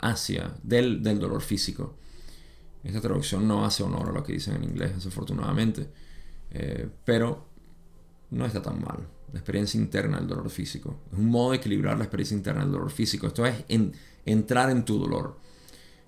hacia 0.00 0.56
del, 0.64 1.04
dolor 1.04 1.40
físico. 1.40 1.96
Esta 2.84 3.00
traducción 3.00 3.48
no 3.48 3.64
hace 3.64 3.82
honor 3.82 4.10
a 4.10 4.12
lo 4.12 4.22
que 4.22 4.34
dicen 4.34 4.56
en 4.56 4.64
inglés, 4.64 4.94
desafortunadamente, 4.94 5.88
eh, 6.50 6.88
pero 7.04 7.48
no 8.30 8.44
está 8.46 8.62
tan 8.62 8.80
mal. 8.80 9.08
La 9.32 9.40
experiencia 9.40 9.80
interna 9.80 10.18
del 10.18 10.28
dolor 10.28 10.50
físico. 10.50 11.00
Es 11.10 11.18
un 11.18 11.26
modo 11.26 11.52
de 11.52 11.56
equilibrar 11.56 11.96
la 11.96 12.04
experiencia 12.04 12.36
interna 12.36 12.62
del 12.62 12.72
dolor 12.72 12.90
físico. 12.90 13.26
Esto 13.26 13.44
es 13.46 13.64
entrar 14.24 14.70
en 14.70 14.84
tu 14.84 14.98
dolor, 14.98 15.38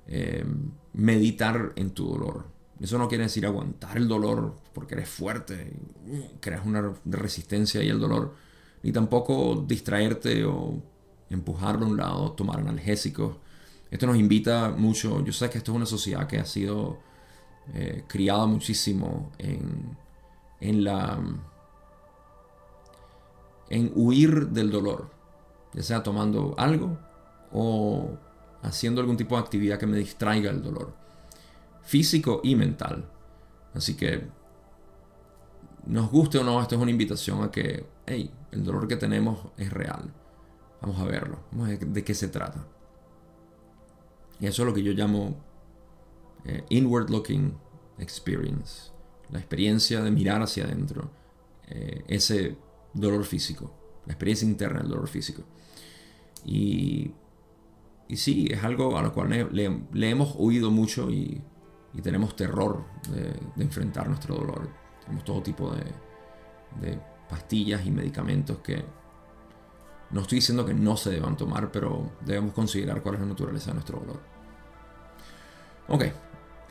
eh, 0.06 0.44
meditar 0.92 1.72
en 1.76 1.90
tu 1.90 2.06
dolor, 2.06 2.56
eso 2.80 2.98
no 2.98 3.08
quiere 3.08 3.24
decir 3.24 3.46
aguantar 3.46 3.96
el 3.96 4.06
dolor 4.06 4.54
porque 4.74 4.94
eres 4.94 5.08
fuerte, 5.08 5.72
uh, 6.06 6.38
creas 6.40 6.66
una 6.66 6.92
resistencia 7.06 7.82
y 7.82 7.88
el 7.88 7.98
dolor, 7.98 8.34
ni 8.82 8.92
tampoco 8.92 9.64
distraerte 9.66 10.44
o 10.44 10.82
empujarlo 11.30 11.86
a 11.86 11.88
un 11.88 11.96
lado, 11.96 12.32
tomar 12.32 12.60
analgésicos. 12.60 13.36
Esto 13.96 14.06
nos 14.06 14.18
invita 14.18 14.74
mucho, 14.76 15.24
yo 15.24 15.32
sé 15.32 15.48
que 15.48 15.56
esto 15.56 15.72
es 15.72 15.76
una 15.76 15.86
sociedad 15.86 16.26
que 16.26 16.38
ha 16.38 16.44
sido 16.44 16.98
eh, 17.72 18.04
criada 18.06 18.44
muchísimo 18.44 19.32
en, 19.38 19.96
en 20.60 20.84
la 20.84 21.18
en 23.70 23.90
huir 23.94 24.48
del 24.48 24.70
dolor, 24.70 25.10
ya 25.72 25.82
sea 25.82 26.02
tomando 26.02 26.54
algo 26.58 26.98
o 27.52 28.10
haciendo 28.60 29.00
algún 29.00 29.16
tipo 29.16 29.34
de 29.34 29.40
actividad 29.40 29.78
que 29.78 29.86
me 29.86 29.96
distraiga 29.96 30.50
el 30.50 30.62
dolor 30.62 30.92
físico 31.82 32.42
y 32.44 32.54
mental. 32.54 33.08
Así 33.72 33.96
que, 33.96 34.26
nos 35.86 36.10
guste 36.10 36.36
o 36.36 36.44
no, 36.44 36.60
esto 36.60 36.74
es 36.74 36.82
una 36.82 36.90
invitación 36.90 37.42
a 37.42 37.50
que, 37.50 37.86
hey, 38.04 38.30
el 38.52 38.62
dolor 38.62 38.88
que 38.88 38.96
tenemos 38.96 39.38
es 39.56 39.72
real. 39.72 40.12
Vamos 40.82 41.00
a 41.00 41.04
verlo, 41.04 41.38
de 41.50 42.04
qué 42.04 42.14
se 42.14 42.28
trata. 42.28 42.75
Y 44.40 44.46
eso 44.46 44.62
es 44.62 44.68
lo 44.68 44.74
que 44.74 44.82
yo 44.82 44.92
llamo 44.92 45.36
eh, 46.44 46.64
inward 46.68 47.10
looking 47.10 47.54
experience, 47.98 48.90
la 49.30 49.38
experiencia 49.38 50.02
de 50.02 50.10
mirar 50.10 50.42
hacia 50.42 50.64
adentro, 50.64 51.10
eh, 51.68 52.04
ese 52.06 52.56
dolor 52.92 53.24
físico, 53.24 53.72
la 54.06 54.12
experiencia 54.12 54.46
interna 54.46 54.80
del 54.80 54.90
dolor 54.90 55.08
físico. 55.08 55.42
Y 56.44 57.12
y 58.08 58.16
sí, 58.16 58.48
es 58.50 58.62
algo 58.62 58.96
a 58.96 59.02
lo 59.02 59.12
cual 59.12 59.48
le, 59.52 60.08
hemos 60.10 60.34
oído 60.38 60.70
mucho 60.70 61.10
y, 61.10 61.42
tenemos 62.02 62.36
terror 62.36 62.84
de, 63.10 63.62
enfrentar 63.62 64.06
nuestro 64.08 64.36
dolor. 64.36 64.68
Tenemos 65.00 65.24
todo 65.24 65.42
tipo 65.42 65.72
de 65.72 67.00
pastillas 67.28 67.86
y 67.86 67.90
medicamentos 67.90 68.58
que 68.58 68.84
no 70.10 70.20
estoy 70.20 70.36
diciendo 70.36 70.64
que 70.64 70.74
no 70.74 70.96
se 70.96 71.10
deban 71.10 71.36
tomar, 71.36 71.72
pero 71.72 72.12
debemos 72.24 72.52
considerar 72.52 73.02
cuál 73.02 73.16
es 73.16 73.20
la 73.22 73.26
naturaleza 73.26 73.70
de 73.70 73.74
nuestro 73.74 73.98
dolor. 73.98 74.20
Ok, 75.88 76.04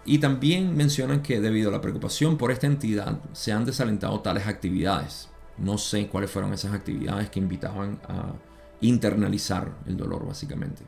y 0.06 0.20
también 0.20 0.76
mencionan 0.76 1.22
que 1.22 1.42
debido 1.42 1.70
a 1.70 1.72
la 1.72 1.82
preocupación 1.82 2.38
por 2.38 2.52
esta 2.52 2.68
entidad 2.68 3.20
se 3.34 3.52
han 3.52 3.66
desalentado 3.66 4.20
tales 4.22 4.48
actividades. 4.48 5.30
No 5.58 5.78
sé 5.78 6.08
cuáles 6.08 6.30
fueron 6.30 6.54
esas 6.54 6.74
actividades 6.74 7.30
que 7.30 7.40
invitaban 7.40 8.00
a 8.08 8.34
internalizar 8.82 9.76
el 9.86 9.98
dolor 9.98 10.28
básicamente. 10.28 10.84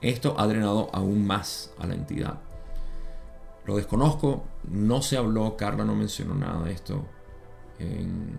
Esto 0.00 0.38
ha 0.38 0.46
drenado 0.46 0.90
aún 0.92 1.26
más 1.26 1.72
a 1.78 1.86
la 1.86 1.94
entidad. 1.94 2.38
Lo 3.64 3.76
desconozco, 3.76 4.44
no 4.70 5.02
se 5.02 5.16
habló, 5.16 5.56
Carla 5.56 5.84
no 5.84 5.96
mencionó 5.96 6.34
nada 6.34 6.62
de 6.64 6.72
esto 6.72 7.04
en, 7.80 8.36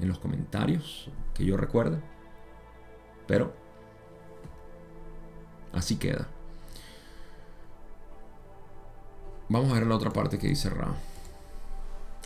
en 0.00 0.08
los 0.08 0.18
comentarios 0.18 1.10
que 1.34 1.44
yo 1.44 1.56
recuerde, 1.56 1.98
pero 3.26 3.52
así 5.72 5.96
queda. 5.96 6.28
Vamos 9.48 9.70
a 9.70 9.74
ver 9.74 9.86
la 9.86 9.96
otra 9.96 10.10
parte 10.10 10.38
que 10.38 10.48
dice 10.48 10.70
Ra. 10.70 10.94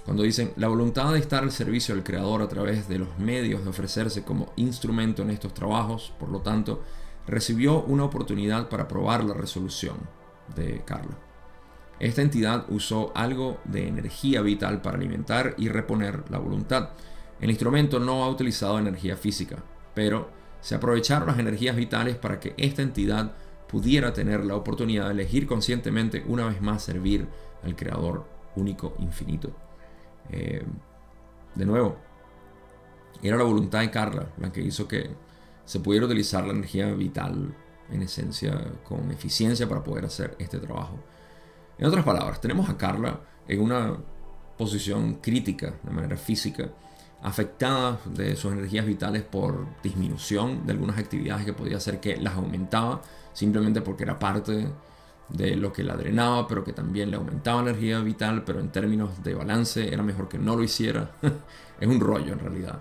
Cuando 0.05 0.23
dicen, 0.23 0.53
la 0.57 0.69
voluntad 0.69 1.13
de 1.13 1.19
estar 1.19 1.43
al 1.43 1.53
servicio 1.53 1.95
del 1.95 2.05
creador 2.05 2.41
a 2.41 2.49
través 2.49 2.89
de 2.89 2.99
los 2.99 3.19
medios 3.19 3.63
de 3.65 3.71
ofrecerse 3.71 4.25
como 4.25 4.53
instrumento 4.57 5.23
en 5.23 5.31
estos 5.31 5.53
trabajos, 5.53 6.15
por 6.19 6.31
lo 6.31 6.41
tanto, 6.41 6.83
recibió 7.27 7.83
una 7.83 8.05
oportunidad 8.05 8.71
para 8.71 8.89
probar 8.89 9.23
la 9.25 9.35
resolución 9.35 9.97
de 10.57 10.83
Carla. 10.87 11.19
Esta 12.01 12.23
entidad 12.23 12.65
usó 12.71 13.13
algo 13.15 13.59
de 13.65 13.89
energía 13.89 14.41
vital 14.41 14.81
para 14.81 14.97
alimentar 14.97 15.55
y 15.59 15.69
reponer 15.69 16.25
la 16.31 16.39
voluntad. 16.39 16.91
El 17.41 17.51
instrumento 17.51 18.01
no 18.01 18.25
ha 18.25 18.29
utilizado 18.29 18.79
energía 18.79 19.17
física, 19.17 19.57
pero 19.95 20.31
se 20.61 20.75
aprovecharon 20.75 21.29
las 21.29 21.39
energías 21.39 21.77
vitales 21.77 22.17
para 22.17 22.41
que 22.41 22.55
esta 22.57 22.83
entidad 22.83 23.33
pudiera 23.69 24.13
tener 24.13 24.45
la 24.45 24.57
oportunidad 24.57 25.07
de 25.07 25.13
elegir 25.13 25.47
conscientemente 25.47 26.25
una 26.27 26.47
vez 26.47 26.61
más 26.61 26.83
servir 26.83 27.29
al 27.63 27.77
Creador 27.77 28.27
único, 28.57 28.95
infinito. 28.99 29.53
Eh, 30.31 30.65
de 31.55 31.67
nuevo, 31.67 31.97
era 33.23 33.37
la 33.37 33.45
voluntad 33.45 33.81
de 33.81 33.91
Carla 33.91 34.27
la 34.39 34.53
que 34.53 34.63
hizo 34.63 34.89
que 34.89 35.11
se 35.65 35.81
pudiera 35.81 36.07
utilizar 36.07 36.45
la 36.47 36.53
energía 36.53 36.87
vital 36.93 37.55
en 37.91 38.03
esencia 38.03 38.73
con 38.85 39.11
eficiencia 39.11 39.69
para 39.69 39.83
poder 39.83 40.05
hacer 40.05 40.35
este 40.39 40.59
trabajo. 40.59 40.99
En 41.79 41.87
otras 41.87 42.05
palabras, 42.05 42.41
tenemos 42.41 42.69
a 42.69 42.77
Carla 42.77 43.21
en 43.47 43.61
una 43.61 43.97
posición 44.57 45.15
crítica 45.17 45.75
de 45.83 45.91
manera 45.91 46.17
física, 46.17 46.71
afectada 47.23 47.99
de 48.05 48.37
sus 48.37 48.53
energías 48.53 48.87
vitales 48.87 49.23
por 49.23 49.67
disminución 49.83 50.67
de 50.67 50.73
algunas 50.73 50.99
actividades 50.99 51.45
que 51.45 51.53
podía 51.53 51.79
hacer 51.79 52.01
que 52.01 52.17
las 52.17 52.35
aumentaba 52.35 53.03
simplemente 53.33 53.81
porque 53.81 54.05
era 54.05 54.19
parte 54.19 54.69
de 55.29 55.57
lo 55.57 55.73
que 55.73 55.85
la 55.85 55.97
drenaba, 55.97 56.47
pero 56.49 56.65
que 56.65 56.73
también 56.73 57.11
le 57.11 57.17
aumentaba 57.17 57.63
la 57.63 57.71
energía 57.71 58.01
vital, 58.01 58.45
pero 58.45 58.61
en 58.61 58.71
términos 58.71 59.23
de 59.23 59.35
balance 59.35 59.93
era 59.93 60.03
mejor 60.03 60.29
que 60.29 60.39
no 60.39 60.57
lo 60.57 60.63
hiciera. 60.63 61.13
es 61.81 61.89
un 61.89 62.01
rollo 62.01 62.33
en 62.33 62.39
realidad. 62.39 62.79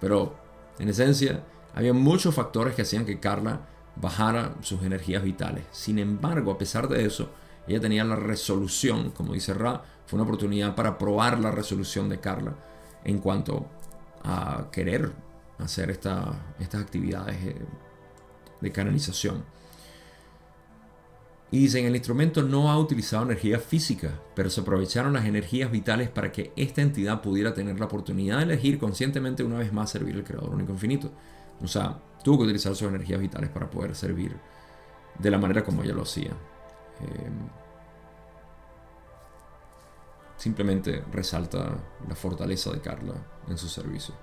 Pero 0.00 0.34
en 0.78 0.88
esencia, 0.88 1.44
había 1.74 1.92
muchos 1.92 2.34
factores 2.34 2.74
que 2.74 2.82
hacían 2.82 3.04
que 3.04 3.20
Carla 3.20 3.60
bajara 3.96 4.54
sus 4.62 4.82
energías 4.82 5.22
vitales. 5.22 5.64
Sin 5.72 5.98
embargo, 5.98 6.52
a 6.52 6.58
pesar 6.58 6.88
de 6.88 7.04
eso, 7.04 7.30
ella 7.68 7.80
tenía 7.80 8.04
la 8.04 8.16
resolución, 8.16 9.10
como 9.10 9.34
dice 9.34 9.54
Ra, 9.54 9.82
fue 10.06 10.16
una 10.16 10.24
oportunidad 10.24 10.74
para 10.74 10.98
probar 10.98 11.38
la 11.38 11.50
resolución 11.50 12.08
de 12.08 12.18
Carla 12.18 12.54
en 13.04 13.18
cuanto 13.18 13.66
a 14.22 14.68
querer 14.70 15.12
hacer 15.58 15.90
estas 15.90 16.34
actividades 16.74 17.36
eh, 17.44 17.56
de 18.60 18.72
canalización. 18.72 19.44
Y 21.52 21.58
dicen, 21.58 21.84
el 21.84 21.96
instrumento 21.96 22.44
no 22.44 22.70
ha 22.70 22.78
utilizado 22.78 23.24
energía 23.24 23.58
física, 23.58 24.20
pero 24.36 24.50
se 24.50 24.60
aprovecharon 24.60 25.12
las 25.12 25.24
energías 25.24 25.70
vitales 25.70 26.08
para 26.08 26.30
que 26.30 26.52
esta 26.54 26.80
entidad 26.80 27.22
pudiera 27.22 27.54
tener 27.54 27.80
la 27.80 27.86
oportunidad 27.86 28.36
de 28.36 28.44
elegir 28.44 28.78
conscientemente 28.78 29.42
una 29.42 29.58
vez 29.58 29.72
más 29.72 29.90
servir 29.90 30.14
al 30.14 30.22
Creador 30.22 30.50
único 30.50 30.72
infinito. 30.72 31.10
O 31.60 31.66
sea, 31.66 31.98
tuvo 32.22 32.38
que 32.38 32.44
utilizar 32.44 32.76
sus 32.76 32.88
energías 32.88 33.18
vitales 33.18 33.50
para 33.50 33.68
poder 33.68 33.96
servir 33.96 34.36
de 35.18 35.30
la 35.30 35.38
manera 35.38 35.64
como 35.64 35.82
ella 35.82 35.92
lo 35.92 36.02
hacía. 36.02 36.30
Em, 37.00 37.48
simplemente 40.40 41.04
resalta 41.12 41.76
la 42.08 42.14
fortaleza 42.14 42.72
de 42.72 42.80
Carla 42.80 43.12
en 43.46 43.58
su 43.58 43.68
servicio. 43.68 44.14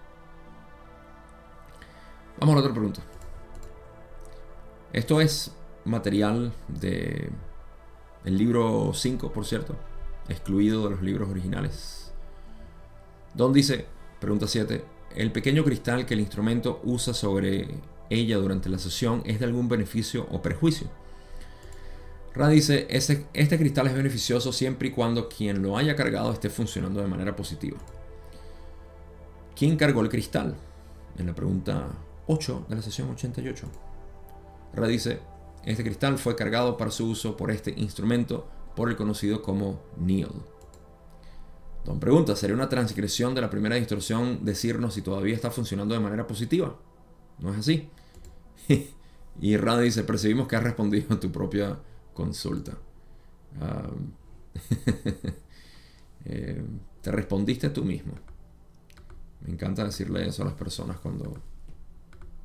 Vamos 2.40 2.54
a 2.54 2.56
la 2.56 2.62
otra 2.62 2.74
pregunta. 2.74 3.02
Esto 4.92 5.22
es 5.22 5.56
material 5.86 6.54
de 6.68 7.30
el 8.26 8.36
libro 8.36 8.92
5, 8.96 9.32
por 9.32 9.46
cierto, 9.46 9.76
excluido 10.28 10.86
de 10.86 10.90
los 10.90 11.04
libros 11.04 11.30
originales. 11.30 12.12
Don 13.36 13.54
dice, 13.54 13.86
pregunta 14.20 14.48
7, 14.48 14.84
¿el 15.16 15.32
pequeño 15.32 15.64
cristal 15.64 16.08
que 16.08 16.16
el 16.16 16.20
instrumento 16.20 16.82
usa 16.84 17.14
sobre 17.14 17.80
ella 18.10 18.38
durante 18.38 18.70
la 18.70 18.80
sesión 18.80 19.22
es 19.24 19.40
de 19.40 19.46
algún 19.46 19.70
beneficio 19.70 20.28
o 20.32 20.42
perjuicio? 20.42 20.90
Ra 22.38 22.50
dice, 22.50 22.86
este 22.92 23.58
cristal 23.58 23.88
es 23.88 23.96
beneficioso 23.96 24.54
siempre 24.54 24.90
y 24.90 24.92
cuando 24.92 25.28
quien 25.28 25.64
lo 25.64 25.76
haya 25.76 25.96
cargado 25.96 26.32
esté 26.32 26.52
funcionando 26.52 27.02
de 27.02 27.08
manera 27.08 27.36
positiva. 27.36 27.80
¿Quién 29.56 29.76
cargó 29.76 30.02
el 30.02 30.10
cristal? 30.10 30.56
En 31.18 31.26
la 31.26 31.34
pregunta 31.34 31.88
8 32.28 32.68
de 32.70 32.76
la 32.76 32.84
sesión 32.84 33.10
88. 33.10 33.68
Ra 34.76 34.88
dice, 34.88 35.20
este 35.66 35.84
cristal 35.84 36.20
fue 36.20 36.36
cargado 36.36 36.78
para 36.78 36.92
su 36.92 37.10
uso 37.10 37.36
por 37.36 37.50
este 37.50 37.74
instrumento 37.76 38.48
por 38.76 38.90
el 38.90 38.96
conocido 38.96 39.42
como 39.42 39.82
Neil. 39.98 40.30
Don 41.86 42.00
pregunta, 42.00 42.36
¿sería 42.36 42.56
una 42.56 42.70
transgresión 42.70 43.34
de 43.34 43.42
la 43.42 43.50
primera 43.50 43.80
instrucción 43.80 44.46
decirnos 44.46 44.94
si 44.94 45.02
todavía 45.02 45.34
está 45.34 45.50
funcionando 45.50 45.96
de 45.96 46.02
manera 46.02 46.28
positiva? 46.28 46.78
¿No 47.40 47.52
es 47.52 47.58
así? 47.58 47.90
y 49.42 49.58
Rada 49.58 49.82
dice, 49.82 50.04
percibimos 50.04 50.48
que 50.48 50.56
has 50.56 50.64
respondido 50.64 51.16
a 51.16 51.20
tu 51.20 51.32
propia 51.32 51.80
consulta. 52.18 52.76
Ah, 53.62 53.92
eh, 56.26 56.64
te 57.02 57.12
respondiste 57.12 57.70
tú 57.70 57.86
mismo. 57.86 58.14
Me 59.46 59.54
encanta 59.54 59.86
decirle 59.86 60.28
eso 60.28 60.42
a 60.42 60.46
las 60.46 60.56
personas 60.56 60.98
cuando 61.00 61.38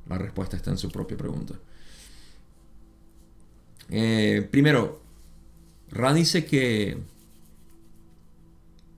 la 0.07 0.17
respuesta 0.19 0.55
está 0.55 0.69
en 0.69 0.77
su 0.77 0.91
propia 0.91 1.17
pregunta. 1.17 1.55
Eh, 3.89 4.47
primero, 4.51 5.01
Ra 5.89 6.13
dice 6.13 6.45
que 6.45 6.95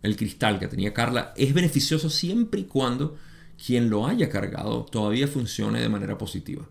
el 0.03 0.15
cristal 0.17 0.59
que 0.59 0.67
tenía 0.67 0.93
Carla 0.93 1.33
es 1.37 1.53
beneficioso 1.53 2.09
siempre 2.09 2.59
y 2.59 2.65
cuando 2.65 3.17
quien 3.65 3.89
lo 3.89 4.05
haya 4.05 4.29
cargado 4.29 4.83
todavía 4.83 5.27
funcione 5.27 5.79
de 5.79 5.89
manera 5.89 6.17
positiva. 6.17 6.67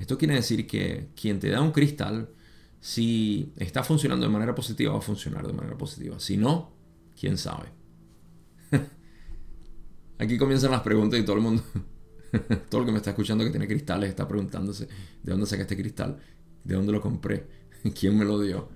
Esto 0.00 0.18
quiere 0.18 0.34
decir 0.34 0.66
que 0.66 1.10
quien 1.14 1.38
te 1.38 1.48
da 1.50 1.60
un 1.60 1.72
cristal, 1.72 2.28
si 2.80 3.52
está 3.56 3.84
funcionando 3.84 4.26
de 4.26 4.32
manera 4.32 4.54
positiva, 4.54 4.92
va 4.92 4.98
a 4.98 5.02
funcionar 5.02 5.46
de 5.46 5.52
manera 5.52 5.76
positiva. 5.76 6.18
Si 6.18 6.36
no, 6.36 6.72
quién 7.18 7.36
sabe. 7.36 7.68
Aquí 10.18 10.38
comienzan 10.38 10.70
las 10.70 10.80
preguntas 10.80 11.20
y 11.20 11.24
todo 11.24 11.36
el 11.36 11.42
mundo, 11.42 11.62
todo 12.68 12.80
el 12.80 12.86
que 12.86 12.92
me 12.92 12.98
está 12.98 13.10
escuchando 13.10 13.44
que 13.44 13.50
tiene 13.50 13.66
cristales 13.66 14.10
está 14.10 14.26
preguntándose 14.26 14.86
de 15.22 15.30
dónde 15.30 15.46
saca 15.46 15.62
este 15.62 15.76
cristal 15.76 16.18
de 16.64 16.74
dónde 16.74 16.92
lo 16.92 17.00
compré, 17.00 17.46
quién 17.98 18.18
me 18.18 18.24
lo 18.24 18.40
dio. 18.40 18.68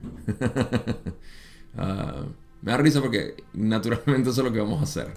Ah, 1.76 2.24
me 2.62 2.70
da 2.70 2.78
risa 2.78 3.00
porque 3.00 3.34
naturalmente 3.52 4.30
eso 4.30 4.40
es 4.40 4.46
lo 4.46 4.52
que 4.52 4.60
vamos 4.60 4.80
a 4.80 4.84
hacer. 4.84 5.12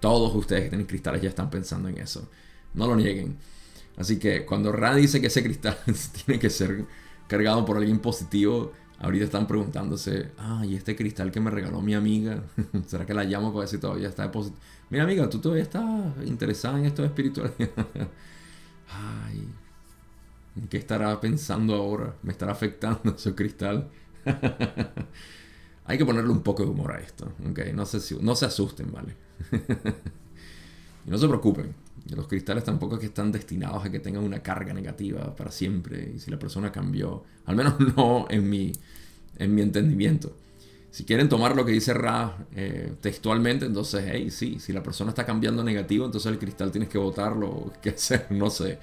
Todos 0.00 0.34
ustedes 0.34 0.64
que 0.64 0.70
tienen 0.70 0.86
cristales 0.86 1.22
ya 1.22 1.28
están 1.28 1.48
pensando 1.48 1.88
en 1.88 1.98
eso. 1.98 2.28
No 2.74 2.86
lo 2.86 2.96
nieguen. 2.96 3.38
Así 3.96 4.18
que 4.18 4.44
cuando 4.44 4.72
Ra 4.72 4.94
dice 4.94 5.20
que 5.20 5.28
ese 5.28 5.42
cristal 5.42 5.78
tiene 6.26 6.38
que 6.38 6.50
ser 6.50 6.84
cargado 7.28 7.64
por 7.64 7.76
alguien 7.76 7.98
positivo, 7.98 8.72
ahorita 8.98 9.24
están 9.24 9.46
preguntándose, 9.46 10.32
ah, 10.38 10.64
y 10.66 10.74
este 10.74 10.96
cristal 10.96 11.30
que 11.30 11.40
me 11.40 11.50
regaló 11.50 11.80
mi 11.80 11.94
amiga, 11.94 12.44
¿será 12.86 13.06
que 13.06 13.14
la 13.14 13.24
llamo 13.24 13.48
para 13.48 13.60
ver 13.60 13.68
si 13.68 13.78
todavía 13.78 14.08
está 14.08 14.30
positivo? 14.30 14.60
Mira 14.90 15.04
amiga, 15.04 15.28
tú 15.28 15.40
todavía 15.40 15.64
estás 15.64 15.84
interesada 16.24 16.78
en 16.78 16.86
esto 16.86 17.02
de 17.02 17.08
espiritualidad. 17.08 17.68
Ay, 18.88 19.48
¿Qué 20.70 20.78
estará 20.78 21.20
pensando 21.20 21.74
ahora? 21.74 22.14
¿Me 22.22 22.32
estará 22.32 22.52
afectando 22.52 23.14
ese 23.16 23.34
cristal? 23.34 23.90
Hay 25.84 25.98
que 25.98 26.06
ponerle 26.06 26.30
un 26.30 26.42
poco 26.42 26.64
de 26.64 26.70
humor 26.70 26.92
a 26.92 27.00
esto, 27.00 27.32
¿ok? 27.48 27.58
No 27.74 27.84
se, 27.86 28.16
no 28.22 28.34
se 28.34 28.46
asusten, 28.46 28.90
¿vale? 28.90 29.14
y 31.06 31.10
no 31.10 31.18
se 31.18 31.28
preocupen. 31.28 31.74
Los 32.14 32.28
cristales 32.28 32.64
tampoco 32.64 32.94
es 32.94 33.00
que 33.00 33.06
están 33.06 33.32
destinados 33.32 33.84
a 33.84 33.90
que 33.90 33.98
tengan 33.98 34.22
una 34.22 34.40
carga 34.40 34.72
negativa 34.72 35.34
para 35.34 35.50
siempre. 35.50 36.12
Y 36.14 36.18
si 36.20 36.30
la 36.30 36.38
persona 36.38 36.70
cambió, 36.70 37.24
al 37.44 37.56
menos 37.56 37.74
no 37.96 38.26
en 38.30 38.48
mi, 38.48 38.72
en 39.38 39.54
mi 39.54 39.62
entendimiento. 39.62 40.36
Si 40.90 41.04
quieren 41.04 41.28
tomar 41.28 41.56
lo 41.56 41.64
que 41.64 41.72
dice 41.72 41.92
Ra 41.92 42.46
eh, 42.54 42.94
textualmente, 43.00 43.66
entonces, 43.66 44.04
hey, 44.10 44.30
sí, 44.30 44.58
si 44.60 44.72
la 44.72 44.82
persona 44.82 45.10
está 45.10 45.26
cambiando 45.26 45.62
negativo, 45.62 46.06
entonces 46.06 46.30
el 46.32 46.38
cristal 46.38 46.70
tienes 46.70 46.88
que 46.88 46.96
botarlo, 46.98 47.72
qué 47.82 47.90
hacer, 47.90 48.26
no 48.30 48.48
sé. 48.48 48.78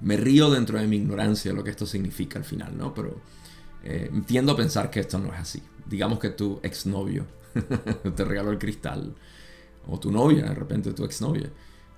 me 0.00 0.16
río 0.16 0.50
dentro 0.50 0.78
de 0.78 0.86
mi 0.86 0.96
ignorancia 0.96 1.50
de 1.50 1.56
lo 1.56 1.64
que 1.64 1.70
esto 1.70 1.84
significa 1.84 2.38
al 2.38 2.44
final, 2.44 2.78
¿no? 2.78 2.94
Pero 2.94 3.20
eh, 3.84 4.10
entiendo 4.12 4.56
pensar 4.56 4.90
que 4.90 5.00
esto 5.00 5.18
no 5.18 5.32
es 5.32 5.40
así. 5.40 5.62
Digamos 5.86 6.18
que 6.18 6.30
tu 6.30 6.60
exnovio 6.62 7.26
te 8.16 8.24
regaló 8.24 8.50
el 8.50 8.58
cristal, 8.58 9.14
o 9.88 9.98
tu 9.98 10.10
novia, 10.12 10.44
de 10.44 10.54
repente 10.54 10.92
tu 10.92 11.04
exnovia, 11.04 11.50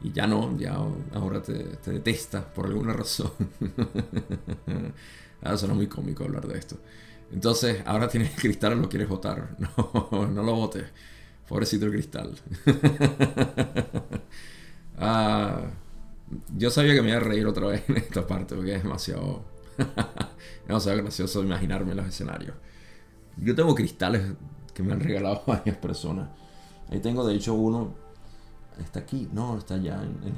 y 0.02 0.12
ya 0.12 0.26
no, 0.26 0.56
ya 0.58 0.78
ahora 1.14 1.42
te, 1.42 1.54
te 1.54 1.92
detesta 1.92 2.52
por 2.52 2.66
alguna 2.66 2.92
razón. 2.92 3.32
ah, 5.42 5.56
suena 5.56 5.74
muy 5.74 5.86
cómico 5.86 6.24
hablar 6.24 6.46
de 6.46 6.58
esto. 6.58 6.76
Entonces, 7.32 7.82
ahora 7.86 8.08
tienes 8.08 8.34
el 8.34 8.40
cristal 8.40 8.80
lo 8.80 8.88
quieres 8.88 9.08
botar. 9.08 9.56
No, 9.76 10.26
no 10.26 10.42
lo 10.42 10.54
botes. 10.54 10.84
Pobrecito 11.48 11.86
el 11.86 11.92
cristal. 11.92 12.34
Ah, 15.02 15.62
yo 16.56 16.70
sabía 16.70 16.94
que 16.94 17.00
me 17.00 17.08
iba 17.08 17.16
a 17.16 17.20
reír 17.20 17.46
otra 17.46 17.66
vez 17.68 17.88
en 17.88 17.96
esta 17.96 18.26
parte 18.26 18.54
porque 18.54 18.74
es 18.74 18.82
demasiado, 18.82 19.44
demasiado 20.68 20.98
gracioso 20.98 21.42
imaginarme 21.42 21.94
los 21.94 22.06
escenarios. 22.06 22.54
Yo 23.38 23.54
tengo 23.54 23.74
cristales 23.74 24.22
que 24.74 24.82
me 24.82 24.92
han 24.92 25.00
regalado 25.00 25.42
varias 25.46 25.76
personas. 25.76 26.28
Ahí 26.90 27.00
tengo 27.00 27.26
de 27.26 27.34
hecho 27.34 27.54
uno. 27.54 27.94
Está 28.78 29.00
aquí, 29.00 29.28
no, 29.32 29.58
está 29.58 29.74
allá 29.74 30.02
en, 30.02 30.34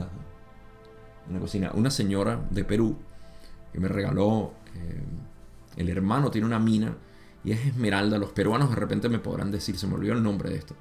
la, 1.32 1.40
cocina. 1.40 1.70
Una 1.74 1.90
señora 1.90 2.44
de 2.50 2.64
Perú 2.64 2.96
que 3.72 3.80
me 3.80 3.88
regaló. 3.88 4.52
Eh, 4.74 5.04
el 5.76 5.88
hermano 5.88 6.30
tiene 6.30 6.46
una 6.46 6.58
mina 6.58 6.94
y 7.44 7.52
es 7.52 7.66
esmeralda. 7.66 8.18
Los 8.18 8.32
peruanos 8.32 8.70
de 8.70 8.76
repente 8.76 9.08
me 9.08 9.18
podrán 9.18 9.50
decir, 9.50 9.78
se 9.78 9.86
me 9.86 9.94
olvidó 9.94 10.14
el 10.14 10.22
nombre 10.22 10.50
de 10.50 10.56
esto. 10.56 10.74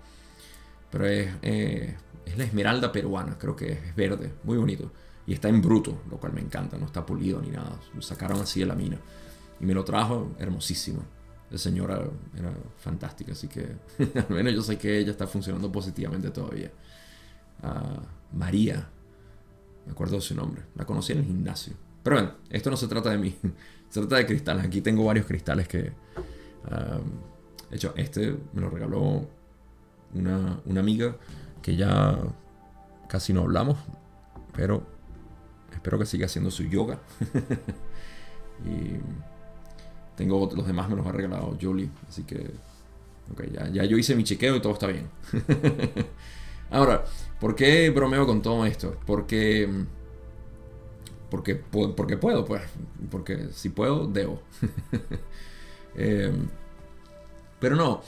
Pero 0.89 1.05
es, 1.07 1.33
eh, 1.41 1.95
es 2.25 2.37
la 2.37 2.43
esmeralda 2.43 2.91
peruana, 2.91 3.37
creo 3.37 3.55
que 3.55 3.71
es, 3.73 3.95
verde, 3.95 4.33
muy 4.43 4.57
bonito. 4.57 4.91
Y 5.27 5.33
está 5.33 5.49
en 5.49 5.61
bruto, 5.61 6.01
lo 6.09 6.17
cual 6.17 6.33
me 6.33 6.41
encanta, 6.41 6.77
no 6.77 6.85
está 6.85 7.05
pulido 7.05 7.41
ni 7.41 7.49
nada. 7.49 7.79
Lo 7.93 8.01
sacaron 8.01 8.41
así 8.41 8.59
de 8.59 8.65
la 8.65 8.75
mina. 8.75 8.97
Y 9.59 9.65
me 9.65 9.73
lo 9.73 9.83
trajo 9.83 10.31
hermosísimo. 10.39 11.03
La 11.51 11.57
señora 11.57 12.01
era 12.37 12.53
fantástica, 12.77 13.33
así 13.33 13.47
que 13.49 13.75
al 14.19 14.29
menos 14.29 14.53
yo 14.53 14.61
sé 14.61 14.77
que 14.77 14.97
ella 14.97 15.11
está 15.11 15.27
funcionando 15.27 15.71
positivamente 15.71 16.31
todavía. 16.31 16.71
Ah, 17.61 18.01
María, 18.31 18.87
me 19.85 19.91
acuerdo 19.91 20.15
de 20.15 20.21
su 20.21 20.33
nombre, 20.33 20.63
la 20.75 20.85
conocí 20.85 21.11
en 21.11 21.19
el 21.19 21.25
gimnasio. 21.25 21.73
Pero 22.03 22.15
bueno, 22.15 22.31
esto 22.49 22.71
no 22.71 22.77
se 22.77 22.87
trata 22.87 23.09
de 23.09 23.17
mí, 23.17 23.35
se 23.89 23.99
trata 23.99 24.15
de 24.15 24.25
cristales. 24.25 24.65
Aquí 24.65 24.81
tengo 24.81 25.03
varios 25.03 25.25
cristales 25.25 25.67
que... 25.67 25.91
de 27.69 27.75
hecho, 27.75 27.93
este 27.97 28.35
me 28.53 28.61
lo 28.61 28.69
regaló 28.69 29.27
una, 30.13 30.61
amiga 30.79 31.15
que 31.61 31.75
ya 31.75 32.17
casi 33.07 33.33
no 33.33 33.41
hablamos, 33.41 33.77
pero 34.53 34.83
espero 35.73 35.99
que 35.99 36.05
siga 36.05 36.25
haciendo 36.25 36.49
su 36.49 36.63
yoga. 36.63 36.99
y 38.65 38.99
tengo 40.15 40.49
los 40.55 40.67
demás 40.67 40.89
me 40.89 40.95
los 40.95 41.05
ha 41.05 41.11
regalado 41.11 41.57
Jolie, 41.61 41.89
así 42.07 42.23
que 42.23 42.51
ya, 43.53 43.69
ya 43.69 43.85
yo 43.85 43.97
hice 43.97 44.15
mi 44.15 44.23
chequeo 44.23 44.55
y 44.55 44.61
todo 44.61 44.73
está 44.73 44.87
bien. 44.87 45.09
Ahora, 46.69 47.03
¿por 47.39 47.55
qué 47.55 47.89
bromeo 47.89 48.25
con 48.25 48.41
todo 48.41 48.65
esto? 48.65 48.97
Porque 49.05 49.67
porque, 51.31 51.55
porque 51.55 52.17
puedo, 52.17 52.43
pues. 52.43 52.61
Porque 53.09 53.47
si 53.53 53.69
puedo, 53.69 54.05
debo. 54.05 54.43
Em, 55.93 56.47
pero 57.59 57.75
no. 57.75 58.01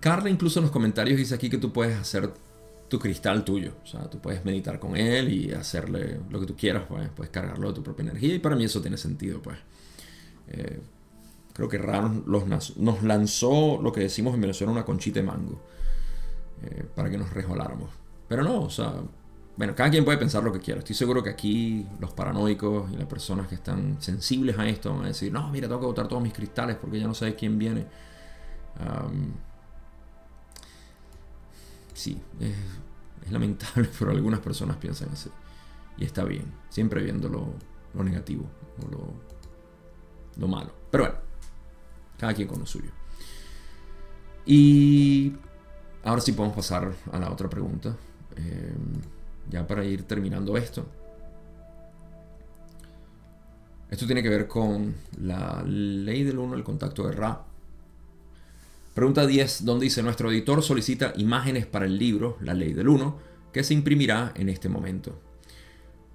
Carla 0.00 0.28
incluso 0.28 0.58
en 0.58 0.64
los 0.64 0.72
comentarios 0.72 1.18
dice 1.18 1.36
aquí 1.36 1.48
que 1.48 1.58
tú 1.58 1.72
puedes 1.72 1.96
hacer 1.96 2.32
tu 2.88 2.98
cristal 2.98 3.44
tuyo. 3.44 3.74
O 3.84 3.86
sea, 3.86 4.10
tú 4.10 4.20
puedes 4.20 4.44
meditar 4.44 4.80
con 4.80 4.96
él 4.96 5.32
y 5.32 5.52
hacerle 5.52 6.20
lo 6.30 6.40
que 6.40 6.46
tú 6.46 6.56
quieras, 6.56 6.84
pues. 6.88 7.08
Puedes 7.10 7.30
cargarlo 7.30 7.68
de 7.68 7.74
tu 7.74 7.82
propia 7.82 8.04
energía 8.04 8.34
y 8.34 8.38
para 8.38 8.56
mí 8.56 8.64
eso 8.64 8.80
tiene 8.80 8.96
sentido, 8.96 9.42
pues. 9.42 9.58
Eh, 10.48 10.80
creo 11.52 11.68
que 11.68 11.78
Ram 11.78 12.24
nos 12.26 13.02
lanzó 13.02 13.80
lo 13.82 13.92
que 13.92 14.00
decimos 14.00 14.34
en 14.34 14.40
Venezuela 14.40 14.72
una 14.72 14.84
conchita 14.84 15.20
de 15.20 15.26
mango. 15.26 15.60
Eh, 16.62 16.84
para 16.94 17.10
que 17.10 17.18
nos 17.18 17.30
resbaláramos. 17.32 17.90
Pero 18.28 18.42
no, 18.42 18.62
o 18.62 18.70
sea, 18.70 18.94
bueno, 19.56 19.74
cada 19.74 19.90
quien 19.90 20.04
puede 20.04 20.18
pensar 20.18 20.42
lo 20.42 20.52
que 20.52 20.60
quiera. 20.60 20.80
Estoy 20.80 20.96
seguro 20.96 21.22
que 21.22 21.30
aquí 21.30 21.86
los 22.00 22.12
paranoicos 22.12 22.90
y 22.92 22.96
las 22.96 23.06
personas 23.06 23.46
que 23.48 23.54
están 23.54 24.00
sensibles 24.00 24.58
a 24.58 24.66
esto 24.66 24.94
van 24.94 25.04
a 25.04 25.08
decir, 25.08 25.32
no, 25.32 25.48
mira, 25.50 25.68
tengo 25.68 25.80
que 25.80 25.86
botar 25.86 26.08
todos 26.08 26.22
mis 26.22 26.32
cristales 26.32 26.76
porque 26.76 26.98
ya 26.98 27.06
no 27.06 27.14
sabes 27.14 27.34
quién 27.34 27.58
viene. 27.58 27.86
sí, 31.94 32.20
es, 32.40 33.30
lamentable, 33.30 33.88
pero 33.98 34.10
algunas 34.10 34.40
personas 34.40 34.76
piensan 34.76 35.10
así. 35.12 35.30
Y 35.98 36.04
está 36.04 36.24
bien, 36.24 36.44
siempre 36.68 37.02
viendo 37.02 37.28
lo, 37.28 37.54
negativo 38.04 38.44
o 38.84 38.90
lo, 38.90 39.25
lo 40.36 40.48
malo. 40.48 40.72
Pero 40.90 41.04
bueno, 41.04 41.18
cada 42.18 42.34
quien 42.34 42.48
con 42.48 42.60
lo 42.60 42.66
suyo. 42.66 42.90
Y 44.44 45.32
ahora 46.04 46.20
sí 46.20 46.32
podemos 46.32 46.56
pasar 46.56 46.92
a 47.12 47.18
la 47.18 47.30
otra 47.30 47.48
pregunta. 47.48 47.96
Eh, 48.36 48.74
ya 49.50 49.66
para 49.66 49.84
ir 49.84 50.04
terminando 50.04 50.56
esto. 50.56 50.86
Esto 53.90 54.06
tiene 54.06 54.22
que 54.22 54.28
ver 54.28 54.48
con 54.48 54.94
la 55.20 55.62
ley 55.64 56.24
del 56.24 56.38
1, 56.38 56.56
el 56.56 56.64
contacto 56.64 57.06
de 57.06 57.12
Ra. 57.12 57.44
Pregunta 58.94 59.26
10, 59.26 59.64
donde 59.64 59.84
dice, 59.84 60.02
nuestro 60.02 60.30
editor 60.30 60.62
solicita 60.62 61.12
imágenes 61.16 61.66
para 61.66 61.86
el 61.86 61.98
libro, 61.98 62.38
la 62.40 62.54
ley 62.54 62.72
del 62.72 62.88
1, 62.88 63.18
que 63.52 63.62
se 63.62 63.74
imprimirá 63.74 64.32
en 64.34 64.48
este 64.48 64.68
momento. 64.68 65.20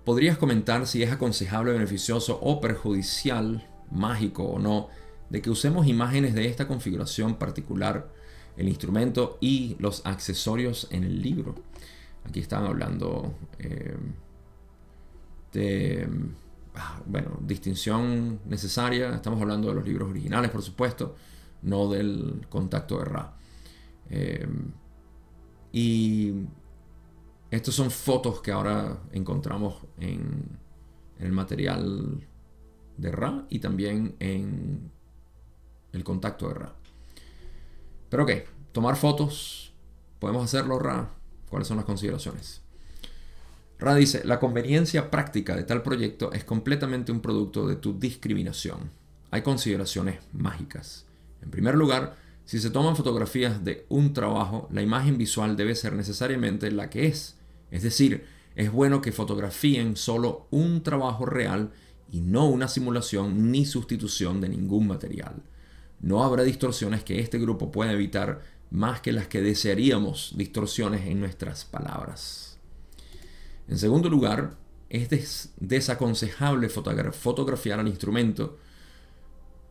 ¿Podrías 0.03 0.37
comentar 0.37 0.87
si 0.87 1.03
es 1.03 1.11
aconsejable, 1.11 1.73
beneficioso 1.73 2.39
o 2.41 2.59
perjudicial, 2.59 3.67
mágico 3.91 4.43
o 4.43 4.59
no, 4.59 4.89
de 5.29 5.41
que 5.41 5.49
usemos 5.49 5.87
imágenes 5.87 6.33
de 6.33 6.47
esta 6.47 6.67
configuración 6.67 7.35
particular, 7.35 8.11
el 8.57 8.67
instrumento 8.67 9.37
y 9.39 9.75
los 9.79 10.05
accesorios 10.05 10.87
en 10.91 11.03
el 11.03 11.21
libro? 11.21 11.55
Aquí 12.27 12.39
están 12.39 12.65
hablando 12.65 13.33
eh, 13.59 13.95
de, 15.53 16.07
ah, 16.75 17.01
bueno, 17.05 17.39
distinción 17.41 18.39
necesaria. 18.45 19.15
Estamos 19.15 19.41
hablando 19.41 19.69
de 19.69 19.75
los 19.75 19.85
libros 19.85 20.09
originales, 20.09 20.51
por 20.51 20.61
supuesto, 20.61 21.15
no 21.63 21.89
del 21.89 22.45
contacto 22.49 22.99
de 22.99 23.05
Ra. 23.05 23.33
Eh, 24.09 24.47
y 25.71 26.33
estas 27.49 27.73
son 27.73 27.89
fotos 27.89 28.41
que 28.41 28.51
ahora 28.51 28.97
encontramos 29.11 29.75
en, 29.99 30.59
en 31.17 31.25
el 31.25 31.31
material 31.31 32.27
de 32.97 33.11
Ra 33.11 33.45
y 33.49 33.59
también 33.59 34.15
en 34.19 34.91
el 35.93 36.03
contacto 36.03 36.47
de 36.47 36.53
Ra. 36.53 36.75
Pero 38.09 38.23
ok, 38.23 38.31
tomar 38.71 38.95
fotos, 38.95 39.73
podemos 40.19 40.43
hacerlo 40.43 40.79
Ra, 40.79 41.09
¿Cuáles 41.51 41.67
son 41.67 41.75
las 41.75 41.85
consideraciones? 41.85 42.61
Ra 43.77 43.93
dice, 43.93 44.21
la 44.23 44.39
conveniencia 44.39 45.11
práctica 45.11 45.53
de 45.53 45.63
tal 45.63 45.83
proyecto 45.83 46.31
es 46.31 46.45
completamente 46.45 47.11
un 47.11 47.19
producto 47.19 47.67
de 47.67 47.75
tu 47.75 47.99
discriminación. 47.99 48.89
Hay 49.31 49.41
consideraciones 49.41 50.19
mágicas. 50.31 51.05
En 51.41 51.51
primer 51.51 51.75
lugar, 51.75 52.15
si 52.45 52.59
se 52.59 52.69
toman 52.69 52.95
fotografías 52.95 53.65
de 53.65 53.85
un 53.89 54.13
trabajo, 54.13 54.69
la 54.71 54.81
imagen 54.81 55.17
visual 55.17 55.57
debe 55.57 55.75
ser 55.75 55.91
necesariamente 55.91 56.71
la 56.71 56.89
que 56.89 57.07
es. 57.07 57.35
Es 57.69 57.83
decir, 57.83 58.25
es 58.55 58.71
bueno 58.71 59.01
que 59.01 59.11
fotografíen 59.11 59.97
solo 59.97 60.47
un 60.51 60.83
trabajo 60.83 61.25
real 61.25 61.71
y 62.11 62.21
no 62.21 62.47
una 62.47 62.67
simulación 62.67 63.51
ni 63.51 63.65
sustitución 63.65 64.41
de 64.41 64.49
ningún 64.49 64.87
material. 64.87 65.41
No 66.01 66.23
habrá 66.23 66.43
distorsiones 66.43 67.03
que 67.03 67.19
este 67.19 67.39
grupo 67.39 67.71
pueda 67.71 67.93
evitar 67.93 68.41
más 68.69 69.01
que 69.01 69.11
las 69.11 69.27
que 69.27 69.41
desearíamos 69.41 70.33
distorsiones 70.35 71.07
en 71.07 71.19
nuestras 71.19 71.65
palabras. 71.65 72.57
En 73.67 73.77
segundo 73.77 74.09
lugar, 74.09 74.57
es 74.89 75.53
desaconsejable 75.57 76.67
fotografiar 76.67 77.79
al 77.79 77.87
instrumento 77.87 78.57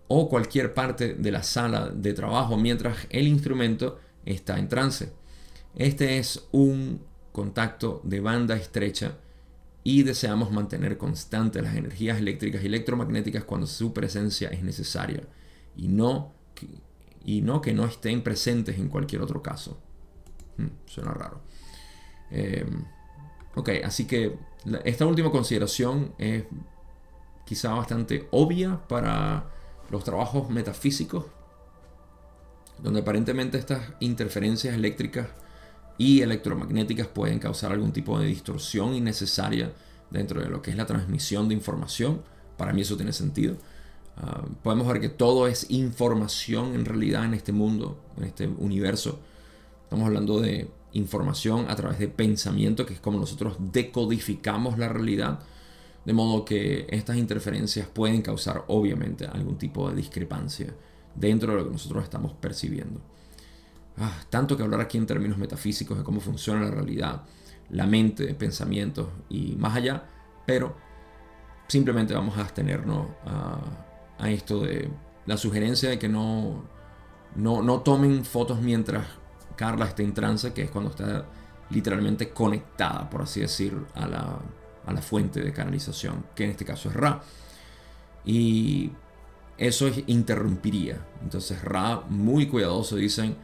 o 0.09 0.29
cualquier 0.29 0.73
parte 0.73 1.15
de 1.15 1.31
la 1.31 1.43
sala 1.43 1.91
de 1.91 2.15
trabajo 2.15 2.57
mientras 2.57 3.07
el 3.11 3.29
instrumento 3.29 3.99
está 4.25 4.59
en 4.59 4.69
trance. 4.69 5.13
Este 5.77 6.19
es 6.19 6.49
un 6.53 7.03
contacto 7.33 8.01
de 8.03 8.21
banda 8.21 8.57
estrecha 8.57 9.19
y 9.91 10.05
deseamos 10.05 10.53
mantener 10.53 10.97
constantes 10.97 11.65
las 11.65 11.75
energías 11.75 12.19
eléctricas 12.19 12.63
y 12.63 12.67
electromagnéticas 12.67 13.43
cuando 13.43 13.67
su 13.67 13.93
presencia 13.93 14.49
es 14.51 14.63
necesaria 14.63 15.25
y 15.77 15.89
no 15.89 16.33
y 17.25 17.43
no 17.43 17.61
que 17.61 17.75
no 17.75 17.87
estén 17.87 18.23
presentes 18.23 18.79
en 18.79 18.89
cualquier 18.89 19.21
otro 19.21 19.43
caso. 19.43 19.81
Hmm, 20.59 20.69
suena 20.87 21.13
raro. 21.13 21.41
Eh, 22.31 22.65
ok, 23.57 23.69
así 23.83 24.07
que 24.07 24.39
esta 24.85 25.07
última 25.07 25.33
consideración 25.33 26.15
es 26.19 26.45
quizá 27.45 27.73
bastante 27.73 28.29
obvia 28.31 28.81
para 28.87 29.51
los 29.91 30.05
trabajos 30.05 30.51
metafísicos, 30.51 31.25
donde 32.79 33.01
aparentemente 33.01 33.59
estas 33.59 33.93
interferencias 33.99 34.73
eléctricas 34.73 35.27
y 36.01 36.23
electromagnéticas 36.23 37.09
pueden 37.09 37.39
causar 37.39 37.73
algún 37.73 37.93
tipo 37.93 38.19
de 38.19 38.27
distorsión 38.27 38.95
innecesaria 38.95 39.71
dentro 40.09 40.41
de 40.41 40.49
lo 40.49 40.63
que 40.63 40.71
es 40.71 40.77
la 40.79 40.87
transmisión 40.87 41.47
de 41.47 41.55
información. 41.55 42.23
Para 42.57 42.73
mí 42.73 42.81
eso 42.81 42.97
tiene 42.97 43.13
sentido. 43.13 43.57
Ah, 44.17 44.47
podemos 44.63 44.89
ver 44.89 45.03
que 45.03 45.11
todo 45.11 45.47
es 45.47 45.67
información 45.69 46.75
en 46.75 46.87
realidad 46.87 47.27
en 47.27 47.35
este 47.35 47.53
mundo, 47.53 48.01
en 48.17 48.25
este 48.25 48.47
universo. 48.47 49.21
Estamos 49.83 50.07
hablando 50.07 50.41
de 50.41 50.71
información 50.95 51.67
a 51.69 51.77
través 51.77 51.99
de 51.99 52.09
pensamiento, 52.09 52.87
que 52.87 52.95
es 52.95 53.01
como 53.01 53.19
nosotros 53.19 53.59
decodificamos 53.59 54.79
la 54.79 54.89
realidad. 54.89 55.41
De 56.07 56.15
modo 56.15 56.47
que 56.47 56.87
estas 56.89 57.19
interferencias 57.19 57.87
pueden 57.87 58.23
causar 58.23 58.65
obviamente 58.69 59.27
algún 59.27 59.59
tipo 59.59 59.91
de 59.91 59.97
discrepancia 59.97 60.75
dentro 61.15 61.53
de 61.53 61.59
lo 61.59 61.65
que 61.67 61.73
nosotros 61.73 62.05
estamos 62.05 62.33
percibiendo. 62.33 63.03
Ah, 64.01 64.15
tanto 64.31 64.57
que 64.57 64.63
hablar 64.63 64.81
aquí 64.81 64.97
en 64.97 65.07
términos 65.07 65.37
metafísicos 65.37 65.99
de 65.99 66.03
cómo 66.03 66.21
funciona 66.21 66.63
la 66.63 66.71
realidad, 66.71 67.23
la 67.69 67.87
mente, 67.87 68.35
pensamientos 68.35 69.09
y 69.29 69.57
más 69.57 69.77
allá, 69.77 70.05
pero 70.47 70.75
simplemente 71.69 72.15
vamos 72.15 72.39
a 72.39 72.41
abstenernos 72.41 73.09
a, 73.27 73.61
a 74.19 74.31
esto 74.31 74.63
de 74.63 74.91
la 75.27 75.37
sugerencia 75.37 75.91
de 75.91 75.99
que 75.99 76.09
no, 76.09 76.65
no, 77.37 77.63
no 77.63 77.81
tomen 77.81 78.25
fotos 78.25 78.63
mientras 78.63 79.07
Carla 79.55 79.85
está 79.85 80.03
en 80.03 80.15
trance, 80.15 80.55
que 80.55 80.63
es 80.63 80.71
cuando 80.71 80.91
está 80.91 81.27
literalmente 81.69 82.31
conectada, 82.31 83.09
por 83.11 83.21
así 83.21 83.41
decir, 83.41 83.77
a 83.95 84.07
la, 84.07 84.39
a 84.87 84.93
la 84.93 85.03
fuente 85.03 85.43
de 85.43 85.53
canalización, 85.53 86.25
que 86.35 86.45
en 86.45 86.51
este 86.53 86.65
caso 86.65 86.89
es 86.89 86.97
Ra. 86.97 87.21
Y 88.25 88.91
eso 89.59 89.91
interrumpiría. 90.07 91.07
Entonces 91.23 91.63
Ra, 91.63 92.03
muy 92.09 92.47
cuidadoso, 92.47 92.97
dicen, 92.97 93.37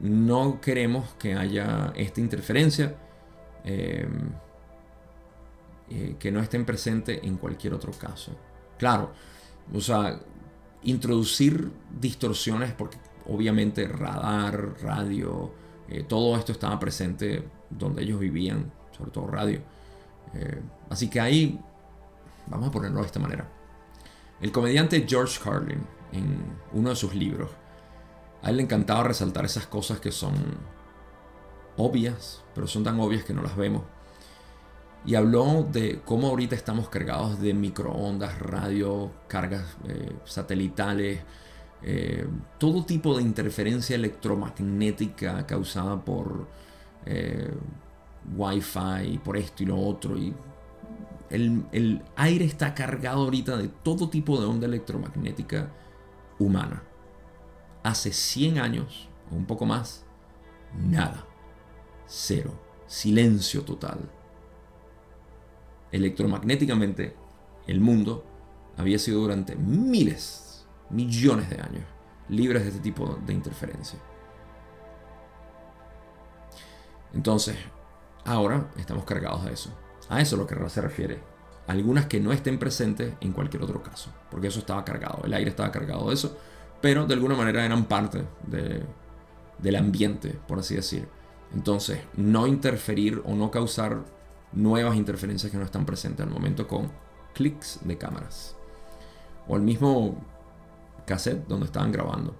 no 0.00 0.60
queremos 0.60 1.14
que 1.14 1.34
haya 1.34 1.92
esta 1.96 2.20
interferencia, 2.20 2.94
eh, 3.64 4.06
eh, 5.90 6.16
que 6.18 6.30
no 6.30 6.40
estén 6.40 6.64
presentes 6.64 7.20
en 7.22 7.36
cualquier 7.36 7.74
otro 7.74 7.92
caso. 7.92 8.32
Claro, 8.78 9.12
o 9.72 9.80
sea, 9.80 10.20
introducir 10.82 11.70
distorsiones 11.98 12.72
porque 12.72 12.98
obviamente 13.26 13.86
radar, 13.88 14.80
radio, 14.82 15.52
eh, 15.88 16.04
todo 16.04 16.36
esto 16.36 16.52
estaba 16.52 16.78
presente 16.78 17.48
donde 17.70 18.02
ellos 18.02 18.20
vivían, 18.20 18.72
sobre 18.96 19.10
todo 19.10 19.26
radio. 19.28 19.60
así 20.90 21.08
que 21.08 21.18
ahí, 21.18 21.58
vamos 22.48 22.68
a 22.68 22.70
ponerlo 22.70 23.00
de 23.00 23.06
esta 23.06 23.18
manera. 23.18 23.48
El 24.40 24.52
comediante 24.52 25.06
George 25.08 25.40
Carlin, 25.42 25.80
en 26.12 26.38
uno 26.72 26.90
de 26.90 26.96
sus 26.96 27.14
libros, 27.14 27.50
a 28.42 28.50
él 28.50 28.56
le 28.56 28.62
encantaba 28.62 29.04
resaltar 29.04 29.44
esas 29.44 29.66
cosas 29.66 30.00
que 30.00 30.12
son 30.12 30.34
obvias, 31.76 32.44
pero 32.54 32.66
son 32.66 32.84
tan 32.84 32.98
obvias 33.00 33.24
que 33.24 33.34
no 33.34 33.42
las 33.42 33.56
vemos. 33.56 33.82
Y 35.04 35.14
habló 35.14 35.66
de 35.70 36.00
cómo 36.04 36.28
ahorita 36.28 36.56
estamos 36.56 36.88
cargados 36.88 37.40
de 37.40 37.54
microondas, 37.54 38.38
radio, 38.40 39.12
cargas 39.28 39.76
eh, 39.88 40.12
satelitales, 40.24 41.20
eh, 41.82 42.26
todo 42.58 42.84
tipo 42.84 43.16
de 43.16 43.22
interferencia 43.22 43.94
electromagnética 43.94 45.46
causada 45.46 46.04
por 46.04 46.48
eh, 47.04 47.52
Wi-Fi, 48.36 49.18
por 49.24 49.36
esto 49.36 49.62
y 49.62 49.66
lo 49.66 49.78
otro. 49.78 50.16
Y 50.18 50.34
el, 51.30 51.64
el 51.70 52.02
aire 52.16 52.44
está 52.44 52.74
cargado 52.74 53.22
ahorita 53.24 53.56
de 53.56 53.68
todo 53.68 54.08
tipo 54.08 54.40
de 54.40 54.46
onda 54.46 54.66
electromagnética 54.66 55.70
humana 56.38 56.82
hace 57.86 58.12
100 58.12 58.58
años 58.58 59.08
o 59.30 59.36
un 59.36 59.46
poco 59.46 59.64
más, 59.64 60.04
nada. 60.74 61.24
Cero. 62.06 62.52
Silencio 62.86 63.62
total. 63.64 63.98
Electromagnéticamente, 65.90 67.16
el 67.66 67.80
mundo 67.80 68.24
había 68.76 68.98
sido 68.98 69.20
durante 69.20 69.56
miles, 69.56 70.66
millones 70.90 71.50
de 71.50 71.60
años 71.60 71.84
libres 72.28 72.62
de 72.62 72.68
este 72.70 72.80
tipo 72.80 73.18
de 73.24 73.32
interferencia. 73.32 73.98
Entonces, 77.14 77.56
ahora 78.24 78.68
estamos 78.76 79.04
cargados 79.04 79.44
de 79.44 79.52
eso. 79.52 79.70
A 80.08 80.20
eso 80.20 80.34
es 80.34 80.40
lo 80.40 80.46
que 80.46 80.68
se 80.68 80.80
refiere. 80.80 81.20
Algunas 81.68 82.06
que 82.06 82.20
no 82.20 82.32
estén 82.32 82.58
presentes 82.58 83.14
en 83.20 83.32
cualquier 83.32 83.62
otro 83.62 83.82
caso. 83.82 84.12
Porque 84.30 84.48
eso 84.48 84.58
estaba 84.58 84.84
cargado. 84.84 85.22
El 85.24 85.34
aire 85.34 85.50
estaba 85.50 85.70
cargado 85.70 86.08
de 86.08 86.14
eso 86.14 86.36
pero 86.80 87.06
de 87.06 87.14
alguna 87.14 87.34
manera 87.34 87.64
eran 87.64 87.84
parte 87.84 88.24
del 89.58 89.76
ambiente, 89.76 90.38
por 90.46 90.58
así 90.58 90.74
decir. 90.74 91.08
Entonces, 91.54 92.00
no 92.16 92.46
interferir 92.46 93.22
o 93.24 93.34
no 93.34 93.50
causar 93.50 94.04
nuevas 94.52 94.96
interferencias 94.96 95.50
que 95.50 95.58
no 95.58 95.64
están 95.64 95.86
presentes 95.86 96.26
al 96.26 96.32
momento 96.32 96.66
con 96.66 96.90
clics 97.34 97.80
de 97.84 97.96
cámaras. 97.96 98.56
O 99.48 99.56
el 99.56 99.62
mismo 99.62 100.18
cassette 101.06 101.46
donde 101.46 101.66
estaban 101.66 101.92
grabando. 101.92 102.34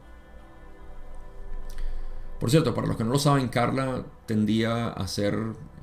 Por 2.40 2.50
cierto, 2.50 2.74
para 2.74 2.86
los 2.86 2.96
que 2.96 3.04
no 3.04 3.10
lo 3.10 3.18
saben, 3.18 3.48
Carla 3.48 4.04
tendía 4.26 4.88
a 4.88 5.06
ser 5.06 5.34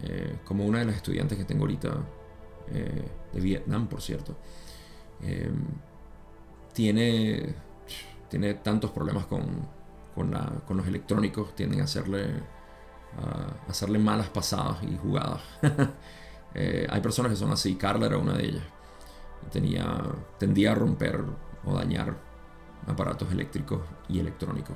eh, 0.04 0.38
como 0.46 0.66
una 0.66 0.80
de 0.80 0.86
las 0.86 0.96
estudiantes 0.96 1.38
que 1.38 1.46
tengo 1.46 1.64
ahorita 1.64 1.90
eh, 2.72 3.08
de 3.34 3.40
Vietnam, 3.42 3.88
por 3.88 4.02
cierto. 4.02 4.36
Eh, 5.22 5.52
tiene 6.74 7.56
tiene 8.34 8.56
tantos 8.56 8.90
problemas 8.90 9.28
con, 9.28 9.46
los 10.16 10.88
electrónicos, 10.88 11.54
tienden 11.56 11.82
a 11.82 11.84
hacerle, 11.84 12.34
hacerle 13.68 14.00
malas 14.00 14.28
pasadas 14.30 14.78
y 14.84 14.98
jugadas. 14.98 15.42
Eh, 16.56 16.86
hay 16.88 17.02
personas 17.02 17.32
que 17.32 17.36
son 17.36 17.52
así, 17.52 17.74
Carla 17.78 18.06
era 18.06 18.20
una 18.20 18.34
de 18.34 18.46
ellas. 18.46 18.64
Tenía, 19.52 20.04
tendía 20.38 20.74
a 20.74 20.76
romper 20.76 21.20
o 21.66 21.74
dañar 21.74 22.16
aparatos 22.86 23.32
eléctricos 23.32 23.82
y 24.08 24.20
electrónicos 24.20 24.76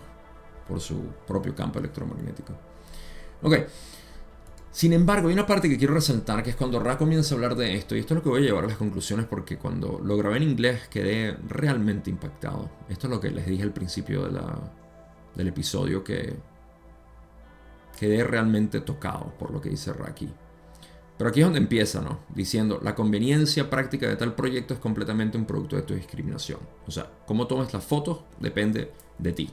por 0.68 0.80
su 0.80 1.04
propio 1.28 1.54
campo 1.54 1.78
electromagnético. 1.78 2.54
Ok, 3.44 3.58
sin 4.78 4.94
embargo, 4.94 5.28
hay 5.28 5.34
una 5.34 5.48
parte 5.48 5.68
que 5.68 5.76
quiero 5.76 5.96
resaltar, 5.96 6.44
que 6.44 6.52
es 6.52 6.56
cuando 6.56 6.80
Ra 6.80 7.00
comienza 7.00 7.34
a 7.34 7.36
hablar 7.38 7.56
de 7.56 7.74
esto, 7.74 7.96
y 7.96 8.00
esto 8.00 8.14
es 8.14 8.18
lo 8.20 8.22
que 8.22 8.30
voy 8.30 8.44
a 8.44 8.46
llevar 8.46 8.66
a 8.66 8.68
las 8.68 8.78
conclusiones 8.78 9.26
porque 9.26 9.58
cuando 9.58 10.00
lo 10.04 10.16
grabé 10.18 10.38
en 10.38 10.44
inglés 10.44 10.88
quedé 10.88 11.36
realmente 11.48 12.12
impactado. 12.12 12.70
Esto 12.88 13.08
es 13.08 13.12
lo 13.12 13.20
que 13.20 13.32
les 13.32 13.48
dije 13.48 13.64
al 13.64 13.74
principio 13.74 14.30
del 15.36 15.48
episodio, 15.48 16.04
que 16.04 16.36
quedé 18.00 18.24
realmente 18.24 18.82
tocado 18.82 19.34
por 19.40 19.50
lo 19.50 19.60
que 19.60 19.70
dice 19.70 19.94
Ra 19.94 20.10
aquí. 20.10 20.32
Pero 21.18 21.32
aquí 21.32 21.40
es 21.40 21.48
donde 21.48 21.58
empieza, 21.58 22.00
¿no? 22.00 22.20
Diciendo, 22.36 22.80
la 22.84 22.94
conveniencia 22.94 23.72
práctica 23.72 24.08
de 24.08 24.16
tal 24.16 24.36
proyecto 24.36 24.76
es 24.76 24.80
completamente 24.80 25.40
un 25.40 25.46
producto 25.46 25.76
de 25.76 25.82
tu 25.82 25.96
discriminación. 25.96 26.60
O 26.86 26.92
sea, 26.92 27.10
cómo 27.26 27.48
tomas 27.48 27.74
las 27.74 27.84
fotos 27.84 28.20
depende 28.40 28.92
de 29.18 29.32
ti. 29.32 29.50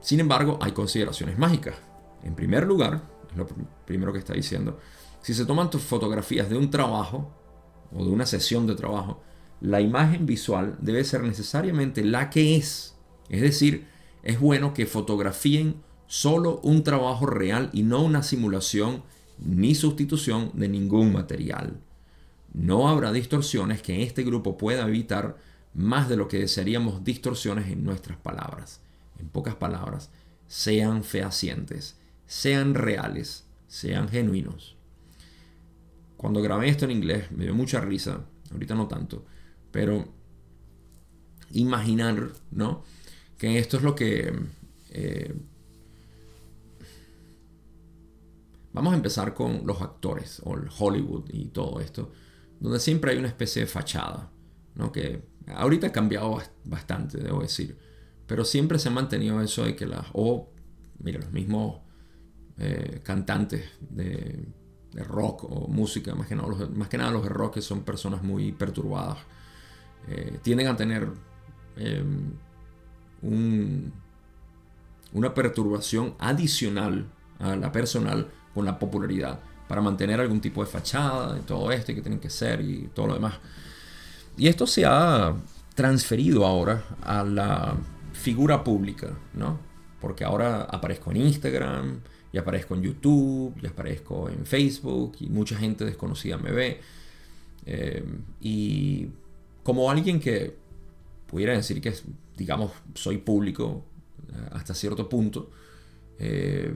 Sin 0.00 0.18
embargo, 0.18 0.58
hay 0.60 0.72
consideraciones 0.72 1.38
mágicas. 1.38 1.76
En 2.24 2.34
primer 2.34 2.66
lugar, 2.66 3.13
lo 3.36 3.46
primero 3.84 4.12
que 4.12 4.18
está 4.18 4.34
diciendo. 4.34 4.78
Si 5.22 5.34
se 5.34 5.46
toman 5.46 5.70
tus 5.70 5.82
fotografías 5.82 6.48
de 6.48 6.56
un 6.56 6.70
trabajo 6.70 7.30
o 7.92 8.04
de 8.04 8.10
una 8.10 8.26
sesión 8.26 8.66
de 8.66 8.74
trabajo, 8.74 9.22
la 9.60 9.80
imagen 9.80 10.26
visual 10.26 10.76
debe 10.80 11.04
ser 11.04 11.22
necesariamente 11.22 12.04
la 12.04 12.28
que 12.28 12.56
es. 12.56 12.94
Es 13.28 13.40
decir, 13.40 13.86
es 14.22 14.38
bueno 14.38 14.74
que 14.74 14.86
fotografíen 14.86 15.82
solo 16.06 16.60
un 16.62 16.84
trabajo 16.84 17.26
real 17.26 17.70
y 17.72 17.82
no 17.82 18.02
una 18.02 18.22
simulación 18.22 19.02
ni 19.38 19.74
sustitución 19.74 20.50
de 20.54 20.68
ningún 20.68 21.12
material. 21.12 21.80
No 22.52 22.88
habrá 22.88 23.10
distorsiones 23.12 23.82
que 23.82 24.02
este 24.02 24.22
grupo 24.22 24.58
pueda 24.58 24.86
evitar 24.86 25.36
más 25.72 26.08
de 26.08 26.16
lo 26.16 26.28
que 26.28 26.38
desearíamos 26.38 27.02
distorsiones 27.02 27.68
en 27.68 27.82
nuestras 27.82 28.18
palabras. 28.18 28.80
En 29.18 29.28
pocas 29.28 29.54
palabras, 29.54 30.10
sean 30.46 31.02
fehacientes 31.02 31.96
sean 32.26 32.74
reales, 32.74 33.46
sean 33.66 34.08
genuinos. 34.08 34.76
Cuando 36.16 36.40
grabé 36.40 36.68
esto 36.68 36.84
en 36.84 36.92
inglés 36.92 37.30
me 37.32 37.44
dio 37.44 37.54
mucha 37.54 37.80
risa, 37.80 38.24
ahorita 38.50 38.74
no 38.74 38.88
tanto, 38.88 39.24
pero 39.70 40.08
imaginar, 41.52 42.30
¿no? 42.50 42.84
Que 43.38 43.58
esto 43.58 43.76
es 43.76 43.82
lo 43.82 43.94
que... 43.94 44.32
Eh, 44.90 45.34
vamos 48.72 48.92
a 48.92 48.96
empezar 48.96 49.34
con 49.34 49.66
los 49.66 49.80
actores 49.80 50.40
o 50.44 50.54
el 50.54 50.68
Hollywood 50.78 51.30
y 51.30 51.46
todo 51.46 51.80
esto, 51.80 52.12
donde 52.60 52.80
siempre 52.80 53.12
hay 53.12 53.18
una 53.18 53.28
especie 53.28 53.62
de 53.62 53.68
fachada, 53.68 54.30
¿no? 54.74 54.90
Que 54.90 55.22
ahorita 55.46 55.88
ha 55.88 55.92
cambiado 55.92 56.40
bastante, 56.64 57.18
debo 57.18 57.42
decir, 57.42 57.78
pero 58.26 58.44
siempre 58.44 58.78
se 58.78 58.88
ha 58.88 58.92
mantenido 58.92 59.40
eso 59.40 59.64
de 59.64 59.76
que 59.76 59.86
las... 59.86 60.06
O, 60.12 60.50
mira, 60.98 61.20
los 61.20 61.30
mismos 61.30 61.83
eh, 62.58 63.00
cantantes 63.02 63.64
de, 63.80 64.46
rock 65.06 65.44
o 65.44 65.66
música, 65.66 66.14
más 66.14 66.28
que, 66.28 66.36
nada 66.36 66.48
los, 66.48 66.70
más 66.70 66.88
que 66.88 66.96
nada 66.96 67.10
los 67.10 67.24
de 67.24 67.28
rock 67.28 67.54
que 67.54 67.62
son 67.62 67.82
personas 67.82 68.22
muy 68.22 68.52
perturbadas, 68.52 69.18
eh, 70.08 70.38
tienden 70.42 70.68
a 70.68 70.76
tener 70.76 71.08
em, 71.76 72.30
una 75.12 75.34
perturbación 75.34 76.14
adicional 76.18 77.06
a 77.40 77.56
la 77.56 77.72
personal 77.72 78.28
con 78.54 78.64
la 78.64 78.78
popularidad 78.78 79.40
para 79.66 79.80
mantener 79.80 80.20
algún 80.20 80.40
tipo 80.40 80.64
de 80.64 80.70
fachada 80.70 81.38
y 81.38 81.40
todo 81.40 81.72
esto 81.72 81.90
y 81.90 81.96
que 81.96 82.02
tienen 82.02 82.20
que 82.20 82.30
ser 82.30 82.60
y 82.60 82.90
todo 82.94 83.08
lo 83.08 83.14
demás. 83.14 83.34
Y 84.36 84.48
esto 84.48 84.66
se 84.66 84.84
ha 84.84 85.34
transferido 85.74 86.46
ahora 86.46 86.84
a 87.02 87.24
la 87.24 87.74
figura 88.12 88.62
pública, 88.62 89.08
¿no? 89.32 89.58
Porque 90.00 90.24
ahora 90.24 90.62
aparezco 90.62 91.10
en 91.10 91.18
Instagram, 91.18 92.00
y 92.34 92.38
aparezco 92.38 92.74
en 92.74 92.82
YouTube, 92.82 93.54
y 93.62 93.66
aparezco 93.68 94.28
en 94.28 94.44
Facebook, 94.44 95.18
y 95.20 95.28
mucha 95.28 95.56
gente 95.56 95.84
desconocida 95.84 96.36
me 96.36 96.50
ve. 96.50 96.80
Eh, 97.64 98.04
y 98.40 99.06
como 99.62 99.88
alguien 99.88 100.18
que 100.18 100.56
pudiera 101.28 101.52
decir 101.52 101.80
que, 101.80 101.94
digamos, 102.36 102.72
soy 102.94 103.18
público 103.18 103.84
eh, 104.30 104.48
hasta 104.50 104.74
cierto 104.74 105.08
punto, 105.08 105.48
eh, 106.18 106.74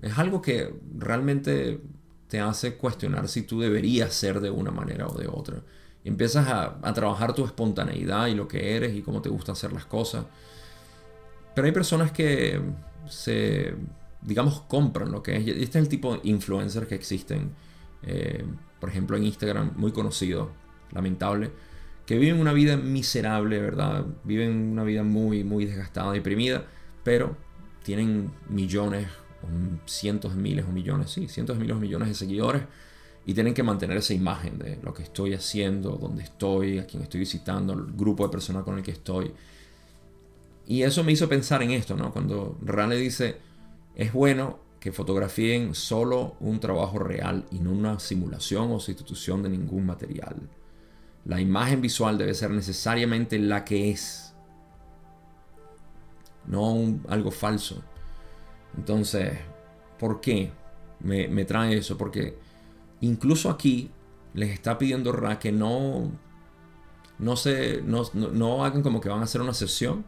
es 0.00 0.16
algo 0.16 0.40
que 0.40 0.74
realmente 0.96 1.78
te 2.28 2.40
hace 2.40 2.76
cuestionar 2.76 3.28
si 3.28 3.42
tú 3.42 3.60
deberías 3.60 4.14
ser 4.14 4.40
de 4.40 4.48
una 4.48 4.70
manera 4.70 5.08
o 5.08 5.18
de 5.18 5.28
otra. 5.28 5.60
empiezas 6.04 6.48
a, 6.48 6.78
a, 6.80 6.94
trabajar 6.94 7.34
tu 7.34 7.44
espontaneidad 7.44 8.28
y 8.28 8.34
lo 8.34 8.48
que 8.48 8.76
eres 8.76 8.94
y 8.96 9.02
cómo 9.02 9.20
te 9.20 9.28
gusta 9.28 9.52
hacer 9.52 9.74
las 9.74 9.84
cosas. 9.84 10.24
Pero 11.54 11.66
hay 11.66 11.72
personas 11.72 12.12
que 12.12 12.60
se, 13.08 13.74
digamos, 14.22 14.60
compran 14.62 15.10
lo 15.12 15.22
que 15.22 15.36
es. 15.36 15.46
Este 15.46 15.78
es 15.78 15.84
el 15.84 15.88
tipo 15.88 16.14
de 16.14 16.20
influencers 16.24 16.86
que 16.86 16.94
existen, 16.94 17.52
eh, 18.02 18.44
por 18.80 18.88
ejemplo, 18.88 19.16
en 19.16 19.24
Instagram, 19.24 19.72
muy 19.76 19.92
conocido, 19.92 20.50
lamentable, 20.92 21.50
que 22.06 22.18
viven 22.18 22.40
una 22.40 22.52
vida 22.52 22.76
miserable, 22.76 23.60
¿verdad? 23.60 24.06
Viven 24.24 24.70
una 24.70 24.84
vida 24.84 25.02
muy, 25.02 25.44
muy 25.44 25.64
desgastada, 25.64 26.12
deprimida, 26.12 26.64
pero 27.02 27.36
tienen 27.82 28.32
millones, 28.48 29.08
cientos 29.86 30.34
de 30.34 30.40
miles 30.40 30.64
o 30.68 30.72
millones, 30.72 31.10
sí, 31.10 31.28
cientos 31.28 31.56
de 31.56 31.60
miles 31.60 31.76
o 31.76 31.80
millones 31.80 32.08
de 32.08 32.14
seguidores 32.14 32.62
y 33.26 33.34
tienen 33.34 33.54
que 33.54 33.64
mantener 33.64 33.96
esa 33.96 34.14
imagen 34.14 34.56
de 34.56 34.78
lo 34.82 34.94
que 34.94 35.02
estoy 35.02 35.34
haciendo, 35.34 35.98
dónde 36.00 36.22
estoy, 36.22 36.78
a 36.78 36.86
quién 36.86 37.02
estoy 37.02 37.20
visitando, 37.20 37.72
el 37.72 37.86
grupo 37.92 38.24
de 38.24 38.30
personas 38.30 38.62
con 38.62 38.78
el 38.78 38.84
que 38.84 38.92
estoy. 38.92 39.32
Y 40.68 40.82
eso 40.82 41.02
me 41.02 41.10
hizo 41.10 41.28
pensar 41.28 41.60
en 41.62 41.72
esto, 41.72 41.96
¿no? 41.96 42.12
Cuando 42.12 42.56
Rane 42.62 42.94
dice, 42.94 43.36
es 43.96 44.12
bueno 44.12 44.58
que 44.78 44.92
fotografíen 44.92 45.74
solo 45.74 46.36
un 46.38 46.60
trabajo 46.60 46.98
real 46.98 47.46
y 47.50 47.58
no 47.58 47.72
una 47.72 47.98
simulación 47.98 48.70
o 48.70 48.78
sustitución 48.78 49.42
de 49.42 49.48
ningún 49.48 49.86
material. 49.86 50.36
La 51.24 51.40
imagen 51.40 51.80
visual 51.80 52.18
debe 52.18 52.34
ser 52.34 52.50
necesariamente 52.50 53.38
la 53.38 53.64
que 53.64 53.90
es, 53.90 54.34
no 56.46 57.00
algo 57.08 57.30
falso. 57.30 57.82
Entonces, 58.76 59.38
¿por 59.98 60.20
qué 60.20 60.52
me, 61.00 61.44
trae 61.46 61.78
eso? 61.78 61.96
Porque 61.96 62.38
incluso 63.00 63.50
aquí 63.50 63.90
les 64.34 64.50
está 64.50 64.76
pidiendo 64.76 65.10
Ra 65.10 65.38
que 65.38 65.50
no, 65.50 66.12
no, 67.18 67.36
se, 67.36 67.80
no, 67.82 68.02
no 68.12 68.64
hagan 68.64 68.82
como 68.82 69.00
que 69.00 69.08
van 69.08 69.20
a 69.20 69.24
hacer 69.24 69.40
una 69.40 69.54
sesión 69.54 70.04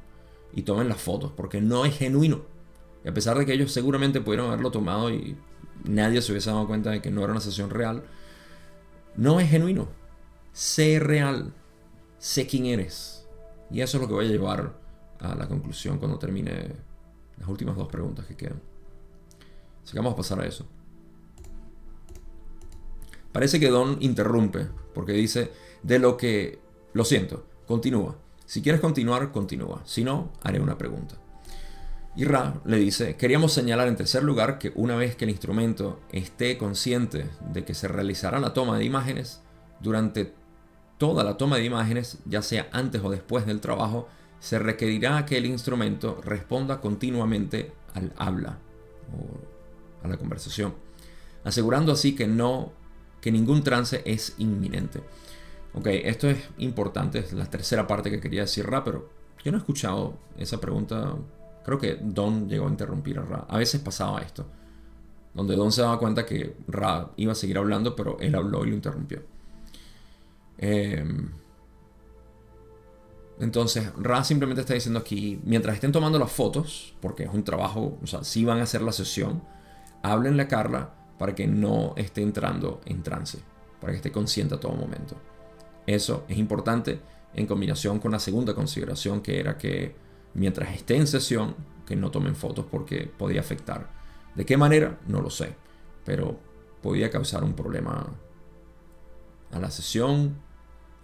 y 0.53 0.63
tomen 0.63 0.89
las 0.89 1.01
fotos, 1.01 1.33
porque 1.35 1.63
no 1.63 1.87
es 1.87 1.97
genuino. 1.97 2.58
Y 3.05 3.09
a 3.09 3.15
pesar 3.15 3.39
de 3.39 3.47
que 3.47 3.53
ellos 3.53 3.73
seguramente 3.73 4.21
pudieron 4.21 4.49
haberlo 4.49 4.71
tomado 4.71 5.11
y 5.11 5.37
nadie 5.85 6.21
se 6.23 6.33
hubiese 6.33 6.51
dado 6.51 6.67
cuenta 6.67 6.91
de 6.91 7.01
que 7.01 7.11
no 7.11 7.23
era 7.23 7.33
una 7.33 7.41
sesión 7.41 7.71
real, 7.71 8.05
no 9.17 9.41
es 9.41 9.49
genuino. 9.49 9.89
Sé 10.53 10.99
real, 10.99 11.53
sé 12.19 12.47
quién 12.47 12.67
eres. 12.67 13.27
Y 13.71 13.81
eso 13.81 13.99
es 13.99 14.03
lo 14.03 14.09
que 14.09 14.15
voy 14.15 14.27
a 14.27 14.31
llevar 14.31 14.79
a 15.21 15.35
la 15.35 15.49
conclusión 15.49 15.99
cuando 15.99 16.19
termine 16.19 16.75
las 17.39 17.49
últimas 17.49 17.77
dos 17.77 17.89
preguntas 17.89 18.27
que 18.27 18.37
quedan. 18.37 18.61
Así 19.83 19.93
que 19.93 19.99
vamos 19.99 20.15
a 20.15 20.17
pasar 20.17 20.41
a 20.41 20.47
eso. 20.47 20.67
Parece 23.33 23.61
que 23.61 23.69
Don 23.69 23.99
interrumpe 24.01 24.67
porque 24.95 25.13
dice, 25.13 25.53
de 25.83 25.99
lo 25.99 26.17
que... 26.17 26.59
Lo 26.95 27.05
siento, 27.05 27.47
continúa. 27.67 28.17
Si 28.47 28.63
quieres 28.63 28.81
continuar, 28.81 29.31
continúa. 29.31 29.83
Si 29.85 30.03
no, 30.03 30.33
haré 30.43 30.59
una 30.59 30.79
pregunta. 30.79 31.17
Y 32.19 32.25
Ra 32.25 32.61
le 32.65 32.79
dice, 32.79 33.15
queríamos 33.15 33.53
señalar 33.53 33.87
en 33.87 33.95
tercer 33.95 34.25
lugar 34.25 34.59
que 34.59 34.73
una 34.75 34.97
vez 34.97 35.15
que 35.15 35.25
el 35.25 35.31
instrumento 35.31 36.01
esté 36.11 36.59
consciente 36.59 37.31
de 37.53 37.65
que 37.65 37.75
se 37.75 37.87
realizará 37.87 38.41
la 38.41 38.53
toma 38.53 38.77
de 38.77 38.85
imágenes, 38.85 39.41
durante 39.79 40.35
toda 40.99 41.23
la 41.23 41.37
toma 41.37 41.59
de 41.59 41.65
imágenes, 41.65 42.19
ya 42.25 42.43
sea 42.43 42.69
antes 42.73 43.05
o 43.05 43.11
después 43.11 43.47
del 43.47 43.61
trabajo, 43.61 44.09
se 44.41 44.59
requerirá 44.59 45.25
que 45.27 45.39
el 45.39 45.47
instrumento 45.47 46.21
responda 46.25 46.81
continuamente 46.81 47.71
al 47.95 48.13
habla 48.17 48.59
o 49.17 50.05
a 50.05 50.09
la 50.09 50.17
conversación, 50.17 50.75
asegurando 51.45 51.93
así 51.93 52.17
que 52.17 52.27
no 52.27 52.73
que 53.21 53.31
ningún 53.31 53.63
trance 53.63 54.03
es 54.05 54.35
inminente. 54.39 55.03
Ok, 55.73 55.87
esto 55.87 56.29
es 56.29 56.39
importante, 56.59 57.21
es 57.21 57.33
la 57.33 57.47
tercera 57.47 57.87
parte 57.87 58.11
que 58.11 58.19
quería 58.19 58.41
decir 58.41 58.67
Ra, 58.67 58.83
pero 58.83 59.09
yo 59.45 59.53
no 59.53 59.59
he 59.59 59.61
escuchado 59.61 60.19
esa 60.37 60.61
pregunta. 60.61 61.15
Creo 61.69 61.79
que 61.79 61.99
Don 62.01 62.49
llegó 62.49 62.67
a 62.67 62.71
interrumpir 62.71 63.19
a 63.19 63.23
Ra. 63.23 63.45
A 63.47 63.59
veces 63.59 63.79
pasaba 63.83 64.23
esto, 64.23 64.47
donde 65.35 65.55
Don 65.55 65.71
se 65.71 65.83
daba 65.83 65.99
cuenta 65.99 66.25
que 66.25 66.57
Ra 66.67 67.11
iba 67.17 67.33
a 67.33 67.35
seguir 67.35 67.59
hablando, 67.59 67.95
pero 67.95 68.17
él 68.21 68.35
habló 68.37 68.65
y 68.65 68.71
lo 68.71 68.75
interrumpió. 68.75 69.21
Em, 70.57 71.29
entonces, 73.39 73.93
Ra 73.99 74.25
simplemente 74.25 74.63
está 74.63 74.73
diciendo 74.73 74.99
aquí, 74.99 75.43
mientras 75.45 75.75
estén 75.75 75.93
tomando 75.93 76.19
las 76.19 76.33
fotos, 76.33 76.97
porque 77.03 77.25
es 77.25 77.35
un 77.35 77.45
trabajo, 77.45 77.99
o 78.03 78.07
sea, 78.07 78.25
si 78.25 78.47
van 78.47 78.61
a 78.61 78.63
hacer 78.63 78.81
la 78.81 78.93
sesión, 78.93 79.43
háblenle 80.03 80.45
a 80.45 80.49
Carla 80.49 80.95
para 81.19 81.35
que 81.35 81.47
no 81.47 81.93
esté 81.99 82.23
entrando 82.23 82.81
en 82.87 83.03
trance, 83.03 83.41
para 83.79 83.93
que 83.93 83.99
esté 83.99 84.11
consciente 84.11 84.55
a 84.55 84.59
todo 84.59 84.73
momento. 84.73 85.17
Eso 85.87 86.25
es 86.29 86.39
importante 86.39 86.99
en 87.35 87.47
combinación 87.47 87.99
con 87.99 88.13
la 88.13 88.21
segunda 88.21 88.55
consideración 88.55 89.21
que 89.21 89.39
era 89.39 89.59
que 89.59 90.08
mientras 90.35 90.75
esté 90.75 90.97
en 90.97 91.07
sesión, 91.07 91.57
que 91.87 91.97
no 91.97 92.11
tomen 92.11 92.37
fotos 92.37 92.67
porque 92.71 93.11
podría 93.17 93.41
afectar. 93.41 93.91
¿De 94.35 94.45
qué 94.45 94.57
manera? 94.57 94.99
No 95.07 95.21
lo 95.21 95.31
sé, 95.31 95.55
pero 96.05 96.39
podría 96.83 97.11
causar 97.11 97.45
un 97.45 97.55
problema 97.55 98.07
a 99.51 99.59
la 99.59 99.71
sesión 99.71 100.37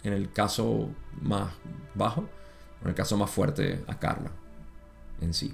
en 0.03 0.13
el 0.13 0.31
caso 0.31 0.89
más 1.21 1.51
bajo, 1.95 2.29
en 2.81 2.89
el 2.89 2.95
caso 2.95 3.17
más 3.17 3.29
fuerte 3.29 3.83
a 3.87 3.97
Carla 3.97 4.31
en 5.21 5.33
sí. 5.33 5.53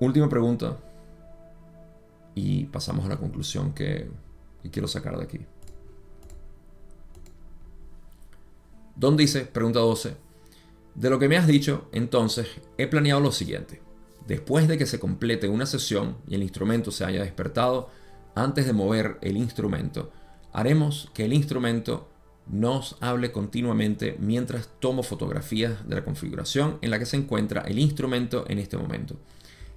Última 0.00 0.28
pregunta 0.28 0.78
y 2.34 2.64
pasamos 2.64 3.04
a 3.04 3.08
la 3.08 3.16
conclusión 3.16 3.72
que, 3.72 4.10
quiero 4.70 4.88
sacar 4.88 5.16
de 5.16 5.24
aquí. 5.24 5.46
Don 8.96 9.16
dice, 9.16 9.44
pregunta 9.44 9.80
12, 9.80 10.16
de 10.94 11.10
lo 11.10 11.18
que 11.18 11.28
me 11.28 11.36
has 11.36 11.46
dicho, 11.46 11.88
entonces 11.92 12.48
he 12.78 12.86
planeado 12.86 13.20
lo 13.20 13.32
siguiente. 13.32 13.80
Después 14.26 14.68
de 14.68 14.78
que 14.78 14.86
se 14.86 15.00
complete 15.00 15.48
una 15.48 15.66
sesión 15.66 16.16
y 16.28 16.34
el 16.34 16.42
instrumento 16.42 16.90
se 16.90 17.04
haya 17.04 17.22
despertado, 17.22 17.90
antes 18.34 18.66
de 18.66 18.72
mover 18.72 19.18
el 19.20 19.36
instrumento, 19.36 20.12
haremos 20.52 21.10
que 21.14 21.24
el 21.24 21.32
instrumento 21.32 22.08
nos 22.50 22.96
hable 23.00 23.32
continuamente 23.32 24.16
mientras 24.18 24.68
tomo 24.80 25.02
fotografías 25.02 25.88
de 25.88 25.94
la 25.94 26.04
configuración 26.04 26.78
en 26.82 26.90
la 26.90 26.98
que 26.98 27.06
se 27.06 27.16
encuentra 27.16 27.62
el 27.62 27.78
instrumento 27.78 28.44
en 28.48 28.58
este 28.58 28.76
momento. 28.76 29.16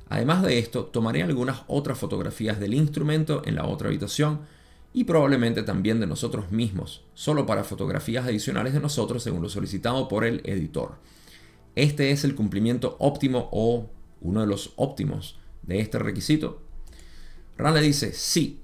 Además 0.09 0.43
de 0.43 0.59
esto, 0.59 0.86
tomaré 0.86 1.24
algunas 1.24 1.61
otras 1.68 1.97
fotografías 1.97 2.59
del 2.59 2.74
instrumento 2.74 3.41
en 3.45 3.55
la 3.55 3.66
otra 3.66 3.88
habitación 3.88 4.41
y 4.96 5.04
probablemente 5.04 5.62
también 5.62 6.00
de 6.00 6.08
nosotros 6.08 6.54
mismos, 6.54 7.04
solo 7.14 7.46
para 7.46 7.66
fotografías 7.66 8.26
adicionales 8.26 8.74
de 8.74 8.80
nosotros 8.80 9.22
según 9.22 9.41
lo 9.41 9.50
solicitado 9.50 10.08
por 10.08 10.24
el 10.24 10.39
editor. 10.46 11.00
Este 11.76 12.12
es 12.12 12.24
el 12.24 12.34
cumplimiento 12.34 12.96
óptimo 13.00 13.50
o 13.52 13.89
uno 14.22 14.39
de 14.39 14.48
los 14.48 14.72
óptimos 14.78 15.38
de 15.64 15.82
este 15.82 16.00
requisito. 16.00 16.62
Rale 17.58 17.82
dice, 17.82 18.14
sí, 18.14 18.62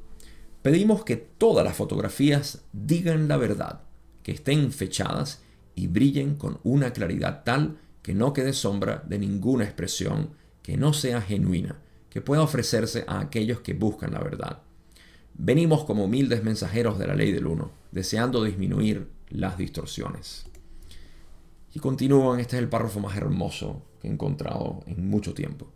pedimos 0.62 1.04
que 1.04 1.18
todas 1.18 1.66
las 1.66 1.76
fotografías 1.76 2.64
digan 2.72 3.28
la 3.28 3.36
verdad, 3.36 3.82
que 4.24 4.32
estén 4.32 4.72
fechadas 4.72 5.44
y 5.76 5.88
brillen 5.88 6.36
con 6.36 6.62
una 6.64 6.94
claridad 6.94 7.44
tal 7.44 7.78
que 8.02 8.14
no 8.14 8.32
quede 8.32 8.54
sombra 8.54 9.04
de 9.06 9.20
ninguna 9.20 9.66
expresión 9.66 10.30
que 10.64 10.78
no 10.78 10.94
sea 10.94 11.22
genuina, 11.22 11.82
que 12.10 12.22
pueda 12.22 12.42
ofrecerse 12.42 13.04
a 13.06 13.20
aquellos 13.20 13.60
que 13.60 13.74
buscan 13.74 14.14
la 14.14 14.22
verdad. 14.22 14.62
Venimos 15.44 15.86
como 15.86 16.06
humildes 16.06 16.44
mensajeros 16.44 17.00
de 17.00 17.08
la 17.08 17.16
ley 17.16 17.32
del 17.32 17.48
uno, 17.48 17.72
deseando 17.92 18.44
disminuir 18.44 19.08
las 19.32 19.58
distorsiones. 19.58 20.46
Y 21.74 21.80
continúan, 21.80 22.40
este 22.40 22.58
es 22.58 22.62
el 22.62 22.70
párrafo 22.70 23.00
más 23.00 23.18
hermoso 23.18 23.82
que 24.00 24.08
he 24.08 24.12
encontrado 24.12 24.84
en 24.86 25.10
mucho 25.10 25.34
tiempo. 25.34 25.68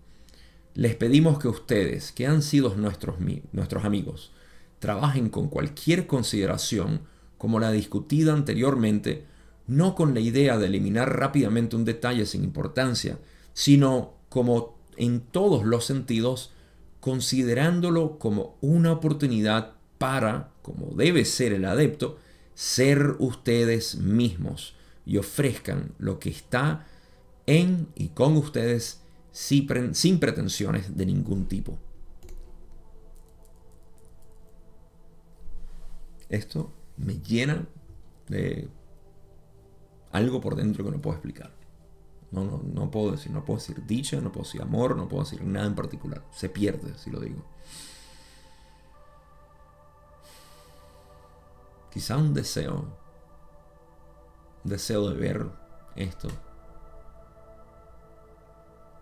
Les 0.75 0.95
pedimos 0.95 1.39
que 1.39 1.47
ustedes, 1.47 2.11
que 2.11 2.27
han 2.27 2.43
sido 2.43 2.75
nuestros, 2.75 3.15
nuestros 3.53 3.85
amigos, 3.85 4.33
trabajen 4.77 5.29
con 5.29 5.49
cualquier 5.49 6.05
consideración 6.05 7.01
como 7.39 7.59
la 7.59 7.71
discutida 7.71 8.33
anteriormente, 8.33 9.25
no 9.65 9.95
con 9.95 10.13
la 10.13 10.19
idea 10.19 10.59
de 10.59 10.67
eliminar 10.67 11.17
rápidamente 11.17 11.75
un 11.75 11.85
detalle 11.85 12.27
sin 12.27 12.43
importancia, 12.43 13.17
sino 13.53 14.13
como 14.29 14.77
en 14.95 15.21
todos 15.21 15.65
los 15.65 15.85
sentidos, 15.85 16.53
considerándolo 17.05 18.17
como 18.17 18.57
una 18.61 18.91
oportunidad 18.91 19.75
para, 19.99 20.49
como 20.63 20.87
debe 20.95 21.23
ser 21.23 21.53
el 21.53 21.65
adepto, 21.65 22.17
ser 22.55 23.17
ustedes 23.19 23.97
mismos 23.97 24.75
y 25.05 25.17
ofrezcan 25.17 25.93
lo 25.99 26.17
que 26.17 26.31
está 26.31 26.87
en 27.45 27.89
y 27.93 28.07
con 28.07 28.35
ustedes 28.35 29.01
sin 29.31 30.19
pretensiones 30.19 30.97
de 30.97 31.05
ningún 31.05 31.45
tipo. 31.45 31.77
Esto 36.27 36.73
me 36.97 37.19
llena 37.19 37.67
de 38.29 38.67
algo 40.11 40.41
por 40.41 40.55
dentro 40.55 40.83
que 40.83 40.89
no 40.89 40.99
puedo 40.99 41.17
explicar. 41.17 41.54
No, 42.35 42.43
no, 42.43 42.61
no 42.63 42.91
puedo 42.91 43.11
decir, 43.11 43.31
no 43.31 43.43
puedo 43.45 43.59
decir 43.59 43.85
dicha, 43.85 44.19
no 44.21 44.31
puedo 44.31 44.45
decir 44.45 44.61
amor, 44.61 44.95
no 44.95 45.07
puedo 45.07 45.23
decir 45.23 45.43
nada 45.43 45.67
en 45.67 45.75
particular. 45.75 46.23
Se 46.31 46.49
pierde 46.49 46.97
si 46.97 47.09
lo 47.09 47.19
digo. 47.19 47.43
Quizá 51.91 52.17
un 52.17 52.33
deseo, 52.33 52.85
un 54.63 54.69
deseo 54.69 55.09
de 55.09 55.15
ver 55.15 55.45
esto 55.95 56.27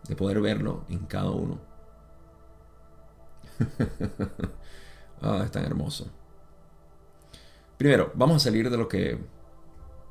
de 0.08 0.16
poder 0.16 0.42
verlo 0.42 0.84
en 0.90 1.00
cada 1.06 1.32
uno. 1.32 1.60
ah, 5.22 5.42
es 5.46 5.52
tan 5.52 5.66
hermoso. 5.66 6.08
Primero, 7.78 8.12
vamos 8.16 8.38
a 8.38 8.40
salir 8.40 8.70
de 8.70 8.78
lo 8.78 8.88
que 8.88 9.18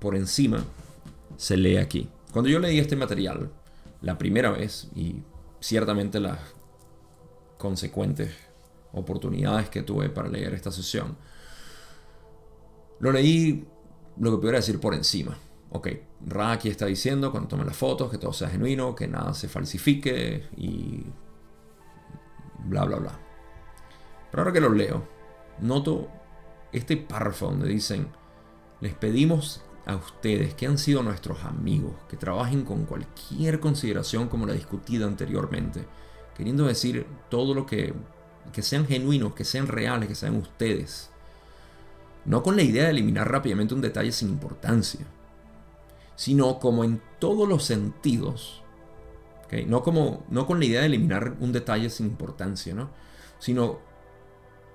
por 0.01 0.17
encima 0.17 0.65
se 1.37 1.57
lee 1.57 1.77
aquí. 1.77 2.09
Cuando 2.33 2.49
yo 2.49 2.59
leí 2.59 2.79
este 2.79 2.97
material 2.97 3.53
la 4.01 4.19
primera 4.19 4.51
vez 4.51 4.89
y 4.95 5.23
ciertamente 5.61 6.19
las 6.19 6.39
consecuentes 7.59 8.35
oportunidades 8.93 9.69
que 9.69 9.83
tuve 9.83 10.09
para 10.09 10.29
leer 10.29 10.55
esta 10.55 10.73
sesión, 10.73 11.17
lo 12.99 13.13
leí 13.13 13.67
lo 14.19 14.33
que 14.33 14.39
pudiera 14.39 14.59
decir 14.59 14.81
por 14.81 14.95
encima 14.95 15.39
ok, 15.73 15.89
Ra 16.27 16.53
aquí 16.53 16.69
está 16.69 16.87
diciendo 16.87 17.31
cuando 17.31 17.49
tomen 17.49 17.67
las 17.67 17.77
fotos 17.77 18.11
que 18.11 18.19
todo 18.19 18.33
sea 18.33 18.49
genuino, 18.49 18.95
que 18.95 19.09
nada 19.09 19.35
se 19.35 19.49
falsifique 19.49 20.47
y 20.57 21.03
bla, 22.65 22.85
bla, 22.85 22.99
bla. 22.99 23.19
Pero 24.31 24.43
ahora 24.43 24.53
que 24.53 24.61
lo 24.61 24.73
leo, 24.73 25.05
noto 25.61 26.09
este 26.73 26.97
párrafo 26.97 27.47
donde 27.47 27.69
dicen, 27.69 28.09
les 28.81 28.95
pedimos 28.95 29.63
a 29.87 29.97
ustedes 29.97 30.55
que 30.55 30.67
han 30.67 30.79
sido 30.79 31.03
nuestros 31.03 31.45
amigos, 31.45 31.93
que 32.09 32.17
trabajen 32.17 32.65
con 32.65 32.85
cualquier 32.85 33.61
consideración 33.61 34.29
como 34.29 34.47
la 34.47 34.53
discutida 34.53 35.07
anteriormente, 35.07 35.87
queriendo 36.37 36.67
decir 36.67 37.07
todo 37.29 37.55
lo 37.55 37.67
que, 37.67 37.93
que 38.53 38.63
sean 38.63 38.87
genuinos, 38.87 39.35
que 39.35 39.45
sean 39.45 39.67
reales, 39.67 40.09
que 40.09 40.15
sean 40.15 40.37
ustedes. 40.37 41.11
No 42.25 42.43
con 42.43 42.57
la 42.57 42.63
idea 42.63 42.85
de 42.85 42.91
eliminar 42.91 43.31
rápidamente 43.31 43.75
un 43.75 43.81
detalle 43.81 44.13
sin 44.13 44.29
importancia 44.29 45.05
sino 46.23 46.59
como 46.59 46.85
en 46.85 47.01
todos 47.19 47.49
los 47.49 47.65
sentidos, 47.65 48.63
no, 49.67 49.83
como, 49.83 50.25
no 50.31 50.47
con 50.47 50.61
la 50.61 50.65
idea 50.65 50.81
de 50.81 50.87
eliminar 50.87 51.37
un 51.41 51.53
detalle 51.53 51.91
sin 51.91 52.07
importancia, 52.07 52.75
¿no? 52.75 52.91
sino 53.39 53.81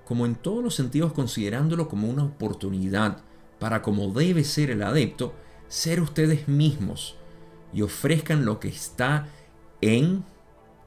como 0.04 0.24
en 0.24 0.36
todos 0.36 0.62
los 0.62 0.74
sentidos 0.74 1.12
considerándolo 1.12 1.88
como 1.88 2.08
una 2.08 2.24
oportunidad 2.24 3.22
para 3.58 3.82
como 3.82 4.12
debe 4.12 4.44
ser 4.44 4.70
el 4.70 4.82
adepto, 4.82 5.34
ser 5.68 6.00
ustedes 6.00 6.48
mismos 6.48 7.16
y 7.72 7.82
ofrezcan 7.82 8.44
lo 8.44 8.60
que 8.60 8.68
está 8.68 9.28
en 9.80 10.24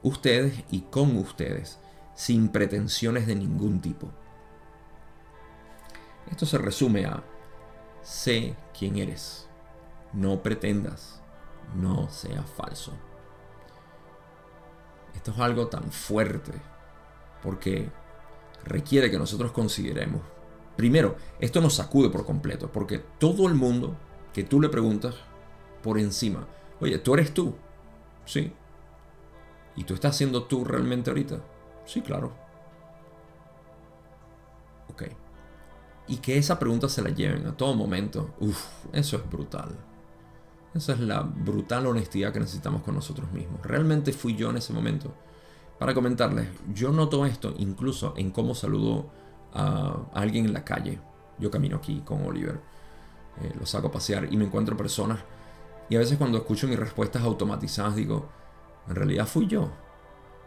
ustedes 0.02 0.64
y 0.70 0.80
con 0.82 1.16
ustedes, 1.16 1.78
sin 2.14 2.48
pretensiones 2.48 3.26
de 3.26 3.36
ningún 3.36 3.80
tipo. 3.80 4.10
Esto 6.30 6.46
se 6.46 6.58
resume 6.58 7.04
a 7.06 7.22
sé 8.02 8.56
quién 8.76 8.96
eres. 8.96 9.48
No 10.12 10.42
pretendas, 10.42 11.22
no 11.74 12.08
sea 12.10 12.42
falso. 12.42 12.92
Esto 15.14 15.30
es 15.30 15.38
algo 15.38 15.68
tan 15.68 15.90
fuerte 15.90 16.52
porque 17.42 17.90
requiere 18.64 19.10
que 19.10 19.18
nosotros 19.18 19.52
consideremos. 19.52 20.22
Primero, 20.76 21.16
esto 21.38 21.60
nos 21.60 21.74
sacude 21.74 22.08
por 22.10 22.24
completo 22.24 22.70
porque 22.72 22.98
todo 23.18 23.46
el 23.46 23.54
mundo 23.54 23.96
que 24.32 24.42
tú 24.42 24.60
le 24.60 24.68
preguntas 24.68 25.14
por 25.82 25.98
encima, 25.98 26.46
oye, 26.80 26.98
tú 26.98 27.14
eres 27.14 27.34
tú, 27.34 27.54
sí. 28.24 28.52
¿Y 29.76 29.84
tú 29.84 29.94
estás 29.94 30.16
siendo 30.16 30.44
tú 30.44 30.64
realmente 30.64 31.10
ahorita? 31.10 31.40
Sí, 31.86 32.02
claro. 32.02 32.32
Ok. 34.88 35.04
Y 36.08 36.16
que 36.18 36.36
esa 36.36 36.58
pregunta 36.58 36.88
se 36.88 37.02
la 37.02 37.10
lleven 37.10 37.46
a 37.46 37.56
todo 37.56 37.74
momento, 37.74 38.34
uff, 38.40 38.66
eso 38.92 39.16
es 39.16 39.30
brutal. 39.30 39.76
Esa 40.74 40.94
es 40.94 41.00
la 41.00 41.20
brutal 41.20 41.86
honestidad 41.86 42.32
que 42.32 42.40
necesitamos 42.40 42.82
con 42.82 42.94
nosotros 42.94 43.30
mismos. 43.32 43.60
Realmente 43.62 44.12
fui 44.12 44.34
yo 44.36 44.50
en 44.50 44.56
ese 44.56 44.72
momento. 44.72 45.12
Para 45.78 45.94
comentarles, 45.94 46.48
yo 46.72 46.92
noto 46.92 47.26
esto 47.26 47.54
incluso 47.58 48.14
en 48.16 48.30
cómo 48.30 48.54
saludo 48.54 49.10
a 49.54 49.96
alguien 50.14 50.46
en 50.46 50.52
la 50.52 50.64
calle. 50.64 50.98
Yo 51.38 51.50
camino 51.50 51.76
aquí 51.76 52.02
con 52.04 52.24
Oliver, 52.24 52.60
eh, 53.40 53.52
lo 53.58 53.66
saco 53.66 53.88
a 53.88 53.92
pasear 53.92 54.32
y 54.32 54.36
me 54.36 54.44
encuentro 54.44 54.76
personas. 54.76 55.20
Y 55.88 55.96
a 55.96 55.98
veces 55.98 56.18
cuando 56.18 56.38
escucho 56.38 56.68
mis 56.68 56.78
respuestas 56.78 57.22
automatizadas 57.22 57.96
digo, 57.96 58.28
en 58.88 58.94
realidad 58.94 59.26
fui 59.26 59.46
yo. 59.46 59.70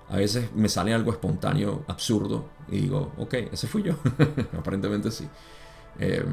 A 0.10 0.18
veces 0.18 0.54
me 0.54 0.70
sale 0.70 0.94
algo 0.94 1.12
espontáneo, 1.12 1.84
absurdo, 1.88 2.46
y 2.68 2.82
digo, 2.82 3.14
ok, 3.18 3.34
ese 3.52 3.68
fui 3.68 3.84
yo. 3.84 3.96
Aparentemente 4.58 5.10
sí. 5.12 5.28
Eh, 6.00 6.26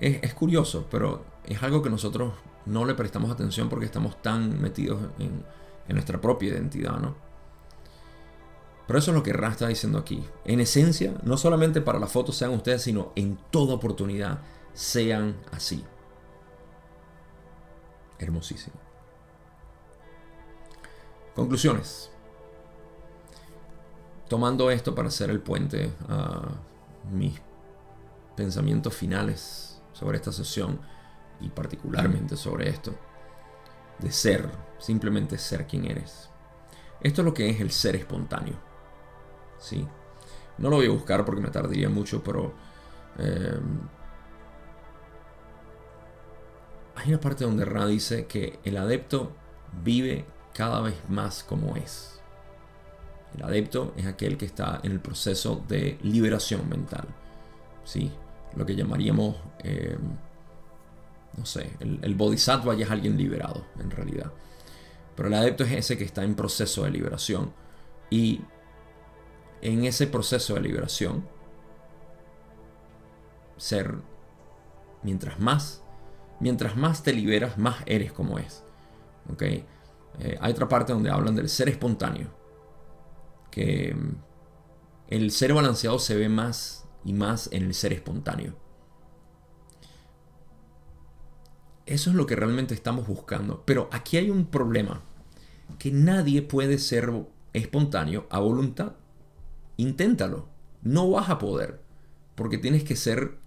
es, 0.00 0.32
curioso, 0.32 0.86
pero 0.90 1.24
es 1.44 1.62
algo 1.62 1.82
que 1.82 1.90
nosotros 1.90 2.32
no 2.64 2.86
le 2.86 2.94
prestamos 2.94 3.30
atención 3.30 3.68
porque 3.68 3.84
estamos 3.84 4.20
tan 4.22 4.60
metidos 4.60 4.98
en, 5.18 5.44
nuestra 5.94 6.20
propia 6.20 6.50
identidad, 6.50 6.98
¿no? 6.98 7.16
Pero 8.90 8.98
eso 8.98 9.12
es 9.12 9.16
lo 9.16 9.22
que 9.22 9.32
Ra 9.32 9.50
está 9.50 9.68
diciendo 9.68 10.00
aquí. 10.00 10.20
En 10.44 10.58
esencia, 10.58 11.14
no 11.22 11.36
solamente 11.36 11.80
para 11.80 12.00
la 12.00 12.08
foto 12.08 12.32
sean 12.32 12.50
ustedes, 12.50 12.82
sino 12.82 13.12
en 13.14 13.38
toda 13.52 13.74
oportunidad 13.74 14.40
sean 14.72 15.36
así. 15.52 15.84
Hermosísimo. 18.18 18.74
Conclusiones. 21.36 22.10
Tomando 24.28 24.72
esto 24.72 24.92
para 24.92 25.06
hacer 25.06 25.30
el 25.30 25.38
puente 25.38 25.92
a 26.08 26.48
mis 27.12 27.40
pensamientos 28.34 28.92
finales 28.92 29.80
sobre 29.92 30.16
esta 30.16 30.32
sesión 30.32 30.80
y 31.38 31.48
particularmente 31.48 32.36
sobre 32.36 32.68
esto, 32.68 32.92
de 34.00 34.10
ser, 34.10 34.50
simplemente 34.80 35.38
ser 35.38 35.68
quien 35.68 35.84
eres. 35.84 36.28
Esto 37.00 37.20
es 37.20 37.24
lo 37.24 37.32
que 37.32 37.50
es 37.50 37.60
el 37.60 37.70
ser 37.70 37.94
espontáneo. 37.94 38.69
¿Sí? 39.60 39.86
No 40.58 40.68
lo 40.68 40.76
voy 40.76 40.86
a 40.86 40.90
buscar 40.90 41.24
porque 41.24 41.40
me 41.40 41.50
tardaría 41.50 41.88
mucho, 41.88 42.22
pero 42.24 42.52
em, 43.18 43.80
hay 46.96 47.08
una 47.08 47.20
parte 47.20 47.44
donde 47.44 47.64
Ra 47.64 47.86
dice 47.86 48.26
que 48.26 48.58
el 48.64 48.76
adepto 48.76 49.32
vive 49.84 50.24
cada 50.52 50.80
vez 50.80 50.96
más 51.08 51.44
como 51.44 51.76
es. 51.76 52.20
El 53.36 53.44
adepto 53.44 53.94
es 53.96 54.06
aquel 54.06 54.36
que 54.36 54.46
está 54.46 54.80
en 54.82 54.90
el 54.90 55.00
proceso 55.00 55.64
de 55.68 55.98
liberación 56.02 56.68
mental. 56.68 57.06
¿sí? 57.84 58.12
lo 58.56 58.66
que 58.66 58.74
llamaríamos, 58.74 59.36
eh, 59.62 59.96
no 61.36 61.46
sé, 61.46 61.70
el, 61.80 62.14
bodhisattva 62.14 62.74
ya 62.74 62.86
es 62.86 62.90
alguien 62.90 63.16
liberado 63.16 63.64
en 63.78 63.90
realidad. 63.90 64.32
Pero 65.14 65.28
el 65.28 65.34
adepto 65.34 65.64
es 65.64 65.72
ese 65.72 65.96
que 65.96 66.04
está 66.04 66.24
en 66.24 66.34
proceso 66.34 66.84
de 66.84 66.90
liberación. 66.90 67.52
Y 68.10 68.40
en 69.62 69.84
ese 69.84 70.06
proceso 70.06 70.54
de 70.54 70.60
liberación, 70.60 71.26
ser, 73.56 73.94
mientras 75.02 75.38
más, 75.38 75.82
mientras 76.40 76.76
más 76.76 77.02
te 77.02 77.12
liberas, 77.12 77.58
más 77.58 77.82
eres 77.86 78.12
como 78.12 78.38
es. 78.38 78.64
¿ok? 79.32 79.42
Eh, 79.42 79.66
hay 80.40 80.52
otra 80.52 80.68
parte 80.68 80.92
donde 80.92 81.10
hablan 81.10 81.36
del 81.36 81.48
ser 81.48 81.68
espontáneo. 81.68 82.28
Que 83.50 83.94
mm, 83.94 84.16
el 85.08 85.30
ser 85.30 85.54
balanceado 85.54 85.98
se 85.98 86.16
ve 86.16 86.28
más 86.28 86.88
y 87.04 87.12
más 87.12 87.48
en 87.52 87.64
el 87.64 87.74
ser 87.74 87.92
espontáneo. 87.92 88.54
Eso 91.86 92.10
es 92.10 92.16
lo 92.16 92.26
que 92.26 92.36
realmente 92.36 92.74
estamos 92.74 93.06
buscando. 93.06 93.64
Pero 93.64 93.88
aquí 93.92 94.16
hay 94.16 94.30
un 94.30 94.46
problema. 94.46 95.02
que 95.78 95.92
nadie 95.92 96.42
puede 96.42 96.78
ser 96.78 97.12
espontáneo 97.52 98.26
a 98.28 98.40
voluntad. 98.40 98.94
Inténtalo. 99.80 100.48
No 100.82 101.10
vas 101.10 101.30
a 101.30 101.38
poder. 101.38 101.80
Porque 102.34 102.58
tienes 102.58 102.84
que 102.84 102.96
ser, 102.96 103.38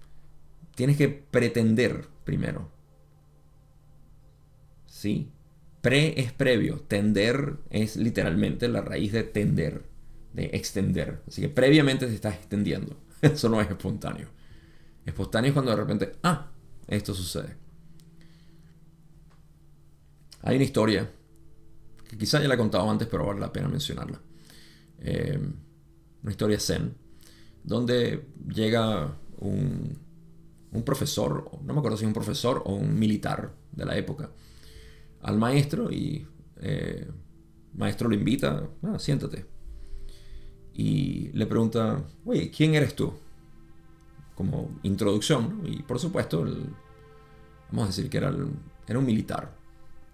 tienes 0.73 0.97
que 0.97 1.07
pretender 1.07 2.07
primero. 2.23 2.71
¿Sí? 4.88 5.31
Pre 5.81 6.19
es 6.19 6.31
previo. 6.31 6.79
Tender 6.88 7.57
es 7.69 7.97
literalmente 7.97 8.67
la 8.67 8.81
raíz 8.81 9.11
de 9.11 9.23
tender, 9.23 9.84
de 10.34 10.45
extender. 10.53 11.21
Así 11.27 11.41
que 11.41 11.49
previamente 11.49 12.07
te 12.07 12.15
estás 12.15 12.36
extendiendo. 12.36 12.97
Eso 13.21 13.47
no 13.47 13.61
es 13.61 13.69
espontáneo. 13.69 14.29
Espontáneo 15.05 15.49
es 15.49 15.53
cuando 15.53 15.71
de 15.71 15.77
repente, 15.77 16.15
ah, 16.23 16.49
esto 16.88 17.13
sucede. 17.13 17.57
Hay 20.41 20.55
una 20.55 20.65
historia 20.65 21.11
que 22.09 22.17
quizá 22.17 22.41
ya 22.41 22.47
la 22.47 22.55
he 22.55 22.57
contado 22.57 22.89
antes, 22.89 23.07
pero 23.07 23.25
vale 23.25 23.39
la 23.39 23.53
pena 23.53 23.67
mencionarla. 23.67 24.19
Eh, 24.99 25.39
una 26.24 26.32
historia 26.32 26.59
zen, 26.59 26.95
donde 27.63 28.28
llega 28.47 29.17
un, 29.38 29.97
un 30.71 30.84
profesor, 30.84 31.49
no 31.63 31.74
me 31.74 31.80
acuerdo 31.80 31.97
si 31.97 32.03
es 32.03 32.07
un 32.07 32.13
profesor 32.13 32.63
o 32.65 32.74
un 32.74 32.97
militar 32.97 33.53
de 33.71 33.86
la 33.86 33.97
época, 33.97 34.32
al 35.21 35.38
maestro 35.38 35.91
y 35.91 36.28
el 36.57 36.61
eh, 36.61 37.11
maestro 37.74 38.09
lo 38.09 38.15
invita, 38.15 38.67
ah, 38.84 38.99
siéntate. 38.99 39.45
Y 40.74 41.30
le 41.34 41.45
pregunta, 41.45 42.03
oye, 42.26 42.49
¿quién 42.49 42.76
eres 42.76 42.95
tú? 42.95 43.13
Como 44.36 44.80
introducción, 44.84 45.61
y 45.65 45.84
por 45.84 45.99
supuesto, 45.99 46.43
vamos 47.69 47.84
a 47.84 47.88
decir 47.88 48.09
que 48.09 48.17
era, 48.17 48.34
era 48.88 48.99
un 48.99 49.05
militar. 49.05 49.55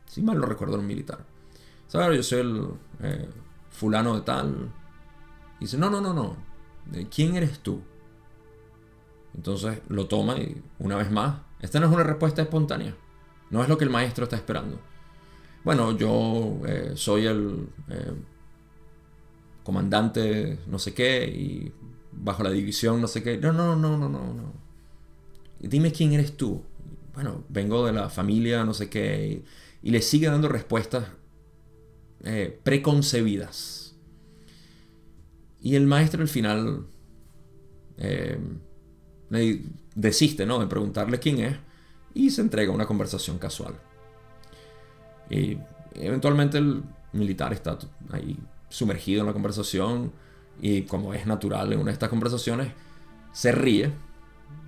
Si 0.06 0.22
mal 0.22 0.40
no 0.40 0.46
recuerdo, 0.46 0.74
era 0.74 0.82
un 0.82 0.88
militar. 0.88 1.26
¿Sabes? 1.88 2.18
Yo 2.18 2.24
soy 2.24 2.40
el 2.40 2.68
eh, 3.02 3.30
fulano 3.70 4.16
de 4.16 4.22
tal. 4.22 4.72
Y 5.60 5.66
dice, 5.66 5.78
no, 5.78 5.90
no, 5.90 6.02
no, 6.02 6.14
no. 6.14 6.38
¿Quién 7.14 7.36
eres 7.36 7.60
tú? 7.60 7.82
Entonces 9.36 9.80
lo 9.90 10.08
toma 10.08 10.38
y 10.38 10.62
una 10.80 10.96
vez 10.96 11.12
más, 11.12 11.42
esta 11.60 11.80
no 11.80 11.88
es 11.88 11.94
una 11.94 12.04
respuesta 12.04 12.42
espontánea. 12.42 12.96
No 13.50 13.62
es 13.62 13.70
lo 13.70 13.78
que 13.78 13.84
el 13.84 13.90
maestro 13.90 14.24
está 14.24 14.36
esperando. 14.36 14.80
Bueno, 15.64 15.98
yo 15.98 16.60
eh, 16.66 16.94
soy 16.96 17.26
el 17.26 17.68
eh, 17.90 18.14
comandante 19.64 20.60
no 20.68 20.80
sé 20.80 20.94
qué 20.94 21.26
y 21.28 21.72
bajo 22.12 22.44
la 22.44 22.52
división 22.52 23.02
no 23.02 23.08
sé 23.08 23.22
qué. 23.24 23.38
No, 23.38 23.52
no, 23.52 23.76
no, 23.76 23.98
no, 23.98 24.10
no, 24.10 24.34
no. 24.34 24.54
Dime 25.60 25.92
quién 25.92 26.14
eres 26.14 26.38
tú. 26.38 26.64
Bueno, 27.14 27.44
vengo 27.50 27.86
de 27.86 27.94
la 27.94 28.10
familia 28.10 28.64
no 28.64 28.74
sé 28.74 28.90
qué. 28.90 29.44
Y, 29.84 29.92
le 29.92 30.02
sigue 30.02 30.28
dando 30.28 30.48
respuestas 30.48 31.08
eh, 32.24 32.60
preconcebidas. 32.64 33.79
Y 35.62 35.76
el 35.76 35.88
maestro 35.88 36.22
al 36.22 36.28
final 36.28 36.86
desiste 39.96 40.46
¿no? 40.46 40.60
de 40.60 40.68
preguntarle 40.68 41.20
quién 41.20 41.40
es 41.40 41.58
y 42.14 42.30
se 42.30 42.42
entrega 42.42 42.72
a 42.72 42.76
una 42.76 42.86
conversación 42.86 43.38
casual. 43.38 43.76
Y 45.30 45.58
eventualmente 45.96 46.58
el 46.58 46.84
militar 47.14 47.54
está 47.54 47.78
ahí 48.12 48.38
sumergido 48.70 49.22
en 49.22 49.28
la 49.28 49.34
conversación 49.34 50.12
y 50.62 50.84
como 50.84 51.14
es 51.14 51.26
natural 51.26 51.72
en 51.74 51.80
una 51.80 51.88
de 51.88 51.94
estas 51.94 52.10
conversaciones, 52.10 52.72
se 53.32 53.52
ríe. 53.52 53.92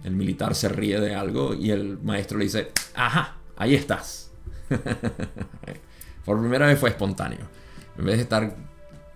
El 0.04 0.16
militar 0.16 0.56
se 0.56 0.70
ríe 0.70 1.00
de 1.00 1.16
algo 1.16 1.54
y 1.54 1.72
el 1.72 2.00
maestro 2.00 2.38
le 2.38 2.46
dice, 2.46 2.72
ajá, 2.96 3.38
ahí 3.56 3.76
estás. 3.76 4.32
Por 6.26 6.39
primera 6.39 6.68
vez 6.68 6.80
fue 6.80 6.89
espontáneo. 6.89 7.39
En 7.98 8.06
vez 8.06 8.18
de 8.18 8.24
estar 8.24 8.56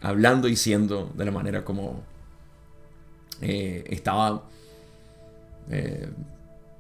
hablando 0.06 0.48
y 0.48 0.56
siendo 0.56 1.12
de 1.16 1.26
la 1.26 1.32
manera 1.32 1.66
como 1.66 2.04
eh, 3.42 3.84
estaba 3.90 4.44
eh, 5.72 6.10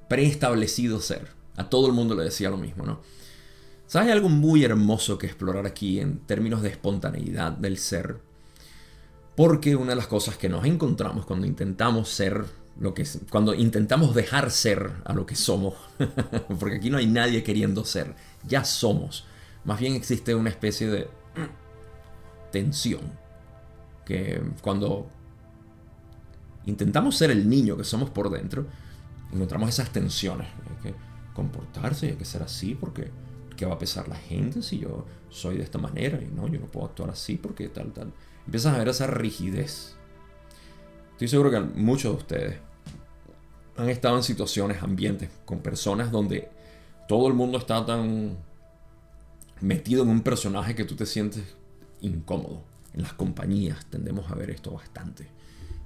preestablecido 0.08 1.00
ser. 1.02 1.30
A 1.58 1.68
todo 1.68 1.88
el 1.88 1.94
mundo 1.94 2.16
le 2.16 2.24
decía 2.24 2.50
lo 2.50 2.58
mismo, 2.58 2.86
¿no? 2.86 3.02
¿Sabes 3.88 4.12
algo 4.12 4.30
muy 4.30 4.64
hermoso 4.64 5.18
que 5.18 5.26
explorar 5.26 5.66
aquí 5.66 6.00
en 6.00 6.20
términos 6.20 6.62
de 6.62 6.70
espontaneidad 6.70 7.52
del 7.52 7.78
ser? 7.78 8.18
Porque 9.36 9.76
una 9.76 9.92
de 9.92 9.96
las 9.96 10.08
cosas 10.08 10.38
que 10.38 10.50
nos 10.50 10.66
encontramos 10.66 11.26
cuando 11.26 11.48
intentamos 11.48 12.10
ser 12.10 12.46
lo 12.80 12.94
que 12.94 13.08
cuando 13.30 13.56
intentamos 13.56 14.14
dejar 14.14 14.52
ser 14.52 14.92
a 15.06 15.14
lo 15.14 15.26
que 15.26 15.36
somos, 15.36 15.76
porque 16.60 16.76
aquí 16.76 16.90
no 16.90 16.98
hay 16.98 17.08
nadie 17.08 17.42
queriendo 17.42 17.86
ser, 17.86 18.14
ya 18.46 18.66
somos. 18.66 19.26
Más 19.64 19.80
bien 19.80 19.96
existe 19.96 20.36
una 20.36 20.50
especie 20.50 20.88
de 20.88 21.08
tensión 22.56 23.02
que 24.06 24.42
cuando 24.62 25.10
intentamos 26.66 27.18
ser 27.18 27.32
el 27.32 27.50
niño 27.50 27.76
que 27.76 27.84
somos 27.84 28.10
por 28.10 28.30
dentro, 28.30 28.66
encontramos 29.34 29.68
esas 29.68 29.90
tensiones. 29.92 30.48
Hay 30.48 30.92
que 30.92 30.96
comportarse, 31.34 32.08
hay 32.08 32.16
que 32.16 32.24
ser 32.24 32.44
así 32.44 32.74
porque 32.74 33.12
¿qué 33.58 33.66
va 33.66 33.74
a 33.74 33.78
pensar 33.78 34.08
la 34.08 34.16
gente 34.16 34.62
si 34.62 34.80
yo 34.80 35.06
soy 35.30 35.58
de 35.58 35.64
esta 35.64 35.80
manera? 35.80 36.22
Y 36.22 36.28
no, 36.28 36.48
yo 36.48 36.62
no 36.62 36.68
puedo 36.68 36.86
actuar 36.86 37.10
así 37.10 37.36
porque 37.36 37.68
tal, 37.68 37.92
tal. 37.92 38.14
Empiezas 38.46 38.74
a 38.74 38.78
ver 38.78 38.88
esa 38.88 39.08
rigidez. 39.08 39.98
Estoy 41.12 41.28
seguro 41.28 41.52
que 41.52 41.60
muchos 41.60 42.14
de 42.14 42.18
ustedes 42.18 42.60
han 43.76 43.90
estado 43.90 44.16
en 44.16 44.24
situaciones, 44.24 44.82
ambientes, 44.82 45.30
con 45.44 45.60
personas 45.60 46.10
donde 46.10 46.48
todo 47.10 47.28
el 47.28 47.34
mundo 47.34 47.58
está 47.58 47.86
tan 47.86 48.38
metido 49.60 50.04
en 50.04 50.10
un 50.10 50.22
personaje 50.22 50.74
que 50.74 50.86
tú 50.86 50.96
te 50.96 51.06
sientes 51.06 51.44
incómodo. 52.02 52.64
En 52.94 53.02
las 53.04 53.14
compañías 53.14 53.86
tendemos 53.88 54.30
a 54.32 54.36
ver 54.36 54.50
esto 54.50 54.72
bastante. 54.72 55.28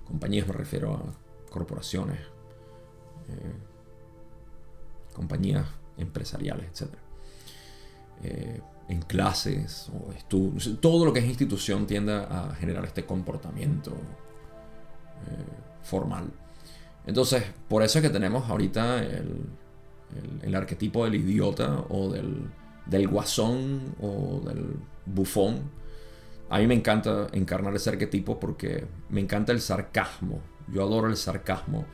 Compañías 0.05 0.47
me 0.47 0.53
refiero 0.53 0.93
a 0.93 1.49
corporaciones, 1.51 2.19
eh, 3.29 3.53
compañías 5.13 5.65
empresariales, 5.97 6.67
etc. 6.67 6.93
Eh, 8.23 8.61
en 8.89 9.01
clases 9.03 9.89
o 9.89 10.11
estudios, 10.11 10.77
todo 10.81 11.05
lo 11.05 11.13
que 11.13 11.19
es 11.19 11.25
institución 11.25 11.85
tiende 11.85 12.13
a 12.13 12.55
generar 12.59 12.85
este 12.85 13.05
comportamiento 13.05 13.91
eh, 13.91 15.83
formal. 15.83 16.31
Entonces, 17.05 17.43
por 17.67 17.83
eso 17.83 17.99
es 17.99 18.03
que 18.03 18.09
tenemos 18.09 18.49
ahorita 18.49 19.03
el, 19.03 19.45
el, 20.41 20.55
arquetipo 20.55 21.05
del 21.05 21.15
idiota 21.15 21.85
o 21.89 22.09
del, 22.09 22.49
del 22.85 23.07
guasón 23.07 23.95
o 24.01 24.41
del 24.45 24.75
bufón. 25.05 25.61
A 26.49 26.59
mí 26.59 26.67
me 26.67 26.73
encanta 26.73 27.27
encarnar 27.31 27.75
ese 27.75 27.91
arquetipo 27.91 28.39
porque 28.39 28.85
me 29.09 29.21
encanta 29.21 29.51
el 29.51 29.61
sarcasmo. 29.61 30.41
Yo 30.71 30.83
adoro 30.83 31.07
el 31.07 31.17
sarcasmo 31.17 31.85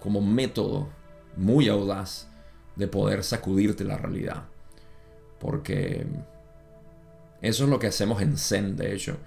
como 0.00 0.20
método 0.20 0.88
muy 1.36 1.68
audaz 1.68 2.28
de 2.76 2.88
poder 2.88 3.22
sacudirte 3.22 3.84
la 3.84 3.98
realidad. 3.98 4.44
Porque 5.38 6.06
eso 7.40 7.64
es 7.64 7.70
lo 7.70 7.78
que 7.78 7.86
hacemos 7.86 8.20
en 8.20 8.36
Zen, 8.36 8.76
de 8.76 8.94
hecho. 8.94 9.18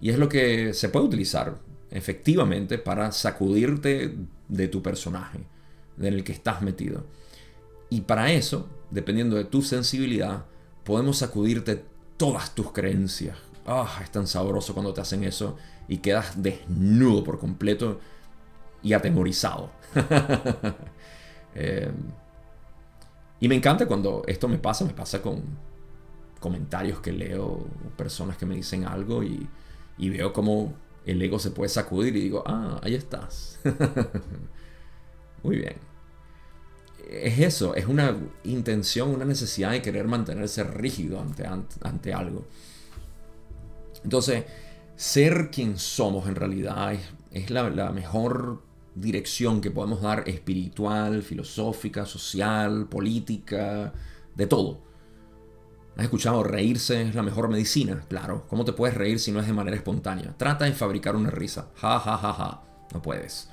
Y 0.00 0.10
es 0.10 0.18
lo 0.18 0.28
que 0.28 0.74
se 0.74 0.88
puede 0.88 1.06
utilizar 1.06 1.58
efectivamente 1.90 2.78
para 2.78 3.12
sacudirte 3.12 4.16
de 4.48 4.68
tu 4.68 4.82
personaje, 4.82 5.40
en 5.98 6.06
el 6.06 6.24
que 6.24 6.32
estás 6.32 6.62
metido. 6.62 7.04
Y 7.90 8.02
para 8.02 8.32
eso, 8.32 8.68
dependiendo 8.90 9.36
de 9.36 9.44
tu 9.44 9.62
sensibilidad, 9.62 10.46
podemos 10.84 11.18
sacudirte 11.18 11.84
todas 12.16 12.54
tus 12.54 12.72
creencias. 12.72 13.36
Ah, 13.66 14.00
es 14.02 14.10
tan 14.10 14.26
sabroso 14.26 14.74
cuando 14.74 14.92
te 14.92 15.00
hacen 15.00 15.24
eso 15.24 15.56
y 15.88 15.98
quedas 15.98 16.42
desnudo 16.42 17.22
por 17.22 17.38
completo 17.38 18.00
y 18.82 18.92
atemorizado. 18.92 19.70
Eh, 21.54 21.92
y 23.40 23.46
me 23.46 23.54
encanta 23.54 23.86
cuando 23.86 24.22
esto 24.26 24.48
me 24.48 24.56
pasa, 24.56 24.86
me 24.86 24.94
pasa 24.94 25.20
con 25.20 25.42
comentarios 26.42 27.00
que 27.00 27.12
leo, 27.12 27.66
personas 27.96 28.36
que 28.36 28.46
me 28.46 28.54
dicen 28.54 28.84
algo 28.84 29.22
y, 29.22 29.48
veo 29.98 30.32
como 30.32 30.74
el 31.06 31.20
ego 31.22 31.38
se 31.38 31.50
puede 31.50 31.68
sacudir 31.68 32.14
y 32.16 32.20
digo, 32.20 32.42
ah, 32.46 32.80
ahí 32.82 32.94
estás. 32.94 33.58
Muy 35.42 35.56
bien. 35.56 35.74
Es 37.10 37.38
eso, 37.38 37.74
es 37.74 37.86
una 37.86 38.16
intención, 38.44 39.10
una 39.10 39.24
necesidad 39.24 39.72
de 39.72 39.82
querer 39.82 40.06
mantenerse 40.06 40.62
rígido 40.64 41.20
ante, 41.20 41.44
ante, 41.46 42.14
algo. 42.14 42.44
Entonces, 44.04 44.44
ser 44.96 45.50
quien 45.50 45.78
somos 45.78 46.28
en 46.28 46.34
realidad 46.34 46.94
es, 47.30 47.50
la, 47.50 47.90
mejor 47.92 48.62
dirección 48.94 49.60
que 49.60 49.70
podemos 49.70 50.02
dar 50.02 50.28
espiritual, 50.28 51.22
filosófica, 51.22 52.04
social, 52.06 52.86
política, 52.88 53.92
de 54.34 54.46
todo. 54.46 54.80
¿Has 55.96 56.04
escuchado 56.04 56.42
reírse 56.42 57.02
es 57.02 57.14
la 57.14 57.22
mejor 57.22 57.48
medicina? 57.48 58.04
Claro, 58.08 58.46
¿cómo 58.48 58.64
te 58.64 58.72
puedes 58.72 58.96
reír 58.96 59.18
si 59.18 59.30
no 59.30 59.40
es 59.40 59.46
de 59.46 59.52
manera 59.52 59.76
espontánea? 59.76 60.34
Trata 60.36 60.64
de 60.64 60.72
fabricar 60.72 61.16
una 61.16 61.30
risa. 61.30 61.68
Ja, 61.76 61.98
ja, 62.00 62.16
ja, 62.16 62.32
ja. 62.32 62.62
No 62.94 63.02
puedes. 63.02 63.48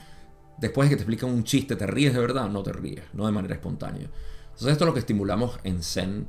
Después 0.58 0.90
de 0.90 0.92
que 0.92 0.98
te 0.98 1.04
explican 1.04 1.30
un 1.30 1.44
chiste, 1.44 1.76
¿te 1.76 1.88
ríes 1.88 2.14
de 2.14 2.20
verdad? 2.20 2.50
No 2.50 2.64
te 2.64 2.74
ríes, 2.74 3.04
no 3.14 3.26
de 3.26 3.32
manera 3.32 3.56
espontánea. 3.56 4.10
Entonces 4.44 4.74
esto 4.74 4.84
es 4.84 4.88
lo 4.88 4.94
que 4.94 5.00
estimulamos 5.00 5.60
en 5.64 5.82
Zen 5.82 6.28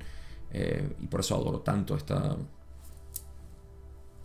eh, 0.52 0.96
y 1.00 1.06
por 1.06 1.20
eso 1.20 1.34
adoro 1.34 1.60
tanto 1.60 1.96
esta, 1.96 2.36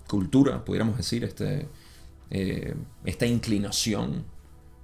cultura, 0.07 0.63
pudiéramos 0.63 0.97
decir, 0.97 1.23
este, 1.23 1.67
eh, 2.29 2.75
esta 3.05 3.25
inclinación, 3.25 4.25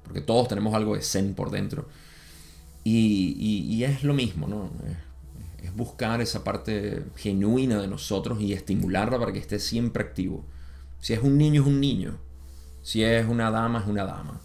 porque 0.03 0.21
todos 0.21 0.47
tenemos 0.47 0.73
algo 0.73 0.95
de 0.95 1.01
zen 1.01 1.33
por 1.33 1.51
dentro. 1.51 1.87
Y, 2.83 3.83
es 3.83 4.03
lo 4.03 4.13
mismo, 4.13 4.47
¿no? 4.47 4.71
Es, 5.61 5.75
buscar 5.75 6.19
esa 6.21 6.43
parte 6.43 7.05
genuina 7.15 7.79
de 7.79 7.87
nosotros 7.87 8.41
y 8.41 8.51
estimularla 8.51 9.19
para 9.19 9.31
que 9.31 9.39
esté 9.39 9.59
siempre 9.59 10.03
activo. 10.03 10.45
Si 10.99 11.13
es 11.13 11.21
un 11.21 11.37
niño, 11.37 11.61
es 11.61 11.67
un 11.67 11.79
niño. 11.79 12.17
Si 12.81 13.03
es 13.03 13.27
una 13.27 13.51
dama, 13.51 13.79
es 13.79 13.87
una 13.87 14.03
dama. 14.03 14.41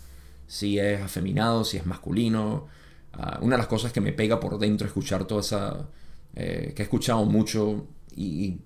Si 0.47 0.79
es 0.79 1.01
afeminado, 1.01 1.65
si 1.65 1.79
es 1.79 1.87
masculino. 1.87 2.67
Ah, 3.15 3.39
una 3.41 3.57
de 3.57 3.59
las 3.59 3.67
cosas 3.67 3.93
que 3.93 4.01
me 4.01 4.13
pega 4.13 4.39
por 4.39 4.59
dentro 4.59 4.87
escuchar 4.87 5.25
toda 5.27 5.41
esa... 5.41 5.89
Eh, 6.35 6.75
que 6.77 6.83
he 6.83 6.85
escuchado 6.85 7.25
mucho 7.25 7.87
y 8.15 8.59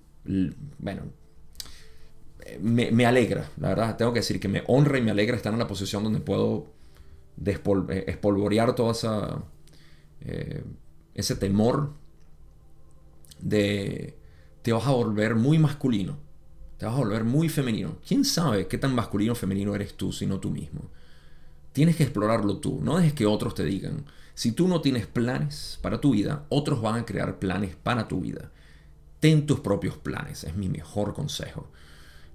bueno, 0.77 1.03
me, 2.59 3.05
alegra, 3.05 3.49
la 3.57 3.69
verdad, 3.69 3.97
tengo 3.97 4.13
que 4.13 4.19
decir 4.19 4.39
que 4.39 4.47
me 4.47 4.63
honra 4.67 4.97
y 4.97 5.01
me 5.01 5.11
alegra 5.11 5.35
estar 5.35 5.53
en 5.53 5.59
la 5.59 5.67
posición 5.67 6.03
donde 6.03 6.19
puedo 6.19 6.67
eh, 7.45 8.05
espolvorear 8.07 8.75
todo 8.75 8.91
esa, 8.91 9.43
eh, 10.21 10.63
ese 11.13 11.35
temor 11.35 11.93
de 13.39 14.17
te 14.61 14.73
vas 14.73 14.85
a 14.85 14.91
volver 14.91 15.35
muy 15.35 15.57
masculino, 15.57 16.17
te 16.77 16.85
vas 16.85 16.95
a 16.95 16.99
volver 16.99 17.23
muy 17.23 17.49
femenino. 17.49 17.97
¿Quién 18.07 18.25
sabe 18.25 18.67
qué 18.67 18.77
tan 18.77 18.93
masculino 18.93 19.33
o 19.33 19.35
femenino 19.35 19.73
eres 19.75 19.95
tú, 19.95 20.11
sino 20.11 20.39
tú 20.39 20.51
mismo? 20.51 20.81
Tienes 21.73 21.95
que 21.95 22.03
explorarlo 22.03 22.57
tú, 22.57 22.79
no 22.83 22.97
dejes 22.97 23.13
que 23.13 23.25
otros 23.25 23.55
te 23.55 23.63
digan. 23.63 24.05
Si 24.33 24.51
tú 24.51 24.67
no 24.67 24.81
tienes 24.81 25.07
planes 25.07 25.79
para 25.81 26.01
tu 26.01 26.11
vida, 26.11 26.45
otros 26.49 26.81
van 26.81 27.01
a 27.01 27.05
crear 27.05 27.39
planes 27.39 27.75
para 27.75 28.07
tu 28.07 28.21
vida. 28.21 28.51
Ten 29.19 29.45
tus 29.45 29.59
propios 29.59 29.97
planes, 29.97 30.43
es 30.43 30.55
mi 30.55 30.69
mejor 30.69 31.13
consejo. 31.13 31.69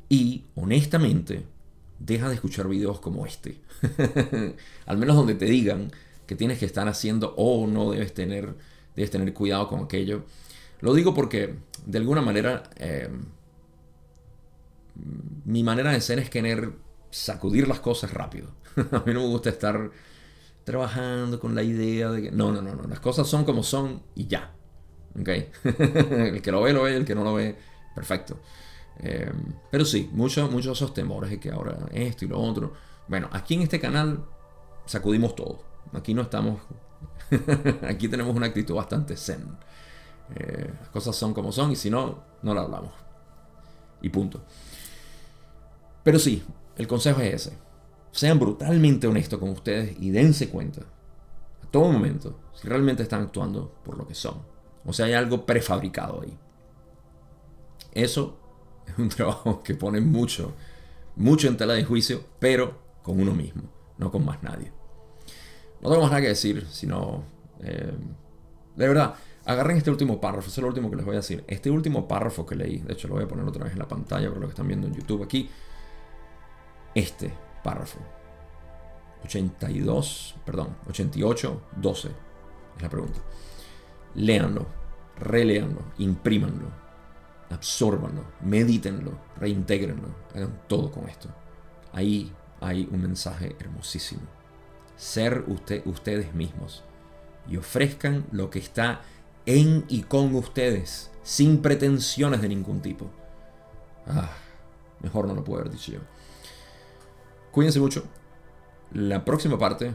Y 0.08 0.44
honestamente, 0.54 1.44
deja 1.98 2.28
de 2.28 2.34
escuchar 2.34 2.68
videos 2.68 3.00
como 3.00 3.26
este. 3.26 3.60
Al 4.86 4.98
menos 4.98 5.16
donde 5.16 5.34
te 5.34 5.46
digan 5.46 5.90
que 6.26 6.36
tienes 6.36 6.58
que 6.58 6.66
estar 6.66 6.88
haciendo 6.88 7.34
o 7.36 7.66
no 7.66 7.90
debes 7.90 8.14
tener, 8.14 8.54
debes 8.94 9.10
tener 9.10 9.32
cuidado 9.32 9.68
con 9.68 9.84
aquello. 9.84 10.24
Lo 10.80 10.94
digo 10.94 11.14
porque 11.14 11.54
de 11.86 11.98
alguna 11.98 12.22
manera 12.22 12.64
eh, 12.76 13.08
mi 15.44 15.62
manera 15.62 15.92
de 15.92 16.00
ser 16.00 16.18
es 16.18 16.30
querer 16.30 16.72
sacudir 17.10 17.68
las 17.68 17.80
cosas 17.80 18.12
rápido. 18.12 18.48
A 18.92 19.02
mí 19.06 19.12
no 19.12 19.20
me 19.20 19.28
gusta 19.28 19.50
estar 19.50 19.90
trabajando 20.64 21.38
con 21.38 21.54
la 21.54 21.62
idea 21.62 22.10
de 22.10 22.22
que 22.22 22.30
no, 22.30 22.52
no, 22.52 22.60
no, 22.60 22.74
no, 22.74 22.88
las 22.88 23.00
cosas 23.00 23.28
son 23.28 23.44
como 23.44 23.62
son 23.62 24.02
y 24.14 24.26
ya. 24.26 24.52
¿Ok? 25.18 25.28
el 25.64 26.42
que 26.42 26.52
lo 26.52 26.62
ve, 26.62 26.72
lo 26.72 26.82
ve, 26.82 26.96
el 26.96 27.04
que 27.04 27.14
no 27.14 27.24
lo 27.24 27.34
ve, 27.34 27.56
perfecto. 27.94 28.40
Eh, 29.00 29.32
pero 29.70 29.84
sí, 29.84 30.10
muchos, 30.12 30.50
muchos 30.50 30.78
esos 30.78 30.94
temores 30.94 31.30
de 31.30 31.38
que 31.38 31.50
ahora 31.50 31.78
esto 31.92 32.24
y 32.24 32.28
lo 32.28 32.40
otro. 32.40 32.72
Bueno, 33.08 33.28
aquí 33.32 33.54
en 33.54 33.62
este 33.62 33.80
canal 33.80 34.24
sacudimos 34.84 35.34
todo. 35.34 35.60
Aquí 35.92 36.14
no 36.14 36.22
estamos. 36.22 36.60
aquí 37.88 38.08
tenemos 38.08 38.34
una 38.34 38.46
actitud 38.46 38.74
bastante 38.74 39.16
zen. 39.16 39.44
Eh, 40.34 40.72
las 40.80 40.88
cosas 40.88 41.14
son 41.14 41.32
como 41.32 41.52
son 41.52 41.72
y 41.72 41.76
si 41.76 41.90
no, 41.90 42.22
no 42.42 42.54
la 42.54 42.62
hablamos. 42.62 42.92
Y 44.02 44.08
punto. 44.08 44.42
Pero 46.02 46.18
sí, 46.18 46.42
el 46.76 46.86
consejo 46.86 47.20
es 47.20 47.34
ese. 47.34 47.58
Sean 48.12 48.38
brutalmente 48.38 49.06
honestos 49.06 49.38
con 49.38 49.50
ustedes 49.50 49.96
y 50.00 50.10
dense 50.10 50.48
cuenta 50.48 50.80
a 50.80 51.70
todo 51.70 51.90
momento 51.92 52.38
si 52.54 52.66
realmente 52.66 53.02
están 53.02 53.22
actuando 53.22 53.74
por 53.84 53.98
lo 53.98 54.06
que 54.06 54.14
son. 54.14 54.40
O 54.84 54.92
sea, 54.92 55.06
hay 55.06 55.12
algo 55.12 55.44
prefabricado 55.44 56.22
ahí. 56.22 56.38
Eso 57.92 58.38
es 58.86 58.98
un 58.98 59.08
trabajo 59.08 59.62
que 59.62 59.74
pone 59.74 60.00
mucho, 60.00 60.54
mucho 61.16 61.48
en 61.48 61.56
tela 61.56 61.74
de 61.74 61.84
juicio, 61.84 62.24
pero 62.38 62.78
con 63.02 63.20
uno 63.20 63.32
mismo, 63.34 63.62
no 63.98 64.10
con 64.10 64.24
más 64.24 64.42
nadie. 64.42 64.72
No 65.80 65.90
tengo 65.90 66.02
más 66.02 66.10
nada 66.10 66.22
que 66.22 66.28
decir, 66.28 66.66
sino... 66.70 67.24
Eh, 67.60 67.92
de 68.76 68.88
verdad, 68.88 69.14
agarren 69.46 69.78
este 69.78 69.90
último 69.90 70.20
párrafo, 70.20 70.48
es 70.48 70.58
lo 70.58 70.68
último 70.68 70.90
que 70.90 70.96
les 70.96 71.04
voy 71.04 71.14
a 71.14 71.18
decir. 71.18 71.44
Este 71.46 71.70
último 71.70 72.06
párrafo 72.06 72.44
que 72.44 72.54
leí, 72.54 72.78
de 72.78 72.92
hecho 72.92 73.08
lo 73.08 73.14
voy 73.14 73.24
a 73.24 73.28
poner 73.28 73.46
otra 73.46 73.64
vez 73.64 73.72
en 73.72 73.78
la 73.78 73.88
pantalla 73.88 74.28
para 74.28 74.40
lo 74.40 74.46
que 74.46 74.52
están 74.52 74.68
viendo 74.68 74.86
en 74.86 74.94
YouTube 74.94 75.22
aquí. 75.22 75.48
Este 76.94 77.32
párrafo. 77.62 77.98
82, 79.24 80.36
perdón, 80.44 80.76
88, 80.88 81.62
12 81.76 82.08
es 82.76 82.82
la 82.82 82.88
pregunta. 82.88 83.20
Léanlo, 84.14 84.66
releanlo, 85.18 85.80
imprímanlo, 85.98 86.70
absórbanlo, 87.50 88.24
medítenlo, 88.40 89.12
reintégrenlo, 89.36 90.08
hagan 90.34 90.62
todo 90.68 90.90
con 90.90 91.08
esto. 91.08 91.28
Ahí 91.92 92.32
hay 92.60 92.88
un 92.90 93.02
mensaje 93.02 93.56
hermosísimo. 93.58 94.22
Ser 94.96 95.44
usted, 95.48 95.82
ustedes 95.86 96.34
mismos 96.34 96.82
y 97.48 97.56
ofrezcan 97.56 98.26
lo 98.32 98.50
que 98.50 98.58
está 98.58 99.02
en 99.44 99.84
y 99.88 100.02
con 100.02 100.34
ustedes, 100.34 101.10
sin 101.22 101.62
pretensiones 101.62 102.42
de 102.42 102.48
ningún 102.48 102.80
tipo. 102.80 103.10
Ah, 104.06 104.30
mejor 105.00 105.26
no 105.26 105.34
lo 105.34 105.44
puedo 105.44 105.60
haber 105.60 105.72
dicho 105.72 105.92
yo. 105.92 106.00
Cuídense 107.52 107.80
mucho. 107.80 108.04
La 108.92 109.24
próxima 109.24 109.58
parte, 109.58 109.94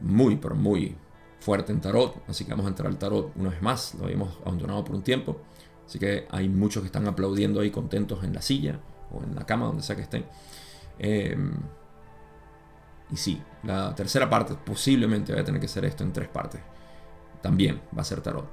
muy, 0.00 0.36
pero 0.36 0.54
muy 0.54 0.96
fuerte 1.40 1.72
en 1.72 1.80
tarot, 1.80 2.22
así 2.28 2.44
que 2.44 2.52
vamos 2.52 2.66
a 2.66 2.68
entrar 2.70 2.88
al 2.88 2.98
tarot 2.98 3.32
una 3.36 3.50
vez 3.50 3.60
más, 3.60 3.94
lo 3.94 4.04
habíamos 4.04 4.38
abandonado 4.44 4.84
por 4.84 4.94
un 4.94 5.02
tiempo, 5.02 5.40
así 5.86 5.98
que 5.98 6.26
hay 6.30 6.48
muchos 6.48 6.82
que 6.82 6.86
están 6.86 7.06
aplaudiendo 7.06 7.60
ahí 7.60 7.70
contentos 7.70 8.24
en 8.24 8.32
la 8.32 8.42
silla 8.42 8.80
o 9.10 9.22
en 9.22 9.34
la 9.34 9.44
cama, 9.44 9.66
donde 9.66 9.82
sea 9.82 9.96
que 9.96 10.02
estén. 10.02 10.24
Em, 10.98 11.52
y 13.10 13.16
sí, 13.16 13.42
la 13.62 13.94
tercera 13.94 14.28
parte 14.30 14.54
posiblemente 14.54 15.34
va 15.34 15.40
a 15.40 15.44
tener 15.44 15.60
que 15.60 15.68
ser 15.68 15.84
esto 15.84 16.02
en 16.02 16.12
tres 16.12 16.28
partes. 16.28 16.60
También 17.42 17.80
va 17.96 18.02
a 18.02 18.04
ser 18.04 18.20
tarot. 18.20 18.48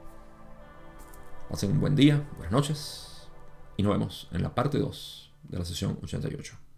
Pasen 1.50 1.72
un 1.72 1.80
buen 1.80 1.96
día, 1.96 2.24
buenas 2.36 2.52
noches 2.52 3.28
y 3.78 3.84
nos 3.84 3.94
vemos 3.94 4.28
en 4.32 4.44
la 4.44 4.54
parte 4.54 4.78
2 4.78 5.32
de 5.44 5.58
la 5.58 5.66
sesión 5.66 5.98
88. 6.04 6.69